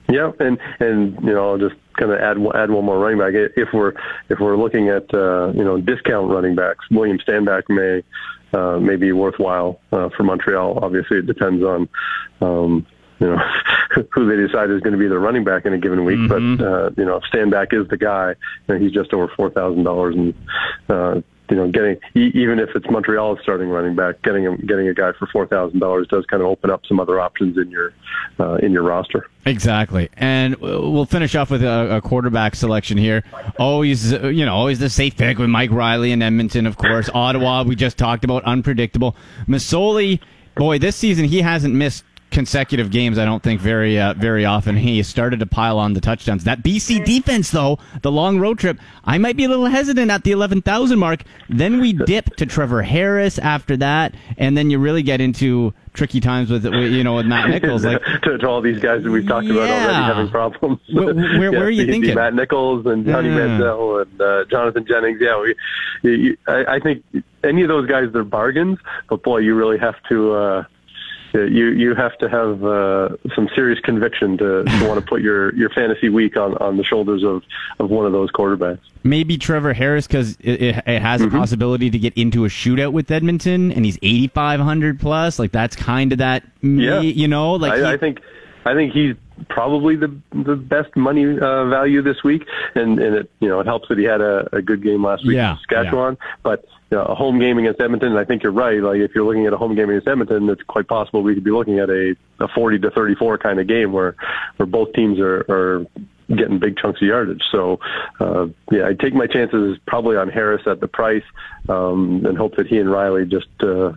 Yeah, 0.10 0.32
and 0.40 0.58
and 0.80 1.16
you 1.24 1.34
know 1.34 1.52
I'll 1.52 1.58
just 1.60 1.76
kind 1.98 2.12
of 2.12 2.20
add 2.20 2.38
add 2.56 2.72
one 2.72 2.86
more 2.86 3.00
running 3.00 3.20
back. 3.20 3.34
If 3.34 3.70
we're 3.74 3.94
if 4.30 4.40
we're 4.40 4.58
looking 4.58 4.90
at 4.90 5.14
uh, 5.14 5.52
you 5.54 5.64
know 5.64 5.80
discount 5.80 6.30
running 6.30 6.56
backs, 6.56 6.86
William 6.90 7.20
Stanback 7.20 7.64
may 7.70 8.04
uh, 8.54 8.80
may 8.80 8.96
be 8.96 9.12
worthwhile 9.12 9.80
uh, 9.92 10.10
for 10.10 10.24
Montreal. 10.24 10.80
Obviously, 10.82 11.18
it 11.18 11.26
depends 11.26 11.64
on 11.64 11.90
um, 12.42 12.86
you 13.20 13.28
know 13.28 13.38
who 14.12 14.30
they 14.30 14.36
decide 14.36 14.70
is 14.70 14.82
going 14.82 14.94
to 14.94 15.00
be 15.00 15.08
their 15.08 15.20
running 15.20 15.44
back 15.44 15.66
in 15.66 15.74
a 15.74 15.78
given 15.78 16.06
week. 16.06 16.18
Mm-hmm. 16.18 16.58
But 16.58 16.66
uh, 16.66 16.90
you 16.98 17.06
know, 17.06 17.18
if 17.18 17.24
Stanback 17.34 17.74
is 17.74 17.88
the 17.88 17.98
guy, 17.98 18.36
and 18.68 18.82
he's 18.82 18.92
just 18.92 19.14
over 19.14 19.28
four 19.36 19.50
thousand 19.50 19.84
dollars, 19.84 20.16
and 20.16 20.34
uh, 20.90 21.22
you 21.52 21.58
know, 21.58 21.70
getting 21.70 22.00
even 22.16 22.60
if 22.60 22.70
it's 22.76 22.90
Montreal's 22.90 23.40
starting 23.44 23.68
running 23.68 23.96
back, 23.96 24.22
getting 24.24 24.48
a, 24.48 24.58
getting 24.58 24.88
a 24.88 24.94
guy 24.94 25.12
for 25.20 25.28
four 25.28 25.46
thousand 25.46 25.80
dollars 25.80 26.08
does 26.08 26.26
kind 26.26 26.42
of 26.42 26.48
open 26.48 26.72
up 26.72 26.86
some 26.88 27.00
other 27.00 27.20
options 27.20 27.58
in 27.58 27.70
your 27.70 27.94
uh, 28.40 28.56
in 28.56 28.72
your 28.72 28.84
roster. 28.84 29.30
Exactly. 29.46 30.10
And 30.16 30.56
we'll 30.56 31.06
finish 31.06 31.36
off 31.36 31.52
with 31.52 31.64
a, 31.64 31.98
a 31.98 32.02
quarterback 32.02 32.56
selection 32.56 32.98
here. 32.98 33.24
Always, 33.60 34.14
you 34.14 34.46
know, 34.46 34.54
always 34.54 34.80
the 34.80 34.90
safe 34.90 35.18
pick 35.18 35.38
with 35.38 35.50
Mike 35.50 35.72
Reilly 35.72 36.12
and 36.12 36.24
Edmonton, 36.24 36.66
of 36.66 36.78
course. 36.78 37.10
Ottawa, 37.14 37.64
we 37.64 37.76
just 37.76 37.98
talked 37.98 38.24
about, 38.24 38.44
unpredictable. 38.46 39.16
Masoli, 39.48 40.20
boy, 40.56 40.80
this 40.80 40.96
season 40.96 41.26
he 41.26 41.42
hasn't 41.42 41.74
missed 41.74 42.06
consecutive 42.32 42.90
games. 42.90 43.18
I 43.20 43.26
don't 43.26 43.44
think 43.44 43.62
very 43.62 44.00
uh, 44.00 44.14
very 44.14 44.46
often. 44.46 44.76
He 44.78 45.04
started 45.04 45.40
to 45.42 45.46
pile 45.46 45.78
on 45.78 45.94
the 45.94 46.02
touchdowns. 46.02 46.46
That 46.46 46.64
BC 46.64 47.06
defense, 47.06 47.52
though, 47.52 47.78
the 48.02 48.12
long 48.12 48.40
road 48.40 48.58
trip, 48.60 48.80
I 49.06 49.18
might 49.18 49.36
be 49.38 49.44
a 49.44 49.50
little 49.50 49.66
hesitant 49.68 50.10
at 50.10 50.24
the 50.24 50.32
eleven 50.32 50.62
thousand 50.62 51.00
mark. 51.00 51.24
Then 51.50 51.80
we 51.80 51.94
dip 51.94 52.36
to 52.38 52.46
Trevor 52.46 52.82
Harris 52.82 53.38
after 53.38 53.78
that, 53.78 54.16
and 54.38 54.58
then 54.58 54.70
you 54.70 54.80
really 54.80 55.04
get 55.04 55.22
into 55.22 55.74
tricky 55.94 56.22
times 56.22 56.50
with 56.50 56.64
you 56.66 57.04
know 57.04 57.16
with 57.16 57.26
Matt 57.26 57.50
Nichols. 57.62 57.84
Like 57.86 58.02
to, 58.24 58.38
to 58.38 58.48
all 58.48 58.62
these 58.62 58.80
guys 58.80 59.04
that 59.04 59.12
we've 59.12 59.28
talked 59.28 59.48
about 59.48 59.70
already 59.70 59.94
having 59.94 60.30
problems. 60.30 60.80
Where- 60.92 61.14
where- 61.40 61.52
where 61.52 61.64
are 61.66 61.70
you 61.70 61.86
thinking? 61.86 62.16
Matt 62.16 62.34
Nichols 62.34 62.86
and 62.86 63.06
Johnny 63.06 63.30
Yeah. 63.30 63.36
Manziel 63.60 64.02
and 64.04 64.22
uh, 64.22 64.46
Jonathan 64.50 64.86
Jennings. 64.88 65.20
Yeah, 65.22 65.42
we, 65.42 65.56
you, 66.10 66.38
I, 66.48 66.76
I 66.76 66.80
think 66.80 67.04
any 67.44 67.62
of 67.64 67.68
those 67.68 67.88
guys 67.90 68.06
they're 68.14 68.24
bargains, 68.24 68.80
but 69.10 69.22
boy, 69.22 69.40
you 69.40 69.54
really 69.56 69.78
have 69.78 69.96
to. 70.10 70.34
Uh, 70.34 70.64
you 71.40 71.68
you 71.70 71.96
have 71.96 72.18
to 72.20 72.30
have 72.30 72.64
uh, 72.64 73.10
some 73.36 73.50
serious 73.56 73.80
conviction 73.80 74.38
to, 74.38 74.64
to 74.64 74.88
want 74.88 75.00
to 75.00 75.06
put 75.06 75.22
your, 75.22 75.54
your 75.56 75.70
fantasy 75.70 76.10
week 76.10 76.36
on, 76.38 76.58
on 76.58 76.78
the 76.78 76.84
shoulders 76.84 77.24
of, 77.24 77.44
of 77.80 77.90
one 77.90 78.06
of 78.06 78.12
those 78.12 78.32
quarterbacks. 78.32 78.80
maybe 79.04 79.38
Trevor 79.38 79.74
Harris 79.74 80.08
because 80.08 80.36
it, 80.42 80.62
it, 80.62 80.84
it 80.88 81.02
has 81.02 81.22
Mm-hmm. 81.22 81.36
a 81.36 81.40
possibility 81.40 81.90
to 81.90 82.00
get 82.00 82.14
into 82.18 82.46
a 82.46 82.48
shootout 82.50 82.94
with 82.94 83.10
Edmonton, 83.12 83.72
and 83.72 83.86
he's 83.86 83.98
eighty 84.02 84.28
five 84.28 84.60
hundred 84.60 85.00
plus. 85.00 85.40
Like 85.40 85.52
that's 85.52 85.76
kind 85.76 86.12
of 86.12 86.18
that. 86.20 86.44
Yeah. 86.62 87.00
you 87.02 87.28
know, 87.28 87.54
like 87.54 87.76
he- 87.80 87.84
I, 87.84 87.94
I 87.94 87.98
think 87.98 88.20
I 88.66 88.74
think 88.74 88.94
he's 88.94 89.16
probably 89.50 89.96
the 89.96 90.16
the 90.32 90.56
best 90.56 90.96
money 90.96 91.38
uh, 91.40 91.66
value 91.66 92.02
this 92.02 92.24
week, 92.24 92.46
and 92.76 93.00
and 93.00 93.16
it 93.16 93.32
you 93.40 93.48
know 93.48 93.60
it 93.60 93.66
helps 93.66 93.88
that 93.90 93.98
he 93.98 94.04
had 94.04 94.22
a, 94.22 94.48
a 94.56 94.62
good 94.62 94.84
game 94.84 95.04
last 95.04 95.26
week 95.26 95.36
Yeah, 95.36 95.52
in 95.52 95.58
Saskatchewan, 95.58 96.18
but. 96.44 96.66
You 96.90 96.98
know, 96.98 97.06
a 97.06 97.16
home 97.16 97.40
game 97.40 97.58
against 97.58 97.80
Edmonton, 97.80 98.10
and 98.10 98.20
I 98.20 98.26
think 98.26 98.44
you're 98.44 98.52
right. 98.52 98.82
Like 98.82 98.98
if 98.98 99.16
you're 99.16 99.24
looking 99.24 99.46
at 99.46 99.54
a 99.54 99.58
home 99.58 99.76
game 99.76 99.90
against 99.90 100.10
Edmonton, 100.10 100.50
it's 100.50 100.62
quite 100.64 100.90
possible 100.90 101.24
we 101.24 101.34
could 101.34 101.44
be 101.46 101.50
looking 101.50 101.80
at 101.80 101.90
a, 101.90 102.18
a 102.42 102.50
40 102.50 102.80
to 102.80 102.92
34 102.92 103.38
kind 103.38 103.62
of 103.62 103.68
game 103.68 103.94
where 103.94 104.18
where 104.58 104.66
both 104.66 104.92
teams 104.92 105.18
are, 105.18 105.46
are 105.48 105.86
getting 106.36 106.60
big 106.60 106.78
chunks 106.78 107.02
of 107.02 107.08
yardage. 107.08 107.44
So, 107.50 107.80
uh, 108.20 108.48
yeah, 108.72 108.88
I 108.88 108.94
take 108.94 109.14
my 109.14 109.28
chances 109.28 109.78
probably 109.88 110.18
on 110.18 110.28
Harris 110.28 110.64
at 110.68 110.82
the 110.82 110.88
price, 110.90 111.24
um, 111.70 112.26
and 112.26 112.38
hope 112.38 112.58
that 112.58 112.68
he 112.68 112.78
and 112.78 112.92
Reilly 112.92 113.26
just, 113.26 113.48
uh, 113.62 113.94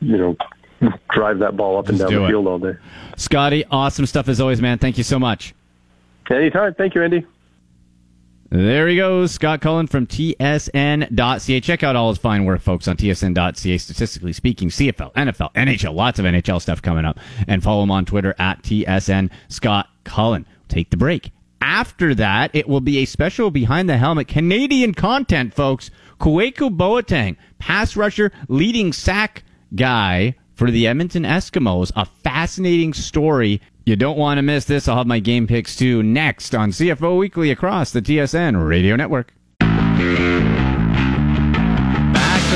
you 0.00 0.16
know, 0.16 0.36
drive 1.10 1.38
that 1.40 1.56
ball 1.56 1.78
up 1.78 1.88
and 1.88 1.98
down 1.98 2.08
do 2.10 2.18
the 2.20 2.24
it. 2.24 2.28
field 2.28 2.46
all 2.46 2.58
day. 2.58 2.74
Scotty, 3.16 3.64
awesome 3.70 4.06
stuff 4.06 4.28
as 4.28 4.40
always, 4.40 4.60
man. 4.62 4.78
Thank 4.78 4.98
you 4.98 5.04
so 5.04 5.18
much. 5.18 5.54
Anytime. 6.30 6.74
Thank 6.74 6.94
you, 6.94 7.02
Andy. 7.02 7.26
There 8.50 8.88
he 8.88 8.96
goes, 8.96 9.32
Scott 9.32 9.60
Cullen 9.60 9.86
from 9.88 10.06
TSN.ca. 10.06 11.60
Check 11.60 11.82
out 11.82 11.96
all 11.96 12.08
his 12.08 12.18
fine 12.18 12.46
work, 12.46 12.62
folks, 12.62 12.88
on 12.88 12.96
TSN.ca. 12.96 13.78
Statistically 13.78 14.32
speaking, 14.32 14.70
CFL, 14.70 15.12
NFL, 15.12 15.52
NHL, 15.52 15.94
lots 15.94 16.18
of 16.18 16.24
NHL 16.24 16.60
stuff 16.60 16.80
coming 16.80 17.04
up. 17.04 17.18
And 17.46 17.62
follow 17.62 17.82
him 17.82 17.90
on 17.90 18.06
Twitter 18.06 18.34
at 18.38 18.62
TSN 18.62 19.30
Scott 19.48 19.88
Cullen. 20.04 20.46
Take 20.68 20.88
the 20.88 20.96
break. 20.96 21.30
After 21.60 22.14
that, 22.14 22.50
it 22.54 22.66
will 22.68 22.80
be 22.80 22.98
a 22.98 23.04
special 23.04 23.50
behind 23.50 23.88
the 23.88 23.98
helmet 23.98 24.28
Canadian 24.28 24.94
content, 24.94 25.52
folks. 25.52 25.90
Kwaku 26.18 26.74
Boateng, 26.74 27.36
pass 27.58 27.96
rusher, 27.96 28.32
leading 28.48 28.94
sack 28.94 29.44
guy 29.74 30.34
for 30.58 30.70
the 30.72 30.88
Edmonton 30.88 31.22
Eskimos. 31.22 31.92
A 31.94 32.04
fascinating 32.04 32.92
story. 32.92 33.62
You 33.86 33.96
don't 33.96 34.18
want 34.18 34.38
to 34.38 34.42
miss 34.42 34.64
this. 34.64 34.88
I'll 34.88 34.96
have 34.96 35.06
my 35.06 35.20
game 35.20 35.46
picks 35.46 35.76
too 35.76 36.02
next 36.02 36.54
on 36.54 36.72
CFL 36.72 37.16
Weekly 37.16 37.50
across 37.50 37.92
the 37.92 38.02
TSN 38.02 38.68
Radio 38.68 38.96
Network. 38.96 39.32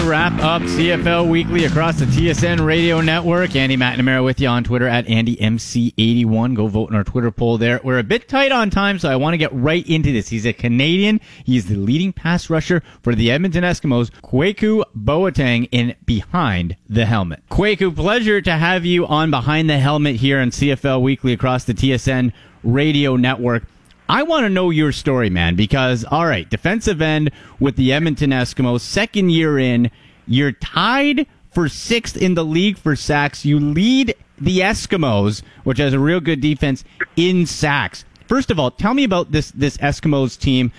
Wrap 0.04 0.32
up 0.40 0.62
CFL 0.62 1.28
Weekly 1.30 1.64
across 1.64 1.98
the 1.98 2.04
TSN 2.06 2.66
Radio 2.66 3.00
Network. 3.00 3.54
Andy 3.54 3.76
McNamara 3.76 4.24
with 4.24 4.40
you 4.40 4.48
on 4.48 4.64
Twitter 4.64 4.88
at 4.88 5.06
AndyMC81. 5.06 6.56
Go 6.56 6.66
vote 6.66 6.90
in 6.90 6.96
our 6.96 7.04
Twitter 7.04 7.30
poll 7.30 7.56
there. 7.56 7.80
We're 7.84 8.00
a 8.00 8.02
bit 8.02 8.28
tight 8.28 8.50
on 8.50 8.68
time, 8.68 8.98
so 8.98 9.08
I 9.08 9.16
want 9.16 9.34
to 9.34 9.38
get 9.38 9.52
right 9.52 9.86
into 9.86 10.12
this. 10.12 10.28
He's 10.28 10.44
a 10.44 10.52
Canadian. 10.52 11.20
He's 11.44 11.66
the 11.66 11.76
leading 11.76 12.12
pass 12.12 12.50
rusher 12.50 12.82
for 13.02 13.14
the 13.14 13.30
Edmonton 13.30 13.62
Eskimos, 13.62 14.10
Kwaku 14.22 14.82
Boateng 14.96 15.68
in 15.70 15.94
Behind 16.04 16.76
the 16.88 17.06
Helmet. 17.06 17.42
Kwaku, 17.48 17.94
pleasure 17.94 18.42
to 18.42 18.52
have 18.52 18.84
you 18.84 19.06
on 19.06 19.30
Behind 19.30 19.70
the 19.70 19.78
Helmet 19.78 20.16
here 20.16 20.40
on 20.40 20.50
CFL 20.50 21.00
Weekly 21.00 21.32
across 21.32 21.64
the 21.64 21.74
TSN 21.74 22.32
Radio 22.64 23.16
Network. 23.16 23.64
I 24.12 24.24
want 24.24 24.44
to 24.44 24.50
know 24.50 24.68
your 24.68 24.92
story, 24.92 25.30
man, 25.30 25.56
because, 25.56 26.04
all 26.04 26.26
right, 26.26 26.48
defensive 26.50 27.00
end 27.00 27.30
with 27.58 27.76
the 27.76 27.94
Edmonton 27.94 28.28
Eskimos, 28.28 28.80
second 28.80 29.30
year 29.30 29.58
in, 29.58 29.90
you're 30.26 30.52
tied 30.52 31.26
for 31.50 31.66
sixth 31.66 32.18
in 32.18 32.34
the 32.34 32.44
league 32.44 32.76
for 32.76 32.94
sacks. 32.94 33.46
You 33.46 33.58
lead 33.58 34.14
the 34.36 34.58
Eskimos, 34.58 35.42
which 35.64 35.78
has 35.78 35.94
a 35.94 35.98
real 35.98 36.20
good 36.20 36.42
defense, 36.42 36.84
in 37.16 37.46
sacks. 37.46 38.04
First 38.28 38.50
of 38.50 38.60
all, 38.60 38.70
tell 38.70 38.92
me 38.92 39.04
about 39.04 39.32
this, 39.32 39.50
this 39.52 39.78
Eskimos 39.78 40.38
team. 40.38 40.72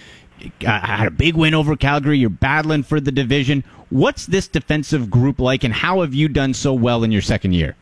Uh, 0.63 0.79
had 0.79 1.07
a 1.07 1.11
big 1.11 1.33
win 1.33 1.55
over 1.55 1.75
Calgary. 1.75 2.19
You're 2.19 2.29
battling 2.29 2.83
for 2.83 2.99
the 2.99 3.11
division. 3.11 3.63
What's 3.89 4.27
this 4.27 4.47
defensive 4.47 5.09
group 5.09 5.39
like, 5.39 5.63
and 5.63 5.73
how 5.73 6.01
have 6.01 6.13
you 6.13 6.27
done 6.27 6.53
so 6.53 6.71
well 6.71 7.03
in 7.03 7.11
your 7.11 7.23
second 7.23 7.53
year? 7.53 7.75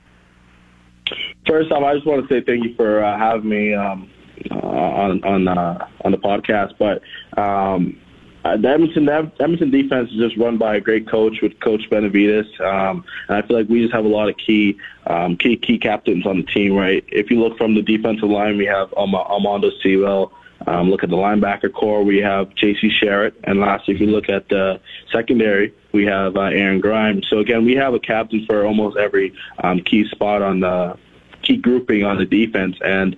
First 1.46 1.74
off, 1.74 1.84
I 1.84 1.96
just 1.96 2.08
want 2.08 2.26
to 2.26 2.34
say 2.34 2.42
thank 2.42 2.64
you 2.64 2.74
for 2.76 3.04
uh, 3.04 3.18
having 3.18 3.50
me 3.50 3.74
um, 3.74 4.10
uh, 4.50 4.56
on 4.56 5.24
on 5.24 5.48
uh, 5.48 5.88
on 6.04 6.12
the 6.12 6.18
podcast. 6.18 6.74
But 6.78 7.02
um, 7.40 8.00
uh, 8.44 8.58
the 8.58 8.70
Edmonton 8.70 9.06
the 9.06 9.32
Edmonton 9.40 9.70
defense 9.70 10.10
is 10.12 10.18
just 10.18 10.38
run 10.38 10.58
by 10.58 10.76
a 10.76 10.82
great 10.82 11.08
coach 11.08 11.42
with 11.42 11.60
Coach 11.60 11.90
Benevides, 11.90 12.48
um, 12.60 13.06
and 13.28 13.38
I 13.38 13.48
feel 13.48 13.58
like 13.58 13.70
we 13.70 13.82
just 13.82 13.94
have 13.94 14.06
a 14.06 14.10
lot 14.10 14.30
of 14.30 14.38
key 14.38 14.78
um, 15.06 15.38
key 15.38 15.58
key 15.58 15.78
captains 15.78 16.26
on 16.26 16.38
the 16.38 16.44
team. 16.44 16.76
Right, 16.76 17.04
if 17.10 17.30
you 17.30 17.40
look 17.40 17.58
from 17.58 17.76
the 17.76 17.82
defensive 17.82 18.30
line, 18.30 18.58
we 18.58 18.66
have 18.66 18.90
Almondo 18.92 19.72
Sewell. 19.82 20.34
Um, 20.68 20.92
look 20.92 21.04
at 21.04 21.10
the 21.10 21.16
linebacker 21.16 21.74
core, 21.74 22.04
we 22.04 22.20
have 22.20 22.54
J.C. 22.54 22.92
Sherritt, 23.02 23.34
and 23.46 23.60
lastly, 23.60 23.96
if 23.96 24.02
you 24.02 24.06
look 24.06 24.30
at 24.30 24.48
the 24.50 24.80
secondary, 25.12 25.74
we 25.92 26.06
have 26.06 26.38
uh, 26.38 26.42
Aaron 26.42 26.80
Grimes. 26.80 27.28
So 27.30 27.40
again, 27.40 27.66
we 27.66 27.74
have 27.76 27.96
a 27.96 28.00
captain 28.00 28.46
for 28.46 28.64
almost 28.64 28.96
every 28.96 29.34
um, 29.64 29.80
key 29.80 30.08
spot 30.10 30.44
on 30.44 30.60
the 30.60 31.00
key 31.42 31.58
grouping 31.58 32.04
on 32.04 32.18
the 32.18 32.26
defense, 32.26 32.78
and 32.84 33.16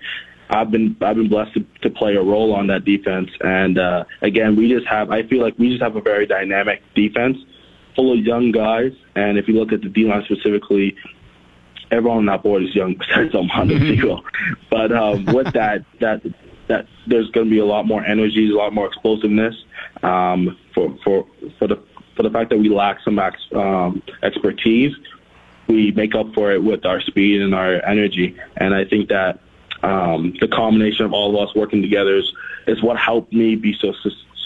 I've 0.50 0.72
been 0.72 0.96
I've 1.02 1.16
been 1.16 1.30
blessed 1.30 1.54
to, 1.56 1.66
to 1.82 1.90
play 1.90 2.16
a 2.16 2.22
role 2.22 2.54
on 2.54 2.68
that 2.68 2.86
defense. 2.86 3.30
And 3.42 3.78
uh, 3.78 4.06
again, 4.22 4.56
we 4.56 4.70
just 4.70 4.88
have 4.88 5.12
I 5.12 5.24
feel 5.24 5.42
like 5.42 5.58
we 5.58 5.70
just 5.70 5.82
have 5.82 5.96
a 5.96 6.02
very 6.02 6.26
dynamic 6.26 6.82
defense, 6.96 7.38
full 7.96 8.14
of 8.14 8.20
young 8.20 8.52
guys. 8.52 8.94
And 9.16 9.38
if 9.38 9.48
you 9.48 9.56
look 9.56 9.72
at 9.72 9.82
the 9.82 9.90
D 9.90 10.06
line 10.06 10.24
specifically, 10.26 10.96
everyone 11.92 12.20
on 12.20 12.26
that 12.28 12.44
board 12.44 12.64
is 12.64 12.76
young 12.76 12.96
besides 12.96 13.34
Almondo 13.34 13.80
Sewell. 13.80 14.24
But 14.70 14.92
um, 14.92 15.26
with 15.26 15.54
that, 15.54 15.86
that 16.00 16.22
that 16.68 16.88
there's 17.08 17.30
going 17.32 17.48
to 17.48 17.52
be 17.52 17.60
a 17.60 17.66
lot 17.66 17.86
more 17.86 18.04
energy, 18.04 18.50
a 18.50 18.56
lot 18.56 18.74
more 18.74 18.88
explosiveness 18.88 19.56
um, 20.02 20.58
for 20.74 20.96
for 21.04 21.28
for 21.60 21.68
the 21.68 21.82
for 22.16 22.24
the 22.24 22.30
fact 22.30 22.50
that 22.52 22.58
we 22.58 22.70
lack 22.70 23.00
some 23.04 23.20
ex, 23.20 23.42
um, 23.56 24.04
expertise. 24.22 24.96
We 25.68 25.92
make 25.92 26.14
up 26.14 26.34
for 26.34 26.52
it 26.52 26.62
with 26.62 26.86
our 26.86 27.00
speed 27.02 27.42
and 27.42 27.56
our 27.56 27.84
energy, 27.86 28.38
and 28.58 28.76
I 28.76 28.86
think 28.86 29.10
that 29.10 29.40
um, 29.84 30.34
the 30.40 30.48
combination 30.48 31.06
of 31.06 31.14
all 31.14 31.36
of 31.38 31.48
us 31.50 31.56
working 31.56 31.82
together 31.82 32.16
is, 32.16 32.34
is 32.68 32.82
what 32.82 32.98
helped 32.98 33.34
me 33.34 33.56
be 33.56 33.76
so 33.80 33.94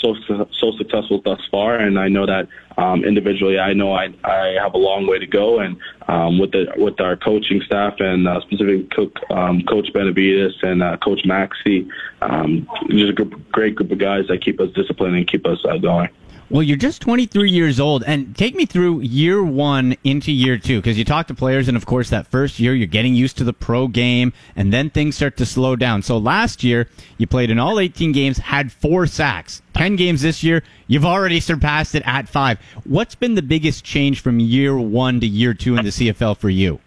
so 0.01 0.15
so 0.51 0.71
successful 0.77 1.21
thus 1.21 1.41
far. 1.49 1.75
And 1.75 1.99
I 1.99 2.07
know 2.07 2.25
that 2.25 2.47
um, 2.77 3.03
individually, 3.03 3.59
I 3.59 3.73
know 3.73 3.93
I 3.93 4.13
I 4.23 4.57
have 4.61 4.73
a 4.73 4.77
long 4.77 5.07
way 5.07 5.19
to 5.19 5.27
go. 5.27 5.59
And 5.59 5.77
um, 6.07 6.39
with 6.39 6.51
the 6.51 6.73
with 6.77 6.99
our 6.99 7.15
coaching 7.15 7.61
staff 7.61 7.99
and 7.99 8.27
uh, 8.27 8.41
specifically 8.41 8.83
coach, 8.95 9.13
um, 9.29 9.63
Coach 9.63 9.91
Benevides 9.93 10.55
and 10.63 10.83
uh, 10.83 10.97
Coach 10.97 11.21
Maxie, 11.25 11.88
um, 12.21 12.67
just 12.89 13.11
a 13.11 13.13
group, 13.13 13.51
great 13.51 13.75
group 13.75 13.91
of 13.91 13.97
guys 13.97 14.27
that 14.27 14.41
keep 14.41 14.59
us 14.59 14.71
disciplined 14.73 15.15
and 15.15 15.27
keep 15.27 15.45
us 15.45 15.63
uh, 15.65 15.77
going. 15.77 16.09
Well, 16.49 16.63
you're 16.63 16.77
just 16.77 17.01
23 17.01 17.51
years 17.51 17.77
old, 17.77 18.05
and 18.05 18.33
take 18.33 18.55
me 18.55 18.65
through 18.65 19.01
year 19.01 19.43
one 19.43 19.97
into 20.05 20.31
year 20.31 20.57
two, 20.57 20.79
because 20.79 20.97
you 20.97 21.03
talk 21.03 21.27
to 21.27 21.33
players, 21.33 21.67
and 21.67 21.75
of 21.75 21.85
course, 21.85 22.09
that 22.09 22.25
first 22.25 22.57
year 22.57 22.73
you're 22.73 22.87
getting 22.87 23.13
used 23.13 23.37
to 23.39 23.43
the 23.43 23.51
pro 23.51 23.89
game, 23.89 24.31
and 24.55 24.71
then 24.71 24.89
things 24.89 25.17
start 25.17 25.35
to 25.37 25.45
slow 25.45 25.75
down. 25.75 26.03
So 26.03 26.17
last 26.17 26.63
year, 26.63 26.87
you 27.17 27.27
played 27.27 27.51
in 27.51 27.59
all 27.59 27.81
18 27.81 28.13
games, 28.13 28.37
had 28.37 28.71
four 28.71 29.07
sacks. 29.07 29.61
10 29.73 29.97
games 29.97 30.21
this 30.21 30.41
year, 30.41 30.63
you've 30.87 31.05
already 31.05 31.41
surpassed 31.41 31.95
it 31.95 32.03
at 32.05 32.29
five. 32.29 32.59
What's 32.85 33.15
been 33.15 33.35
the 33.35 33.41
biggest 33.41 33.83
change 33.83 34.21
from 34.21 34.39
year 34.39 34.77
one 34.77 35.19
to 35.19 35.27
year 35.27 35.53
two 35.53 35.75
in 35.75 35.83
the 35.83 35.91
CFL 35.91 36.37
for 36.37 36.49
you? 36.49 36.79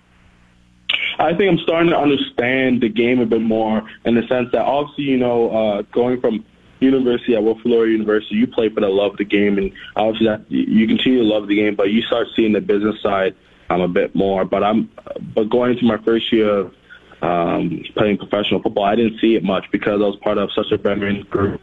I 1.18 1.34
think 1.34 1.50
I'm 1.50 1.58
starting 1.58 1.90
to 1.90 1.98
understand 1.98 2.80
the 2.80 2.88
game 2.88 3.20
a 3.20 3.26
bit 3.26 3.42
more 3.42 3.86
in 4.06 4.14
the 4.14 4.26
sense 4.26 4.48
that 4.52 4.62
obviously, 4.62 5.04
you 5.04 5.18
know, 5.18 5.50
uh, 5.50 5.82
going 5.92 6.18
from 6.18 6.46
university 6.80 7.34
at 7.34 7.42
Wilfrid 7.42 7.66
Laurier 7.66 7.92
University, 7.92 8.36
you 8.36 8.46
play 8.46 8.68
for 8.68 8.80
the 8.80 8.88
love 8.88 9.12
of 9.12 9.18
the 9.18 9.24
game, 9.24 9.58
and 9.58 9.72
obviously 9.96 10.26
that 10.26 10.50
you 10.50 10.86
continue 10.86 11.20
to 11.20 11.24
love 11.24 11.48
the 11.48 11.56
game, 11.56 11.74
but 11.76 11.90
you 11.90 12.02
start 12.02 12.28
seeing 12.34 12.52
the 12.52 12.60
business 12.60 13.00
side 13.02 13.34
um, 13.68 13.80
a 13.80 13.88
bit 13.88 14.14
more. 14.14 14.44
But 14.44 14.64
I'm, 14.64 14.90
but 15.34 15.48
going 15.48 15.72
into 15.72 15.84
my 15.84 15.98
first 16.04 16.32
year 16.32 16.48
of 16.50 16.74
um, 17.22 17.82
playing 17.96 18.18
professional 18.18 18.62
football, 18.62 18.84
I 18.84 18.96
didn't 18.96 19.20
see 19.20 19.36
it 19.36 19.44
much 19.44 19.66
because 19.70 20.00
I 20.00 20.06
was 20.06 20.16
part 20.22 20.38
of 20.38 20.50
such 20.52 20.72
a 20.72 20.76
veteran 20.76 21.22
group. 21.30 21.60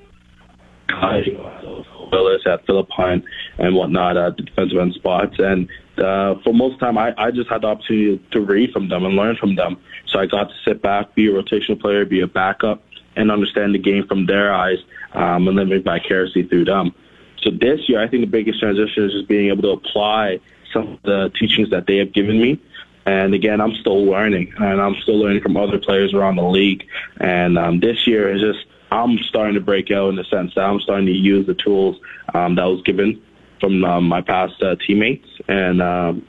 Willis 2.11 2.41
at 2.45 2.65
Philippine 2.65 3.23
and 3.57 3.75
whatnot 3.75 4.17
at 4.17 4.37
the 4.37 4.43
defensive 4.43 4.77
end 4.77 4.93
spots. 4.93 5.35
And 5.39 5.69
uh, 5.97 6.35
for 6.43 6.53
most 6.53 6.75
of 6.75 6.79
the 6.79 6.85
time, 6.85 6.97
I, 6.97 7.13
I 7.17 7.31
just 7.31 7.49
had 7.49 7.61
the 7.61 7.67
opportunity 7.67 8.23
to 8.31 8.41
read 8.41 8.71
from 8.71 8.89
them 8.89 9.05
and 9.05 9.15
learn 9.15 9.35
from 9.35 9.55
them. 9.55 9.77
So 10.07 10.19
I 10.19 10.25
got 10.25 10.45
to 10.49 10.55
sit 10.65 10.81
back, 10.81 11.15
be 11.15 11.27
a 11.27 11.31
rotational 11.31 11.79
player, 11.79 12.05
be 12.05 12.21
a 12.21 12.27
backup, 12.27 12.83
and 13.17 13.31
understand 13.31 13.75
the 13.75 13.79
game 13.79 14.07
from 14.07 14.25
their 14.25 14.53
eyes 14.53 14.79
um, 15.13 15.47
and 15.47 15.57
live 15.57 15.83
vicariously 15.83 16.43
through 16.43 16.65
them. 16.65 16.93
So 17.41 17.51
this 17.51 17.87
year, 17.89 18.01
I 18.01 18.07
think 18.07 18.21
the 18.21 18.27
biggest 18.27 18.59
transition 18.59 19.03
is 19.03 19.11
just 19.11 19.27
being 19.27 19.49
able 19.49 19.63
to 19.63 19.69
apply 19.71 20.39
some 20.71 20.93
of 20.93 21.01
the 21.03 21.31
teachings 21.37 21.69
that 21.71 21.87
they 21.87 21.97
have 21.97 22.13
given 22.13 22.39
me. 22.39 22.59
And 23.05 23.33
again, 23.33 23.61
I'm 23.61 23.73
still 23.75 24.05
learning, 24.05 24.53
and 24.57 24.81
I'm 24.81 24.95
still 25.01 25.17
learning 25.17 25.41
from 25.41 25.55
other 25.55 25.79
players 25.79 26.13
around 26.13 26.35
the 26.35 26.43
league. 26.43 26.85
And 27.19 27.57
um, 27.57 27.79
this 27.79 28.05
year 28.05 28.33
is 28.33 28.41
just 28.41 28.65
I'm 28.91 29.17
starting 29.19 29.55
to 29.55 29.61
break 29.61 29.91
out 29.91 30.09
in 30.09 30.15
the 30.15 30.23
sense 30.25 30.53
that 30.55 30.61
I'm 30.61 30.79
starting 30.81 31.07
to 31.07 31.13
use 31.13 31.45
the 31.45 31.53
tools 31.53 31.97
um, 32.33 32.55
that 32.55 32.65
was 32.65 32.81
given 32.83 33.21
from 33.59 33.83
um, 33.83 34.07
my 34.07 34.21
past 34.21 34.61
uh, 34.61 34.75
teammates, 34.75 35.27
and 35.47 35.81
um, 35.81 36.27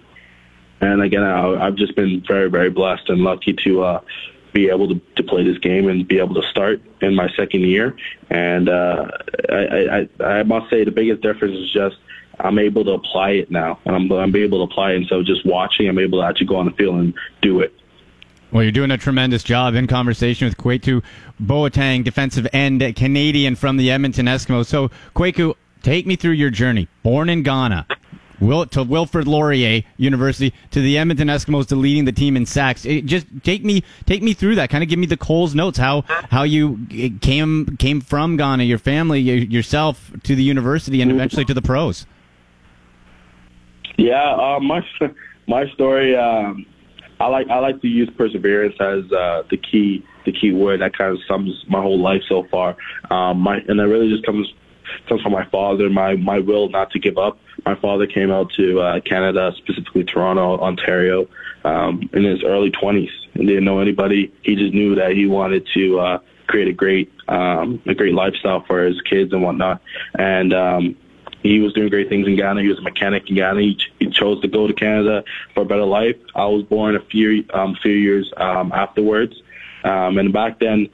and 0.81 1.03
again, 1.03 1.23
I, 1.23 1.67
I've 1.67 1.75
just 1.75 1.95
been 1.97 2.23
very, 2.27 2.49
very 2.49 2.71
blessed 2.71 3.09
and 3.09 3.21
lucky 3.21 3.53
to 3.65 3.83
uh, 3.83 4.01
be 4.59 4.69
able 4.71 4.89
to, 4.89 5.01
to 5.15 5.23
play 5.23 5.45
this 5.45 5.59
game 5.59 5.89
and 5.89 6.07
be 6.09 6.19
able 6.19 6.35
to 6.35 6.49
start 6.49 6.83
in 7.01 7.15
my 7.15 7.29
second 7.37 7.61
year. 7.61 7.97
And 8.29 8.69
uh, 8.69 9.07
I, 9.49 10.09
I, 10.21 10.25
I 10.25 10.43
must 10.43 10.69
say 10.69 10.85
the 10.85 10.91
biggest 10.91 11.23
difference 11.23 11.57
is 11.57 11.71
just 11.73 11.97
I'm 12.41 12.59
able 12.59 12.85
to 12.85 12.93
apply 12.93 13.31
it 13.31 13.51
now, 13.51 13.79
and 13.85 13.95
I'm, 13.95 14.11
I'm 14.13 14.35
able 14.35 14.67
to 14.67 14.73
apply 14.73 14.93
it. 14.93 14.97
And 14.97 15.07
so 15.07 15.23
just 15.23 15.47
watching, 15.47 15.89
I'm 15.89 15.99
able 15.99 16.21
to 16.21 16.27
actually 16.27 16.47
go 16.47 16.57
on 16.57 16.67
the 16.67 16.73
field 16.73 16.97
and 16.97 17.15
do 17.41 17.61
it. 17.61 17.73
Well, 18.51 18.63
you're 18.63 18.73
doing 18.73 18.91
a 18.91 18.99
tremendous 18.99 19.45
job 19.45 19.75
in 19.75 19.87
conversation 19.87 20.49
with 20.49 20.57
Kwaku 20.57 21.03
Boateng, 21.41 22.03
defensive 22.03 22.47
end 22.53 22.81
Canadian 22.97 23.55
from 23.57 23.77
the 23.77 23.91
Edmonton 23.91 24.27
Eskimos. 24.27 24.67
So, 24.67 24.91
Kwaku, 25.15 25.55
take 25.83 26.07
me 26.07 26.17
through 26.17 26.33
your 26.33 26.51
journey. 26.51 26.89
Born 27.03 27.29
in 27.29 27.43
Ghana, 27.43 27.87
Will, 28.41 28.67
to 28.67 28.83
Wilfrid 28.83 29.27
Laurier 29.27 29.83
University, 29.97 30.55
to 30.71 30.81
the 30.81 30.99
Edmonton 30.99 31.29
Eskimos, 31.29 31.67
to 31.69 31.77
leading 31.77 32.05
the 32.05 32.13
team 32.13 32.37
in 32.37 32.47
sacks. 32.47 32.85
It, 32.85 33.07
just 33.07 33.27
take 33.43 33.65
me 33.65 33.83
take 34.07 34.23
me 34.23 34.35
through 34.35 34.57
that. 34.57 34.71
Kind 34.71 34.83
of 34.83 34.91
give 34.91 34.99
me 34.99 35.07
the 35.07 35.17
Coles 35.17 35.55
notes. 35.55 35.79
How 35.79 36.03
how 36.31 36.43
you 36.43 36.87
came 37.21 37.77
came 37.79 38.01
from 38.01 38.37
Ghana, 38.37 38.65
your 38.65 38.79
family, 38.79 39.21
yourself, 39.21 40.13
to 40.23 40.35
the 40.35 40.43
university, 40.43 41.03
and 41.03 41.11
eventually 41.11 41.45
to 41.47 41.55
the 41.55 41.63
pros. 41.63 42.07
Yeah, 43.97 44.35
uh, 44.35 44.61
my 44.61 44.83
my 45.47 45.69
story. 45.71 46.17
Um, 46.17 46.67
I 47.21 47.27
like 47.27 47.49
I 47.49 47.59
like 47.59 47.81
to 47.83 47.89
use 47.89 48.09
perseverance 48.17 48.77
as 48.81 49.11
uh, 49.13 49.43
the 49.51 49.57
key 49.57 50.05
the 50.25 50.33
key 50.33 50.53
word 50.53 50.81
that 50.81 50.97
kind 50.97 51.13
of 51.13 51.19
sums 51.27 51.65
my 51.69 51.81
whole 51.81 51.99
life 51.99 52.23
so 52.29 52.45
far. 52.45 52.77
Um, 53.11 53.41
my 53.41 53.59
and 53.67 53.81
that 53.81 53.89
really 53.89 54.09
just 54.09 54.25
comes 54.25 54.47
comes 55.09 55.23
from 55.23 55.33
my 55.33 55.45
father, 55.47 55.89
my 55.91 56.17
my 56.17 56.39
will 56.39 56.69
not 56.69 56.91
to 56.93 56.99
give 56.99 57.19
up. 57.19 57.39
My 57.67 57.75
father 57.75 58.07
came 58.07 58.31
out 58.31 58.53
to 58.55 58.81
uh, 58.81 59.01
Canada, 59.01 59.53
specifically 59.57 60.05
Toronto, 60.05 60.59
Ontario, 60.59 61.29
um, 61.65 62.09
in 62.13 62.25
his 62.25 62.43
early 62.45 62.71
20s, 62.71 63.11
and 63.35 63.47
didn't 63.47 63.65
know 63.65 63.81
anybody. 63.81 64.33
He 64.43 64.55
just 64.55 64.73
knew 64.73 64.95
that 64.95 65.13
he 65.13 65.27
wanted 65.27 65.67
to 65.75 66.01
uh, 66.01 66.19
create 66.47 66.69
a 66.69 66.73
great 66.73 67.13
um, 67.29 67.81
a 67.87 67.95
great 67.95 68.15
lifestyle 68.15 68.65
for 68.67 68.85
his 68.85 69.01
kids 69.03 69.33
and 69.33 69.43
whatnot. 69.43 69.83
And 70.19 70.53
um, 70.55 70.97
he 71.43 71.61
was 71.61 71.73
doing 71.73 71.89
great 71.89 72.09
things 72.09 72.27
in 72.27 72.37
Ghana. 72.37 72.63
He 72.63 72.69
was 72.69 72.79
a 72.79 72.83
mechanic 72.83 73.29
in 73.29 73.37
Ghana. 73.37 73.61
He, 73.61 73.79
he 73.99 74.11
chose 74.11 74.41
to 74.43 74.49
go 74.49 74.67
to 74.67 74.73
Canada 74.73 75.25
for 75.55 75.63
a 75.63 75.65
better 75.65 75.85
life. 75.85 76.17
I 76.35 76.47
was 76.47 76.65
born 76.65 76.97
a 76.97 77.01
few 77.01 77.45
um, 77.55 77.77
few 77.81 77.93
years 77.93 78.33
um, 78.37 78.73
afterwards, 78.73 79.41
um, 79.85 80.19
and 80.19 80.33
back 80.33 80.59
then, 80.59 80.89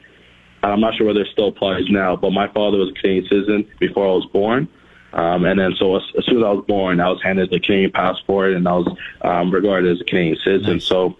I'm 0.70 0.80
not 0.80 0.94
sure 0.94 1.06
whether 1.06 1.20
it 1.20 1.28
still 1.32 1.48
applies 1.48 1.88
now, 1.88 2.16
but 2.16 2.30
my 2.30 2.48
father 2.48 2.78
was 2.78 2.90
a 2.90 3.00
Canadian 3.00 3.28
citizen 3.28 3.68
before 3.78 4.06
I 4.06 4.12
was 4.12 4.26
born. 4.26 4.68
Um, 5.12 5.44
and 5.44 5.60
then, 5.60 5.74
so 5.78 5.96
as, 5.96 6.02
as 6.18 6.24
soon 6.26 6.38
as 6.38 6.44
I 6.44 6.50
was 6.50 6.64
born, 6.66 7.00
I 7.00 7.08
was 7.08 7.22
handed 7.22 7.50
the 7.50 7.60
Canadian 7.60 7.92
passport, 7.92 8.52
and 8.54 8.66
I 8.66 8.72
was 8.72 8.96
um, 9.22 9.52
regarded 9.52 9.92
as 9.92 10.00
a 10.00 10.04
Canadian 10.04 10.38
citizen. 10.44 10.74
Nice. 10.74 10.84
So, 10.84 11.16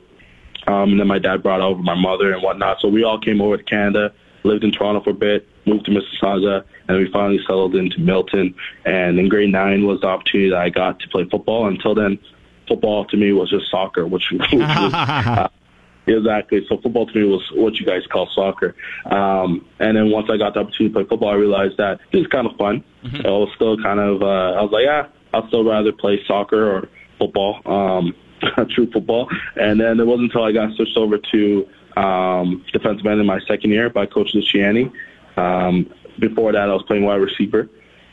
um, 0.66 0.90
and 0.92 1.01
then 1.01 1.07
my 1.07 1.18
dad 1.18 1.42
brought 1.42 1.61
over 1.61 1.80
my 1.80 1.95
mother 1.95 2.32
and 2.32 2.42
whatnot. 2.42 2.80
So 2.80 2.88
we 2.88 3.05
all 3.05 3.20
came 3.20 3.40
over 3.40 3.57
to 3.57 3.62
Canada, 3.62 4.12
lived 4.42 4.64
in 4.64 4.72
Toronto 4.72 5.03
for 5.03 5.11
a 5.11 5.14
bit, 5.14 5.47
moved 5.66 5.84
to 5.86 5.92
Mississauga, 5.92 6.64
and 6.88 6.99
we 6.99 7.11
finally 7.12 7.38
settled 7.42 7.76
into 7.76 8.01
Milton. 8.01 8.55
And 8.84 9.18
in 9.18 9.28
grade 9.28 9.53
nine 9.53 9.86
was 9.86 10.01
the 10.01 10.09
opportunity 10.09 10.51
that 10.51 10.59
I 10.59 10.70
got 10.70 10.99
to 11.01 11.09
play 11.09 11.24
football. 11.30 11.68
Until 11.68 11.95
then, 11.95 12.18
football 12.66 13.05
to 13.07 13.16
me 13.16 13.32
was 13.32 13.51
just 13.51 13.70
soccer, 13.70 14.07
which, 14.07 14.24
which 14.32 14.51
was 14.53 14.92
uh, 14.92 15.49
exactly. 16.07 16.64
So 16.68 16.78
football 16.78 17.07
to 17.07 17.14
me 17.14 17.24
was 17.24 17.42
what 17.52 17.78
you 17.78 17.86
guys 17.86 18.07
call 18.07 18.28
soccer. 18.34 18.74
Um, 19.07 19.66
and 19.78 19.96
then 19.96 20.11
once 20.11 20.28
I 20.30 20.36
got 20.36 20.55
the 20.55 20.61
opportunity 20.61 20.88
to 20.88 21.00
play 21.00 21.09
football, 21.09 21.30
I 21.30 21.34
realized 21.34 21.76
that 21.78 22.00
this 22.12 22.22
is 22.22 22.26
kind 22.28 22.46
of 22.46 22.57
fun. 22.57 22.84
Mm-hmm. 23.05 23.16
It 23.16 23.24
was 23.24 23.50
still 23.55 23.76
kind 23.82 24.00
of. 24.00 24.22
Uh, 24.22 24.59
I 24.59 24.62
was 24.62 24.70
like, 24.72 24.84
yeah, 24.84 25.07
I'd 25.32 25.48
still 25.48 25.64
rather 25.64 25.92
play 25.92 26.22
soccer 26.26 26.70
or 26.70 26.88
football. 27.18 27.61
Um, 27.66 28.14
true 28.70 28.90
football. 28.90 29.28
And 29.57 29.80
then 29.80 30.00
it 30.00 30.07
wasn't 30.07 30.32
until 30.32 30.44
I 30.44 30.52
got 30.52 30.74
switched 30.74 30.96
over 30.96 31.18
to 31.18 31.68
um, 31.96 32.64
defensive 32.72 33.07
end 33.07 33.20
in 33.20 33.26
my 33.26 33.40
second 33.46 33.70
year 33.70 33.90
by 33.90 34.07
Coach 34.07 34.34
Luciani. 34.34 34.92
Um, 35.36 35.92
before 36.18 36.52
that, 36.52 36.68
I 36.68 36.72
was 36.72 36.82
playing 36.86 37.05
wide 37.05 37.16
receiver. 37.16 37.68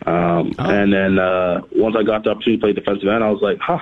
Um, 0.06 0.54
oh. 0.58 0.70
And 0.70 0.92
then 0.92 1.20
uh, 1.20 1.62
once 1.76 1.96
I 1.98 2.04
got 2.04 2.24
the 2.24 2.32
opportunity 2.32 2.58
to 2.58 2.62
play 2.62 2.74
defensive 2.74 3.08
end, 3.08 3.24
I 3.24 3.30
was 3.30 3.42
like, 3.42 3.60
huh, 3.60 3.80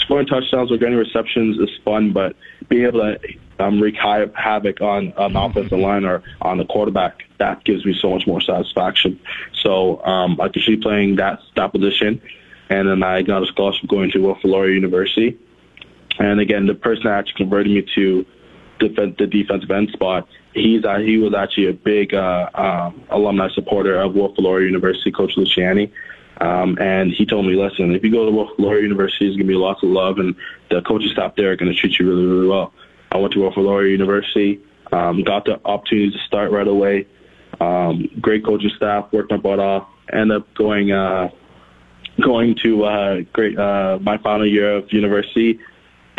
scoring 0.00 0.26
touchdowns 0.26 0.70
or 0.70 0.76
getting 0.76 0.96
receptions 0.96 1.58
is 1.58 1.70
fun, 1.84 2.12
but 2.12 2.36
being 2.68 2.86
able 2.86 3.00
to 3.00 3.18
um, 3.58 3.80
wreak 3.80 3.96
havoc 3.96 4.80
on 4.80 5.12
an 5.16 5.36
offensive 5.36 5.78
line 5.78 6.04
or 6.04 6.22
on 6.40 6.58
the 6.58 6.64
quarterback, 6.64 7.22
that 7.38 7.64
gives 7.64 7.84
me 7.84 7.96
so 8.00 8.10
much 8.10 8.26
more 8.26 8.40
satisfaction. 8.40 9.20
So 9.62 10.04
um, 10.04 10.40
I 10.40 10.48
continued 10.48 10.82
playing 10.82 11.16
that, 11.16 11.40
that 11.56 11.72
position, 11.72 12.20
and 12.68 12.88
then 12.88 13.02
I 13.02 13.22
got 13.22 13.42
a 13.42 13.46
scholarship 13.46 13.88
going 13.88 14.10
to 14.12 14.18
Wilfrid 14.18 14.74
University. 14.74 15.38
And 16.18 16.40
again, 16.40 16.66
the 16.66 16.74
person 16.74 17.04
that 17.04 17.18
actually 17.18 17.34
converted 17.34 17.72
me 17.72 17.86
to 17.94 18.26
def- 18.78 19.16
the 19.16 19.26
defensive 19.26 19.70
end 19.70 19.90
spot 19.90 20.28
he's 20.54 20.84
uh, 20.84 20.98
he 20.98 21.18
was 21.18 21.34
actually 21.34 21.68
a 21.68 21.72
big 21.72 22.14
uh, 22.14 22.48
um, 22.54 23.02
alumni 23.10 23.48
supporter 23.54 24.00
of 24.00 24.14
Wilfrid 24.14 24.40
Laurier 24.40 24.66
University, 24.66 25.10
Coach 25.10 25.36
Luciani. 25.36 25.90
Um, 26.40 26.78
and 26.80 27.12
he 27.12 27.26
told 27.26 27.46
me, 27.46 27.54
listen, 27.54 27.94
if 27.94 28.02
you 28.02 28.10
go 28.10 28.24
to 28.24 28.62
Laurier 28.62 28.82
University, 28.82 29.26
there's 29.26 29.36
going 29.36 29.46
to 29.46 29.52
be 29.52 29.56
lots 29.56 29.82
of 29.82 29.90
love, 29.90 30.18
and 30.18 30.34
the 30.70 30.80
coaching 30.82 31.10
staff 31.10 31.34
there 31.36 31.52
are 31.52 31.56
going 31.56 31.70
to 31.70 31.78
treat 31.78 31.98
you 31.98 32.08
really, 32.08 32.24
really 32.24 32.48
well. 32.48 32.72
I 33.12 33.18
went 33.18 33.34
to 33.34 33.40
Wilfrid 33.40 33.66
Laurier 33.66 33.88
University, 33.88 34.60
um, 34.92 35.22
got 35.22 35.44
the 35.44 35.60
opportunity 35.64 36.10
to 36.10 36.18
start 36.26 36.50
right 36.50 36.66
away. 36.66 37.06
Um, 37.60 38.08
great 38.20 38.44
coaching 38.44 38.70
staff, 38.76 39.12
worked 39.12 39.30
my 39.30 39.36
butt 39.36 39.58
off. 39.58 39.86
Ended 40.12 40.38
up 40.38 40.54
going 40.54 40.92
uh, 40.92 41.28
going 42.20 42.54
to 42.62 42.84
uh, 42.84 43.20
great 43.32 43.58
uh, 43.58 43.98
my 44.00 44.16
final 44.18 44.46
year 44.46 44.76
of 44.76 44.92
university 44.92 45.60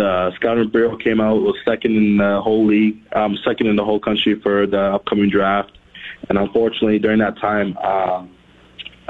the 0.01 0.31
scouting 0.35 0.67
bureau 0.69 0.97
came 0.97 1.21
out 1.21 1.41
was 1.41 1.55
second 1.63 1.95
in 1.95 2.17
the 2.17 2.41
whole 2.41 2.65
league, 2.65 2.99
um, 3.13 3.37
second 3.45 3.67
in 3.67 3.75
the 3.75 3.85
whole 3.85 3.99
country 3.99 4.33
for 4.41 4.65
the 4.65 4.95
upcoming 4.95 5.29
draft. 5.29 5.77
And 6.27 6.39
unfortunately, 6.39 6.97
during 6.97 7.19
that 7.19 7.37
time, 7.37 7.77
um, 7.77 8.31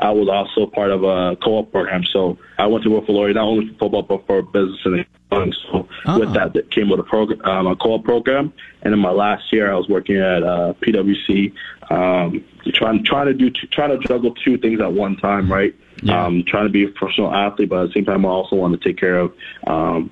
I 0.02 0.10
was 0.12 0.28
also 0.28 0.66
part 0.70 0.92
of 0.92 1.04
a 1.04 1.36
co-op 1.38 1.72
program. 1.72 2.04
So 2.04 2.38
I 2.58 2.66
went 2.66 2.84
to 2.84 2.90
work 2.90 3.06
for 3.06 3.14
Laurier 3.14 3.36
not 3.36 3.46
only 3.46 3.68
for 3.68 3.74
football 3.80 4.02
but 4.02 4.26
for 4.26 4.42
business 4.42 4.80
and 4.86 5.06
accounting. 5.32 5.54
So 5.54 5.88
uh-huh. 6.06 6.20
with 6.20 6.34
that, 6.34 6.54
that 6.54 6.72
came 6.72 6.90
with 6.90 7.00
a 7.00 7.04
program, 7.04 7.42
um, 7.46 7.68
a 7.68 7.76
co-op 7.76 8.04
program. 8.04 8.52
And 8.82 8.94
in 8.94 9.00
my 9.00 9.12
last 9.12 9.54
year, 9.54 9.72
I 9.72 9.76
was 9.76 9.88
working 9.88 10.18
at 10.18 10.44
uh, 10.44 10.74
PwC, 10.82 11.54
um, 11.92 12.44
trying 12.74 13.04
trying 13.04 13.28
to 13.28 13.34
do 13.34 13.52
trying 13.52 13.98
to 13.98 14.08
juggle 14.08 14.34
two 14.34 14.58
things 14.58 14.82
at 14.82 14.92
one 14.92 15.18
time, 15.18 15.52
right? 15.52 15.76
Yeah. 16.02 16.26
Um, 16.26 16.44
trying 16.48 16.66
to 16.66 16.72
be 16.72 16.86
a 16.86 16.88
professional 16.88 17.34
athlete, 17.34 17.70
but 17.70 17.84
at 17.84 17.88
the 17.90 17.94
same 17.94 18.06
time, 18.06 18.26
I 18.26 18.30
also 18.30 18.56
want 18.56 18.80
to 18.80 18.88
take 18.88 18.98
care 18.98 19.20
of 19.20 19.34
um, 19.68 20.10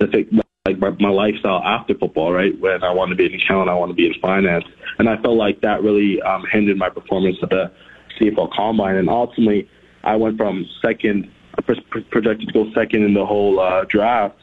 like 0.00 0.78
my, 0.78 0.90
my 0.98 1.10
lifestyle 1.10 1.62
after 1.64 1.94
football, 1.94 2.32
right? 2.32 2.58
When 2.58 2.82
I 2.82 2.90
want 2.92 3.10
to 3.10 3.16
be 3.16 3.26
an 3.26 3.34
accountant, 3.34 3.70
I 3.70 3.74
want 3.74 3.90
to 3.90 3.94
be 3.94 4.06
in 4.06 4.14
finance, 4.20 4.64
and 4.98 5.08
I 5.08 5.16
felt 5.22 5.36
like 5.36 5.60
that 5.60 5.82
really 5.82 6.20
um, 6.22 6.44
hindered 6.50 6.76
my 6.76 6.88
performance 6.88 7.36
at 7.42 7.50
the 7.50 7.70
CFL 8.22 8.52
Combine. 8.52 8.96
And 8.96 9.08
ultimately, 9.08 9.68
I 10.04 10.16
went 10.16 10.36
from 10.36 10.66
second, 10.80 11.30
projected 12.10 12.48
to 12.48 12.52
go 12.52 12.72
second 12.72 13.04
in 13.04 13.14
the 13.14 13.26
whole 13.26 13.60
uh, 13.60 13.84
draft, 13.84 14.36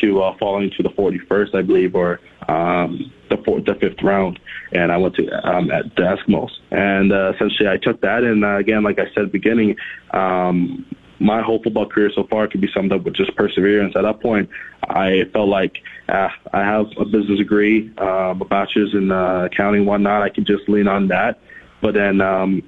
to 0.00 0.22
uh, 0.22 0.36
falling 0.38 0.70
to 0.76 0.82
the 0.82 0.88
41st, 0.90 1.54
I 1.54 1.62
believe, 1.62 1.94
or 1.94 2.20
um, 2.48 3.12
the 3.30 3.36
fourth, 3.44 3.64
the 3.64 3.74
fifth 3.74 4.02
round, 4.02 4.38
and 4.72 4.90
I 4.90 4.96
went 4.96 5.14
to 5.16 5.48
um, 5.48 5.70
at 5.70 5.94
the 5.96 6.02
Eskimos. 6.02 6.50
And 6.70 7.12
uh, 7.12 7.32
essentially, 7.34 7.68
I 7.68 7.76
took 7.76 8.00
that, 8.00 8.24
and 8.24 8.44
uh, 8.44 8.56
again, 8.56 8.82
like 8.82 8.98
I 8.98 9.04
said 9.14 9.24
at 9.24 9.32
the 9.32 9.38
beginning, 9.38 9.76
um, 10.12 10.84
my 11.20 11.42
whole 11.42 11.62
football 11.62 11.86
career 11.86 12.10
so 12.14 12.26
far 12.28 12.48
could 12.48 12.60
be 12.60 12.68
summed 12.74 12.92
up 12.92 13.04
with 13.04 13.14
just 13.14 13.34
perseverance. 13.36 13.94
At 13.96 14.02
that 14.02 14.20
point, 14.20 14.50
I 14.82 15.24
felt 15.32 15.48
like 15.48 15.78
uh, 16.08 16.28
I 16.52 16.60
have 16.60 16.86
a 16.98 17.04
business 17.04 17.38
degree, 17.38 17.92
uh, 17.98 18.34
a 18.38 18.44
bachelor's 18.44 18.94
in 18.94 19.10
uh, 19.10 19.44
accounting, 19.44 19.86
whatnot. 19.86 20.22
I 20.22 20.28
could 20.28 20.46
just 20.46 20.68
lean 20.68 20.88
on 20.88 21.08
that. 21.08 21.38
But 21.80 21.94
then 21.94 22.20
um, 22.20 22.62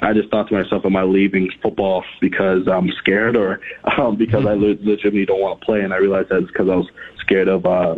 I 0.00 0.12
just 0.12 0.28
thought 0.30 0.48
to 0.48 0.54
myself, 0.54 0.84
am 0.84 0.96
I 0.96 1.04
leaving 1.04 1.50
football 1.62 2.04
because 2.20 2.66
I'm 2.68 2.90
scared 2.90 3.36
or 3.36 3.60
um, 3.96 4.16
because 4.16 4.44
I 4.44 4.54
legitimately 4.54 5.26
don't 5.26 5.40
want 5.40 5.60
to 5.60 5.64
play? 5.64 5.80
And 5.80 5.94
I 5.94 5.98
realized 5.98 6.28
that 6.30 6.42
it's 6.42 6.48
because 6.48 6.68
I 6.68 6.76
was 6.76 6.88
scared 7.18 7.48
of. 7.48 7.64
Uh, 7.66 7.96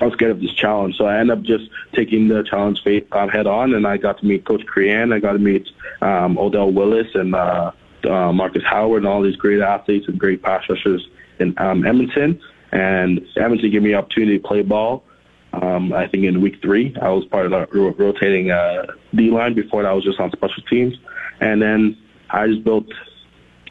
I 0.00 0.06
was 0.06 0.14
scared 0.14 0.32
of 0.32 0.40
this 0.40 0.52
challenge, 0.54 0.96
so 0.96 1.04
I 1.04 1.20
ended 1.20 1.38
up 1.38 1.44
just 1.44 1.70
taking 1.92 2.26
the 2.26 2.42
challenge 2.42 2.80
um, 3.12 3.28
head 3.28 3.46
on, 3.46 3.74
and 3.74 3.86
I 3.86 3.98
got 3.98 4.18
to 4.18 4.26
meet 4.26 4.44
Coach 4.44 4.66
Crean. 4.66 5.12
I 5.12 5.20
got 5.20 5.34
to 5.34 5.38
meet 5.38 5.68
um, 6.00 6.38
Odell 6.38 6.72
Willis 6.72 7.06
and 7.14 7.34
uh, 7.34 7.70
uh, 8.04 8.32
Marcus 8.32 8.64
Howard 8.64 9.02
and 9.02 9.06
all 9.06 9.22
these 9.22 9.36
great 9.36 9.60
athletes 9.60 10.08
and 10.08 10.18
great 10.18 10.42
pass 10.42 10.68
rushers 10.68 11.06
in 11.38 11.54
um, 11.58 11.86
Edmonton. 11.86 12.40
And 12.72 13.24
Edmonton 13.36 13.70
gave 13.70 13.82
me 13.82 13.90
the 13.90 13.96
opportunity 13.98 14.38
to 14.38 14.48
play 14.48 14.62
ball. 14.62 15.04
Um, 15.52 15.92
I 15.92 16.06
think 16.08 16.24
in 16.24 16.40
week 16.40 16.62
three, 16.62 16.96
I 17.00 17.10
was 17.10 17.24
part 17.26 17.46
of 17.46 17.52
the 17.52 17.66
ro- 17.78 17.94
rotating 17.98 18.50
uh, 18.50 18.86
D 19.14 19.30
line. 19.30 19.54
Before 19.54 19.82
that, 19.82 19.90
I 19.90 19.92
was 19.92 20.04
just 20.04 20.18
on 20.18 20.30
special 20.32 20.62
teams, 20.64 20.94
and 21.40 21.60
then 21.60 21.96
I 22.30 22.46
just 22.48 22.64
built. 22.64 22.86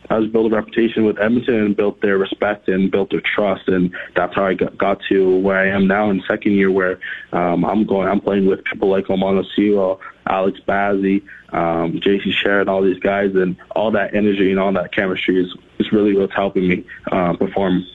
I 0.10 0.20
just 0.20 0.34
built 0.34 0.52
a 0.52 0.56
reputation 0.56 1.06
with 1.06 1.20
Edmonton 1.20 1.56
and 1.56 1.78
built 1.78 2.02
their 2.02 2.18
respect 2.18 2.68
and 2.68 2.92
built 2.92 3.12
their 3.12 3.22
trust, 3.22 3.70
and 3.70 3.96
that's 4.14 4.36
how 4.36 4.46
I 4.46 4.56
got, 4.56 4.78
got 4.78 5.00
to 5.08 5.38
where 5.38 5.58
I 5.58 5.68
am 5.68 5.88
now 5.88 6.10
in 6.10 6.22
second 6.28 6.52
year, 6.54 6.70
where 6.70 7.00
um, 7.32 7.64
I'm 7.64 7.86
going. 7.86 8.10
I'm 8.10 8.20
playing 8.20 8.46
with 8.46 8.64
people 8.66 8.90
like 8.90 9.06
Almondo 9.06 9.46
Sewell, 9.56 10.02
Alex 10.28 10.60
Bazzie, 10.68 11.24
um, 11.54 11.94
JC 12.02 12.34
Sherritt, 12.34 12.68
all 12.68 12.82
these 12.82 13.00
guys, 13.00 13.34
and 13.36 13.56
all 13.74 13.92
that 13.92 14.14
energy 14.14 14.52
and 14.52 14.60
all 14.60 14.74
that 14.74 14.94
chemistry 14.94 15.42
is 15.42 15.56
is 15.80 15.92
really 15.92 16.16
what's 16.16 16.36
helping 16.36 16.68
me 16.68 16.86
uh, 17.12 17.34
perform 17.34 17.86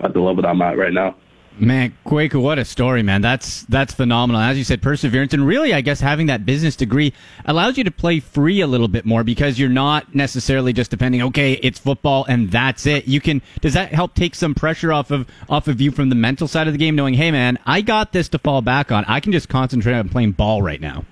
at 0.00 0.12
the 0.12 0.20
level 0.20 0.42
that 0.42 0.48
I'm 0.48 0.62
at 0.62 0.78
right 0.78 0.92
now. 0.92 1.16
Man, 1.58 1.96
Kwaku, 2.04 2.40
what 2.40 2.58
a 2.58 2.66
story, 2.66 3.02
man. 3.02 3.22
That's 3.22 3.62
that's 3.62 3.94
phenomenal. 3.94 4.42
As 4.42 4.58
you 4.58 4.64
said, 4.64 4.82
perseverance 4.82 5.32
and 5.32 5.46
really, 5.46 5.72
I 5.72 5.80
guess 5.80 6.00
having 6.00 6.26
that 6.26 6.44
business 6.44 6.76
degree 6.76 7.14
allows 7.46 7.78
you 7.78 7.84
to 7.84 7.90
play 7.90 8.20
free 8.20 8.60
a 8.60 8.66
little 8.66 8.88
bit 8.88 9.06
more 9.06 9.24
because 9.24 9.58
you're 9.58 9.70
not 9.70 10.14
necessarily 10.14 10.74
just 10.74 10.90
depending. 10.90 11.22
Okay, 11.22 11.54
it's 11.54 11.78
football 11.78 12.26
and 12.28 12.50
that's 12.50 12.84
it. 12.86 13.08
You 13.08 13.22
can. 13.22 13.40
Does 13.62 13.72
that 13.72 13.92
help 13.92 14.14
take 14.14 14.34
some 14.34 14.54
pressure 14.54 14.92
off 14.92 15.10
of 15.10 15.26
off 15.48 15.66
of 15.66 15.80
you 15.80 15.92
from 15.92 16.10
the 16.10 16.14
mental 16.14 16.46
side 16.46 16.66
of 16.66 16.74
the 16.74 16.78
game, 16.78 16.94
knowing, 16.94 17.14
hey, 17.14 17.30
man, 17.30 17.58
I 17.64 17.80
got 17.80 18.12
this 18.12 18.28
to 18.30 18.38
fall 18.38 18.60
back 18.60 18.92
on. 18.92 19.06
I 19.06 19.20
can 19.20 19.32
just 19.32 19.48
concentrate 19.48 19.94
on 19.94 20.10
playing 20.10 20.32
ball 20.32 20.60
right 20.60 20.80
now. 20.80 21.06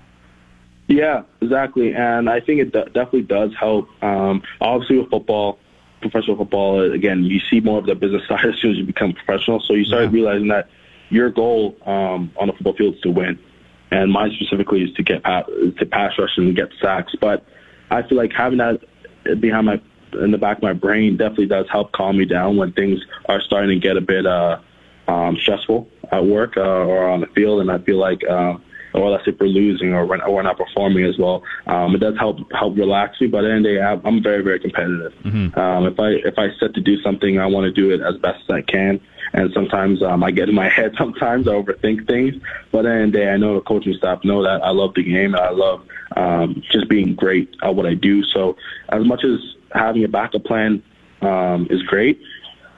Yeah, 0.87 1.23
exactly. 1.41 1.95
And 1.95 2.29
I 2.29 2.39
think 2.39 2.61
it 2.61 2.71
definitely 2.71 3.23
does 3.23 3.51
help. 3.59 3.89
Um, 4.03 4.43
obviously, 4.61 4.99
with 4.99 5.09
football, 5.09 5.57
professional 6.09 6.37
football, 6.37 6.91
again, 6.91 7.23
you 7.23 7.39
see 7.49 7.59
more 7.59 7.79
of 7.79 7.85
the 7.85 7.95
business 7.95 8.27
side 8.27 8.45
as 8.53 8.59
soon 8.59 8.71
as 8.71 8.77
you 8.77 8.83
become 8.83 9.13
professional. 9.13 9.59
So 9.61 9.73
you 9.73 9.85
start 9.85 10.03
yeah. 10.03 10.09
realizing 10.09 10.47
that 10.49 10.69
your 11.09 11.29
goal 11.29 11.75
um, 11.85 12.31
on 12.37 12.47
the 12.47 12.53
football 12.53 12.75
field 12.75 12.95
is 12.95 13.01
to 13.01 13.11
win, 13.11 13.39
and 13.91 14.11
mine 14.11 14.31
specifically 14.35 14.83
is 14.83 14.93
to 14.93 15.03
get 15.03 15.23
pass, 15.23 15.45
to 15.47 15.85
pass 15.85 16.13
rush 16.17 16.37
and 16.37 16.55
get 16.55 16.69
sacks. 16.81 17.13
But 17.19 17.45
I 17.91 18.03
feel 18.03 18.17
like 18.17 18.31
having 18.33 18.57
that 18.57 18.81
behind 19.39 19.65
my 19.65 19.81
in 20.21 20.31
the 20.31 20.37
back 20.37 20.57
of 20.57 20.63
my 20.63 20.71
brain 20.71 21.17
definitely 21.17 21.47
does 21.47 21.65
help 21.69 21.91
calm 21.91 22.17
me 22.17 22.23
down 22.23 22.55
when 22.55 22.71
things 22.71 23.01
are 23.27 23.41
starting 23.41 23.81
to 23.81 23.87
get 23.87 23.97
a 23.97 24.01
bit 24.01 24.25
uh, 24.25 24.59
um, 25.09 25.35
stressful 25.37 25.89
at 26.11 26.25
work 26.25 26.55
uh, 26.55 26.61
or 26.61 27.09
on 27.09 27.19
the 27.21 27.27
field, 27.27 27.61
and 27.61 27.71
I 27.71 27.79
feel 27.79 27.97
like. 27.97 28.23
Uh, 28.23 28.57
or 28.95 29.09
let's 29.09 29.25
say 29.25 29.31
if 29.31 29.39
we're 29.39 29.47
losing 29.47 29.93
or 29.93 30.05
we're, 30.05 30.29
we're 30.29 30.41
not 30.41 30.57
performing 30.57 31.05
as 31.05 31.17
well. 31.17 31.43
Um, 31.67 31.95
it 31.95 31.99
does 31.99 32.17
help 32.17 32.39
help 32.53 32.77
relax 32.77 33.19
me, 33.19 33.27
but 33.27 33.43
at 33.43 33.47
the 33.47 33.53
end 33.53 33.65
of 33.65 33.71
the 33.71 33.77
day, 33.77 34.09
I'm 34.09 34.23
very 34.23 34.43
very 34.43 34.59
competitive. 34.59 35.13
Mm-hmm. 35.23 35.59
Um, 35.59 35.85
if 35.85 35.99
I 35.99 36.09
if 36.27 36.37
I 36.37 36.47
set 36.59 36.73
to 36.75 36.81
do 36.81 37.01
something, 37.01 37.39
I 37.39 37.45
want 37.45 37.65
to 37.65 37.71
do 37.71 37.91
it 37.91 38.01
as 38.01 38.15
best 38.17 38.41
as 38.43 38.49
I 38.49 38.61
can. 38.61 39.01
And 39.33 39.51
sometimes 39.53 40.01
um, 40.01 40.23
I 40.23 40.31
get 40.31 40.49
in 40.49 40.55
my 40.55 40.69
head. 40.75 40.93
Sometimes 40.97 41.47
I 41.47 41.51
overthink 41.51 42.07
things, 42.07 42.35
but 42.71 42.85
at 42.85 42.89
the 42.89 42.91
end 42.91 43.03
of 43.03 43.11
the 43.11 43.17
day, 43.19 43.29
I 43.29 43.37
know 43.37 43.55
the 43.55 43.61
coaching 43.61 43.93
staff 43.95 44.23
know 44.23 44.43
that 44.43 44.63
I 44.63 44.69
love 44.69 44.93
the 44.95 45.03
game 45.03 45.35
and 45.35 45.43
I 45.43 45.51
love 45.51 45.85
um, 46.15 46.63
just 46.71 46.87
being 46.87 47.15
great 47.15 47.55
at 47.61 47.75
what 47.75 47.85
I 47.85 47.93
do. 47.93 48.23
So 48.23 48.55
as 48.89 49.05
much 49.05 49.23
as 49.23 49.39
having 49.73 50.03
a 50.03 50.07
backup 50.07 50.45
plan 50.45 50.81
um, 51.21 51.67
is 51.69 51.81
great, 51.83 52.21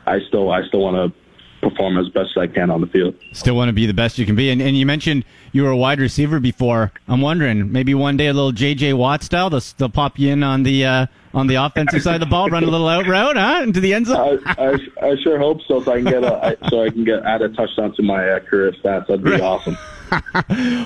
I 0.06 0.20
still 0.28 0.50
I 0.52 0.66
still 0.68 0.82
want 0.82 0.96
to 1.14 1.27
perform 1.62 1.98
as 1.98 2.08
best 2.10 2.32
as 2.36 2.42
I 2.42 2.48
can 2.48 2.70
on 2.70 2.82
the 2.82 2.88
field. 2.88 3.16
Still 3.34 3.56
want 3.56 3.70
to 3.70 3.74
be 3.74 3.86
the 3.86 3.94
best 3.94 4.18
you 4.18 4.26
can 4.26 4.36
be. 4.36 4.50
And, 4.50 4.62
and 4.62 4.78
you 4.78 4.86
mentioned 4.86 5.26
you 5.52 5.64
were 5.64 5.70
a 5.70 5.78
wide 5.78 6.00
receiver 6.00 6.40
before. 6.40 6.92
I'm 7.08 7.22
wondering, 7.22 7.72
maybe 7.72 7.94
one 7.94 8.18
day 8.18 8.28
a 8.28 8.34
little 8.34 8.52
J.J. 8.52 8.94
Watt 8.94 9.24
style, 9.24 9.50
they'll, 9.50 9.62
they'll 9.78 9.90
pop 9.90 10.20
you 10.20 10.32
in 10.32 10.44
on 10.44 10.64
the 10.64 10.86
uh, 10.86 11.06
on 11.34 11.48
the 11.48 11.56
offensive 11.56 12.02
side 12.02 12.16
of 12.16 12.22
the 12.22 12.26
ball, 12.26 12.50
run 12.50 12.64
a 12.64 12.68
little 12.68 12.88
out 12.88 13.06
route, 13.08 13.38
huh, 13.38 13.62
into 13.64 13.80
the 13.80 13.94
end 13.94 14.08
zone. 14.08 14.40
I, 14.46 14.54
I, 14.58 15.08
I 15.08 15.16
sure 15.24 15.38
hope 15.38 15.62
so. 15.68 15.84
So 15.84 15.92
I 15.92 16.02
can 16.02 16.06
get 16.06 16.24
a 16.24 16.58
I, 16.64 16.70
so 16.70 16.84
I 16.84 16.90
can 16.90 17.04
get 17.04 17.24
add 17.24 17.42
a 17.42 17.50
touchdown 17.50 17.94
to 17.96 18.04
my 18.04 18.28
uh, 18.28 18.40
career 18.40 18.72
stats. 18.72 19.08
That'd 19.08 19.24
be 19.24 19.32
right. 19.32 19.42
awesome. 19.42 19.78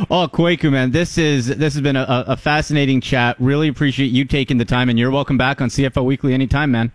oh, 0.10 0.28
Kwaku, 0.32 0.72
man, 0.72 0.92
this 0.92 1.18
is 1.18 1.48
this 1.48 1.74
has 1.74 1.82
been 1.82 1.96
a, 1.96 2.06
a 2.28 2.38
fascinating 2.38 3.02
chat. 3.02 3.36
Really 3.40 3.68
appreciate 3.68 4.08
you 4.08 4.26
taking 4.26 4.58
the 4.58 4.66
time, 4.66 4.90
and 4.90 4.98
you're 4.98 5.12
welcome 5.12 5.38
back 5.38 5.62
on 5.62 5.70
CFL 5.70 6.06
Weekly 6.06 6.34
anytime, 6.34 6.72
man. 6.72 6.92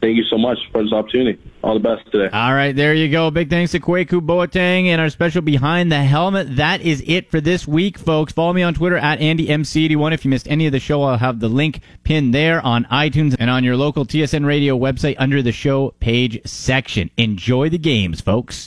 Thank 0.00 0.16
you 0.16 0.24
so 0.24 0.38
much 0.38 0.58
for 0.70 0.82
this 0.82 0.92
opportunity. 0.92 1.40
All 1.62 1.74
the 1.74 1.80
best 1.80 2.10
today. 2.12 2.28
All 2.32 2.54
right, 2.54 2.74
there 2.74 2.94
you 2.94 3.08
go. 3.08 3.32
Big 3.32 3.50
thanks 3.50 3.72
to 3.72 3.80
Kwaku 3.80 4.20
Boateng 4.20 4.86
and 4.86 5.00
our 5.00 5.10
special 5.10 5.42
Behind 5.42 5.90
the 5.90 6.02
Helmet. 6.02 6.56
That 6.56 6.82
is 6.82 7.02
it 7.04 7.30
for 7.30 7.40
this 7.40 7.66
week, 7.66 7.98
folks. 7.98 8.32
Follow 8.32 8.52
me 8.52 8.62
on 8.62 8.74
Twitter 8.74 8.96
at 8.96 9.18
AndyMC81. 9.18 10.12
If 10.12 10.24
you 10.24 10.30
missed 10.30 10.46
any 10.48 10.66
of 10.66 10.72
the 10.72 10.78
show, 10.78 11.02
I'll 11.02 11.18
have 11.18 11.40
the 11.40 11.48
link 11.48 11.80
pinned 12.04 12.32
there 12.32 12.64
on 12.64 12.84
iTunes 12.84 13.34
and 13.40 13.50
on 13.50 13.64
your 13.64 13.76
local 13.76 14.06
TSN 14.06 14.46
radio 14.46 14.78
website 14.78 15.16
under 15.18 15.42
the 15.42 15.52
show 15.52 15.94
page 15.98 16.40
section. 16.46 17.10
Enjoy 17.16 17.68
the 17.68 17.78
games, 17.78 18.20
folks. 18.20 18.66